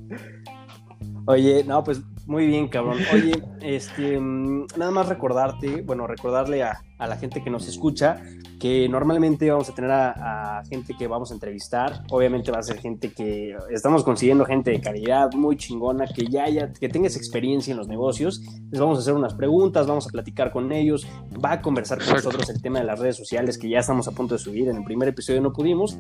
Oye, 1.27 1.65
no, 1.65 1.83
pues 1.83 2.01
muy 2.27 2.47
bien, 2.47 2.69
cabrón. 2.69 2.99
Oye, 3.13 3.41
este, 3.61 4.21
nada 4.21 4.91
más 4.91 5.09
recordarte, 5.09 5.83
bueno, 5.83 6.07
recordarle 6.07 6.63
a, 6.65 6.83
la 6.99 7.17
gente 7.17 7.43
que 7.43 7.51
nos 7.51 7.69
escucha 7.69 8.23
que 8.59 8.89
normalmente 8.89 9.51
vamos 9.51 9.69
a 9.69 9.75
tener 9.75 9.91
a, 9.91 10.63
gente 10.69 10.95
que 10.99 11.07
vamos 11.07 11.31
a 11.31 11.35
entrevistar. 11.35 12.03
Obviamente 12.11 12.51
va 12.51 12.59
a 12.59 12.63
ser 12.63 12.79
gente 12.79 13.13
que 13.13 13.55
estamos 13.71 14.03
consiguiendo 14.03 14.45
gente 14.45 14.71
de 14.71 14.81
calidad, 14.81 15.31
muy 15.35 15.57
chingona, 15.57 16.07
que 16.07 16.27
ya 16.27 16.45
haya, 16.45 16.73
que 16.73 16.89
tengas 16.89 17.17
experiencia 17.17 17.71
en 17.71 17.77
los 17.77 17.87
negocios. 17.87 18.41
Les 18.71 18.81
vamos 18.81 18.99
a 18.99 19.03
hacer 19.03 19.15
unas 19.15 19.35
preguntas, 19.35 19.87
vamos 19.87 20.07
a 20.09 20.11
platicar 20.11 20.51
con 20.51 20.73
ellos, 20.73 21.07
va 21.45 21.53
a 21.53 21.63
conversar 21.63 21.99
con 21.99 22.15
nosotros 22.15 22.49
el 22.51 22.61
tema 22.61 22.81
de 22.81 22.87
las 22.87 22.99
redes 22.99 23.17
sociales 23.17 23.59
que 23.59 23.69
ya 23.69 23.79
estamos 23.81 24.09
a 24.09 24.13
punto 24.13 24.35
de 24.35 24.39
subir. 24.39 24.69
En 24.69 24.79
el 24.79 24.85
primer 24.85 25.09
episodio 25.09 25.41
no 25.41 25.53
pudimos, 25.53 25.97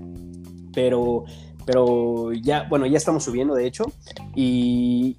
pero 0.74 1.24
pero 1.66 2.32
ya, 2.32 2.64
bueno, 2.70 2.86
ya 2.86 2.96
estamos 2.96 3.24
subiendo, 3.24 3.54
de 3.54 3.66
hecho, 3.66 3.92
y, 4.36 5.18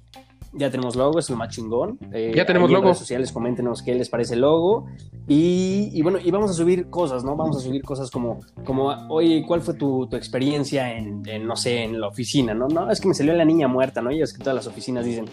ya 0.52 0.70
tenemos 0.70 0.96
logo, 0.96 1.18
es 1.18 1.28
lo 1.30 1.36
más 1.36 1.54
chingón. 1.54 1.98
Eh, 2.12 2.32
ya 2.34 2.46
tenemos 2.46 2.70
logo. 2.70 2.82
En 2.82 2.88
redes 2.88 2.98
sociales, 2.98 3.32
coméntenos 3.32 3.82
qué 3.82 3.94
les 3.94 4.08
parece 4.08 4.34
el 4.34 4.40
logo. 4.40 4.86
Y, 5.26 6.00
bueno, 6.02 6.18
y 6.22 6.30
vamos 6.30 6.50
a 6.50 6.54
subir 6.54 6.88
cosas, 6.88 7.24
¿no? 7.24 7.36
Vamos 7.36 7.58
a 7.58 7.60
subir 7.60 7.82
cosas 7.82 8.10
como, 8.10 8.40
como 8.64 8.88
oye, 9.08 9.44
¿cuál 9.46 9.60
fue 9.60 9.74
tu, 9.74 10.06
tu 10.06 10.16
experiencia 10.16 10.96
en, 10.96 11.22
no 11.46 11.56
sé, 11.56 11.84
en 11.84 12.00
la 12.00 12.08
oficina, 12.08 12.54
¿no? 12.54 12.68
No, 12.68 12.90
es 12.90 13.00
que 13.00 13.08
me 13.08 13.14
salió 13.14 13.34
la 13.34 13.44
niña 13.44 13.68
muerta, 13.68 14.00
¿no? 14.00 14.10
Y 14.10 14.22
es 14.22 14.32
que 14.32 14.38
todas 14.38 14.54
las 14.54 14.66
oficinas 14.66 15.04
dicen 15.04 15.26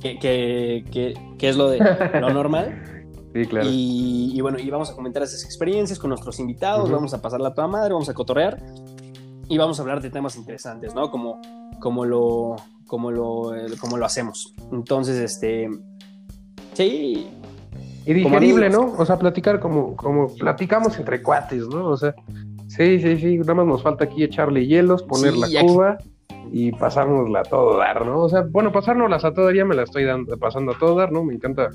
que, 0.00 0.18
que, 0.18 1.14
que, 1.38 1.48
es 1.48 1.56
lo, 1.56 1.70
de, 1.70 1.78
lo 2.20 2.30
normal. 2.32 2.82
Sí, 3.36 3.44
claro. 3.44 3.68
Y, 3.70 4.40
bueno, 4.40 4.58
y 4.58 4.70
vamos 4.70 4.88
a 4.88 4.94
comentar 4.94 5.22
esas 5.22 5.44
experiencias 5.44 5.98
con 5.98 6.08
nuestros 6.08 6.40
invitados, 6.40 6.90
vamos 6.90 7.12
a 7.12 7.20
pasarla 7.20 7.48
a 7.48 7.54
toda 7.54 7.68
madre, 7.68 7.92
vamos 7.92 8.08
a 8.08 8.14
cotorrear 8.14 8.62
y 9.48 9.58
vamos 9.58 9.78
a 9.78 9.82
hablar 9.82 10.00
de 10.00 10.10
temas 10.10 10.36
interesantes, 10.36 10.94
¿no? 10.94 11.10
Como, 11.10 11.40
como 11.80 12.04
lo, 12.04 12.56
como 12.86 13.10
lo, 13.10 13.52
como 13.80 13.96
lo 13.96 14.04
hacemos. 14.04 14.54
Entonces, 14.72 15.18
este, 15.18 15.68
sí. 16.74 17.28
Y 18.04 18.12
digerible, 18.12 18.70
¿no? 18.70 18.94
O 18.98 19.04
sea, 19.04 19.18
platicar 19.18 19.60
como, 19.60 19.96
como 19.96 20.34
platicamos 20.34 20.98
entre 20.98 21.22
cuates, 21.22 21.66
¿no? 21.68 21.88
O 21.88 21.96
sea, 21.96 22.14
sí, 22.68 23.00
sí, 23.00 23.18
sí, 23.18 23.38
nada 23.38 23.54
más 23.54 23.66
nos 23.66 23.82
falta 23.82 24.04
aquí 24.04 24.22
echarle 24.22 24.66
hielos, 24.66 25.02
poner 25.02 25.36
la 25.36 25.48
cuba 25.60 25.98
y 26.52 26.72
pasárnosla 26.72 27.40
a 27.40 27.42
todo 27.42 27.78
dar, 27.78 28.06
¿no? 28.06 28.22
O 28.22 28.28
sea, 28.28 28.44
bueno, 28.48 28.70
pasárnoslas 28.70 29.24
a 29.24 29.34
todo, 29.34 29.50
ya 29.50 29.64
me 29.64 29.74
la 29.74 29.82
estoy 29.82 30.04
dando, 30.04 30.36
pasando 30.38 30.72
a 30.72 30.78
todo 30.78 30.94
dar, 30.94 31.10
¿no? 31.10 31.24
Me 31.24 31.34
encanta 31.34 31.70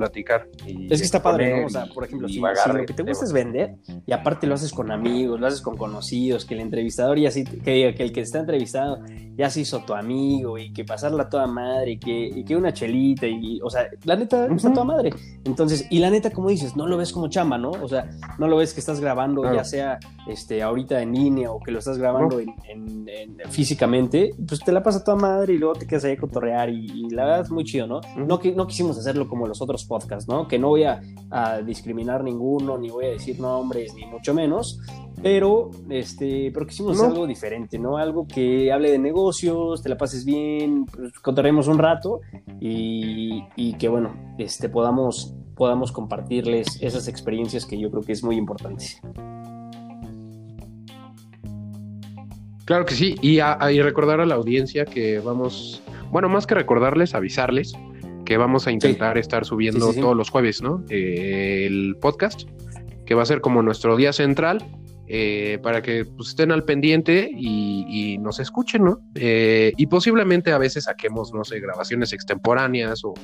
platicar. 0.00 0.48
es 0.66 1.00
que 1.00 1.04
está 1.04 1.22
padre, 1.22 1.60
¿no? 1.60 1.66
O 1.66 1.70
sea, 1.70 1.86
por 1.86 2.04
ejemplo, 2.04 2.28
si, 2.28 2.40
lo 2.40 2.86
que 2.86 2.94
te 2.94 3.02
gusta 3.02 3.24
es 3.24 3.32
vender 3.32 3.76
y 4.06 4.12
aparte 4.12 4.46
lo 4.46 4.54
haces 4.54 4.72
con 4.72 4.90
amigos, 4.90 5.38
lo 5.38 5.46
haces 5.46 5.60
con 5.60 5.76
conocidos, 5.76 6.44
que 6.44 6.54
el 6.54 6.60
entrevistador 6.60 7.18
ya 7.18 7.30
sí, 7.30 7.44
que 7.44 7.72
diga 7.72 7.94
que 7.94 8.02
el 8.02 8.12
que 8.12 8.20
está 8.22 8.38
entrevistado 8.38 9.00
ya 9.36 9.50
se 9.50 9.60
hizo 9.60 9.80
tu 9.84 9.94
amigo 9.94 10.58
y 10.58 10.72
que 10.72 10.84
pasarla 10.84 11.28
toda 11.28 11.46
madre 11.46 11.92
y 11.92 11.98
que, 11.98 12.30
y 12.34 12.44
que 12.44 12.56
una 12.56 12.72
chelita 12.72 13.26
y, 13.26 13.60
o 13.62 13.70
sea, 13.70 13.88
la 14.04 14.16
neta 14.16 14.46
está 14.46 14.72
toda 14.72 14.84
madre. 14.84 15.10
Entonces, 15.44 15.86
y 15.90 15.98
la 15.98 16.10
neta, 16.10 16.30
como 16.30 16.48
dices, 16.48 16.76
no 16.76 16.86
lo 16.86 16.96
ves 16.96 17.12
como 17.12 17.28
chamba, 17.28 17.58
¿no? 17.58 17.70
O 17.70 17.88
sea, 17.88 18.10
no 18.38 18.48
lo 18.48 18.56
ves 18.56 18.72
que 18.72 18.80
estás 18.80 19.00
grabando 19.00 19.42
ya 19.52 19.64
sea 19.64 19.98
este, 20.26 20.62
ahorita 20.62 21.00
en 21.02 21.12
línea 21.12 21.50
o 21.50 21.60
que 21.60 21.70
lo 21.70 21.78
estás 21.78 21.98
grabando 21.98 22.40
en, 22.40 23.06
físicamente, 23.48 24.34
pues 24.46 24.60
te 24.60 24.72
la 24.72 24.82
pasa 24.82 25.02
toda 25.02 25.16
madre 25.16 25.54
y 25.54 25.58
luego 25.58 25.74
te 25.74 25.86
quedas 25.86 26.04
ahí 26.04 26.12
a 26.12 26.16
cotorrear 26.16 26.70
y, 26.70 27.08
la 27.10 27.24
verdad 27.24 27.40
es 27.42 27.50
muy 27.50 27.64
chido, 27.64 27.86
¿no? 27.86 28.00
no, 28.16 28.40
no 28.54 28.66
quisimos 28.66 28.98
hacerlo 28.98 29.28
como 29.28 29.46
los 29.46 29.60
otros 29.60 29.84
podcast, 29.90 30.28
¿no? 30.28 30.46
Que 30.46 30.56
no 30.56 30.68
voy 30.68 30.84
a, 30.84 31.00
discriminar 31.64 32.24
ninguno, 32.24 32.76
ni 32.78 32.90
voy 32.90 33.06
a 33.06 33.08
decir 33.10 33.38
nombres, 33.38 33.94
ni 33.94 34.04
mucho 34.04 34.34
menos, 34.34 34.80
pero, 35.22 35.70
este, 35.88 36.50
pero 36.52 36.66
quisimos 36.66 37.00
algo 37.00 37.24
diferente, 37.26 37.78
¿no? 37.78 37.98
Algo 37.98 38.26
que 38.26 38.72
hable 38.72 38.90
de 38.90 38.98
negocios, 38.98 39.82
te 39.82 39.88
la 39.88 39.96
pases 39.96 40.24
bien, 40.24 40.86
pues, 40.86 41.12
contaremos 41.20 41.68
un 41.68 41.78
rato 41.78 42.20
y, 42.60 43.74
que, 43.78 43.88
bueno, 43.88 44.10
este, 44.38 44.68
podamos, 44.68 45.34
podamos 45.54 45.92
compartirles 45.92 46.78
esas 46.80 47.06
experiencias 47.06 47.64
que 47.66 47.78
yo 47.78 47.90
creo 47.90 48.02
que 48.02 48.12
es 48.12 48.24
muy 48.24 48.36
importante. 48.36 48.86
Claro 52.64 52.84
que 52.86 52.94
sí, 52.94 53.16
y, 53.22 53.38
y 53.40 53.82
recordar 53.82 54.20
a 54.20 54.26
la 54.26 54.36
audiencia 54.36 54.84
que 54.84 55.20
vamos, 55.20 55.82
bueno, 56.10 56.28
más 56.28 56.46
que 56.46 56.54
recordarles, 56.54 57.14
avisarles 57.14 57.72
que 58.30 58.36
vamos 58.36 58.68
a 58.68 58.70
intentar 58.70 59.18
estar 59.18 59.44
subiendo 59.44 59.92
todos 59.92 60.16
los 60.16 60.30
jueves, 60.30 60.62
¿no? 60.62 60.84
Eh, 60.88 61.64
el 61.66 61.96
podcast, 62.00 62.42
que 63.04 63.16
va 63.16 63.24
a 63.24 63.26
ser 63.26 63.40
como 63.40 63.60
nuestro 63.60 63.96
día 63.96 64.12
central, 64.12 64.64
eh, 65.12 65.58
para 65.60 65.82
que 65.82 66.04
pues, 66.04 66.28
estén 66.28 66.52
al 66.52 66.62
pendiente 66.62 67.28
y, 67.32 68.16
nos 68.20 68.38
escuchen, 68.38 68.84
¿no? 68.84 69.00
Eh, 69.16 69.72
y 69.76 69.86
posiblemente 69.86 70.52
a 70.52 70.58
veces 70.58 70.84
saquemos, 70.84 71.32
no 71.34 71.42
sé, 71.42 71.58
grabaciones 71.58 72.12
extemporáneas 72.12 73.04
o, 73.04 73.14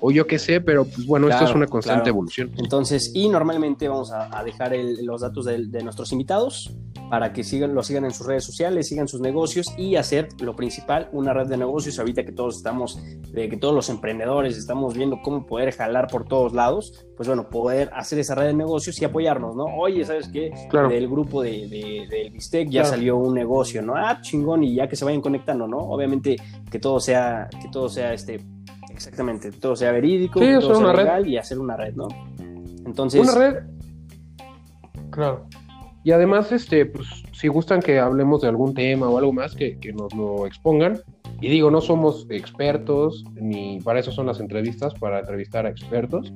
o 0.00 0.10
yo 0.10 0.26
qué 0.26 0.40
sé, 0.40 0.60
pero 0.60 0.84
pues 0.84 1.06
bueno, 1.06 1.28
esto 1.28 1.44
es 1.44 1.54
una 1.54 1.68
constante 1.68 2.08
evolución. 2.08 2.50
Entonces, 2.56 3.12
y 3.14 3.28
normalmente 3.28 3.86
vamos 3.86 4.10
a, 4.10 4.42
dejar 4.42 4.74
los 5.02 5.20
datos 5.20 5.44
de, 5.44 5.82
nuestros 5.84 6.10
invitados 6.10 6.74
para 7.10 7.32
que 7.32 7.44
sigan, 7.44 7.76
lo 7.76 7.84
sigan 7.84 8.04
en 8.04 8.10
sus 8.10 8.26
redes 8.26 8.42
sociales, 8.42 8.88
sigan 8.88 9.06
sus 9.06 9.20
negocios 9.20 9.72
y 9.78 9.94
hacer 9.94 10.28
lo 10.40 10.56
principal, 10.56 11.08
una 11.12 11.32
red 11.32 11.46
de 11.46 11.56
negocios. 11.56 12.00
Ahorita 12.00 12.24
que 12.24 12.32
todos 12.32 12.56
estamos, 12.56 13.00
de 13.32 13.48
que 13.48 13.56
todos 13.56 13.72
los 13.74 13.88
emprendedores 13.88 14.58
estamos 14.58 14.96
viendo 14.96 15.20
cómo 15.22 15.46
poder 15.46 15.72
jalar 15.72 16.08
por 16.08 16.26
todos 16.26 16.52
lados, 16.52 17.05
pues 17.16 17.28
bueno, 17.28 17.48
poder 17.48 17.90
hacer 17.94 18.18
esa 18.18 18.34
red 18.34 18.48
de 18.48 18.54
negocios 18.54 19.00
y 19.00 19.04
apoyarnos, 19.04 19.56
¿no? 19.56 19.64
Oye, 19.64 20.04
¿sabes 20.04 20.28
qué? 20.28 20.52
Claro. 20.68 20.90
Del 20.90 21.08
grupo 21.08 21.42
de, 21.42 22.06
del 22.10 22.30
Bistec 22.30 22.68
ya 22.68 22.84
salió 22.84 23.16
un 23.16 23.34
negocio, 23.34 23.80
¿no? 23.80 23.96
Ah, 23.96 24.20
chingón, 24.20 24.62
y 24.64 24.74
ya 24.74 24.86
que 24.86 24.96
se 24.96 25.04
vayan 25.04 25.22
conectando, 25.22 25.66
¿no? 25.66 25.78
Obviamente 25.78 26.36
que 26.70 26.78
todo 26.78 27.00
sea, 27.00 27.48
que 27.62 27.68
todo 27.68 27.88
sea 27.88 28.12
este, 28.12 28.40
exactamente, 28.90 29.50
todo 29.50 29.74
sea 29.74 29.92
verídico, 29.92 30.40
todo 30.40 30.74
sea 30.74 30.92
legal 30.92 31.26
y 31.26 31.38
hacer 31.38 31.58
una 31.58 31.76
red, 31.76 31.94
¿no? 31.94 32.08
Entonces. 32.84 33.22
Una 33.22 33.34
red. 33.34 33.64
Claro. 35.10 35.46
Y 36.04 36.12
además, 36.12 36.52
este, 36.52 36.84
pues, 36.84 37.08
si 37.32 37.48
gustan 37.48 37.80
que 37.80 37.98
hablemos 37.98 38.42
de 38.42 38.48
algún 38.48 38.74
tema 38.74 39.08
o 39.08 39.16
algo 39.16 39.32
más, 39.32 39.54
que, 39.54 39.78
que 39.78 39.92
nos 39.92 40.14
lo 40.14 40.46
expongan. 40.46 41.00
Y 41.40 41.48
digo, 41.48 41.70
no 41.70 41.80
somos 41.80 42.26
expertos, 42.30 43.24
ni 43.34 43.80
para 43.80 44.00
eso 44.00 44.12
son 44.12 44.26
las 44.26 44.38
entrevistas, 44.38 44.94
para 44.94 45.20
entrevistar 45.20 45.66
a 45.66 45.70
expertos 45.70 46.32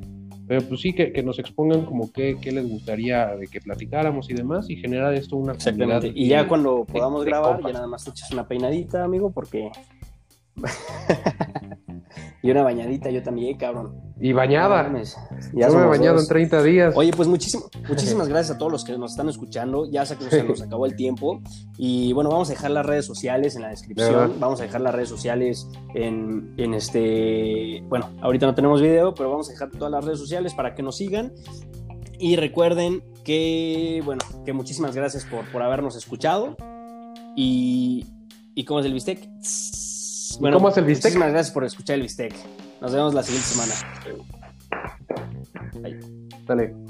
pero 0.50 0.62
pues 0.62 0.80
sí, 0.80 0.92
que, 0.92 1.22
nos 1.22 1.38
expongan 1.38 1.84
como 1.84 2.10
qué, 2.12 2.36
les 2.42 2.68
gustaría 2.68 3.36
de 3.36 3.46
que 3.46 3.60
platicáramos 3.60 4.28
y 4.30 4.34
demás 4.34 4.68
y 4.68 4.74
generar 4.74 5.14
esto 5.14 5.36
una 5.36 5.54
comunidad. 5.54 6.02
Y 6.02 6.26
ya 6.26 6.48
cuando 6.48 6.84
podamos 6.84 7.24
grabar, 7.24 7.60
ya 7.64 7.72
nada 7.72 7.86
más 7.86 8.02
te 8.02 8.10
echas 8.10 8.32
una 8.32 8.48
peinadita, 8.48 9.04
amigo, 9.04 9.30
porque... 9.30 9.70
y 12.42 12.50
una 12.50 12.62
bañadita 12.62 13.10
yo 13.10 13.22
también, 13.22 13.56
cabrón. 13.56 14.00
Y 14.20 14.32
bañada. 14.32 14.88
No 14.88 14.98
Ya 15.02 15.68
ya 15.68 15.70
me 15.70 15.82
he 15.84 15.86
bañado 15.86 16.14
dos. 16.16 16.24
en 16.24 16.28
30 16.28 16.62
días. 16.62 16.94
Oye, 16.96 17.10
pues 17.16 17.28
muchísimo, 17.28 17.64
muchísimas 17.88 18.28
gracias 18.28 18.56
a 18.56 18.58
todos 18.58 18.70
los 18.72 18.84
que 18.84 18.96
nos 18.98 19.12
están 19.12 19.28
escuchando. 19.28 19.90
Ya 19.90 20.04
sé 20.04 20.16
que 20.16 20.24
se 20.28 20.42
nos 20.42 20.60
acabó 20.60 20.86
el 20.86 20.94
tiempo. 20.96 21.40
Y 21.78 22.12
bueno, 22.12 22.30
vamos 22.30 22.48
a 22.50 22.52
dejar 22.52 22.70
las 22.72 22.84
redes 22.84 23.06
sociales 23.06 23.56
en 23.56 23.62
la 23.62 23.68
De 23.68 23.74
descripción. 23.74 24.12
verdad. 24.12 24.34
Vamos 24.38 24.60
a 24.60 24.64
dejar 24.64 24.80
las 24.82 24.94
redes 24.94 25.08
sociales 25.08 25.66
en, 25.94 26.52
en 26.58 26.74
este. 26.74 27.82
Bueno, 27.88 28.10
ahorita 28.20 28.46
no 28.46 28.54
tenemos 28.54 28.80
video, 28.82 29.14
pero 29.14 29.30
vamos 29.30 29.48
a 29.48 29.52
dejar 29.52 29.70
todas 29.70 29.90
las 29.90 30.04
redes 30.04 30.18
sociales 30.18 30.54
para 30.54 30.74
que 30.74 30.82
nos 30.82 30.96
sigan. 30.96 31.32
Y 32.18 32.36
recuerden 32.36 33.02
que, 33.24 34.02
bueno, 34.04 34.20
que 34.44 34.52
muchísimas 34.52 34.94
gracias 34.94 35.24
por, 35.24 35.50
por 35.50 35.62
habernos 35.62 35.96
escuchado. 35.96 36.56
Y, 37.36 38.06
¿y 38.54 38.64
cómo 38.64 38.80
es 38.80 38.86
el 38.86 38.92
bistec? 38.92 39.26
Bueno, 40.38 40.58
cómo 40.58 40.68
es 40.68 40.76
el 40.76 40.84
bistec? 40.84 41.12
Muchísimas 41.12 41.32
gracias 41.32 41.52
por 41.52 41.64
escuchar 41.64 41.94
el 41.94 42.02
bistec. 42.02 42.34
Nos 42.80 42.92
vemos 42.92 43.14
la 43.14 43.22
siguiente 43.22 43.48
semana. 43.48 43.74
Dale. 46.46 46.89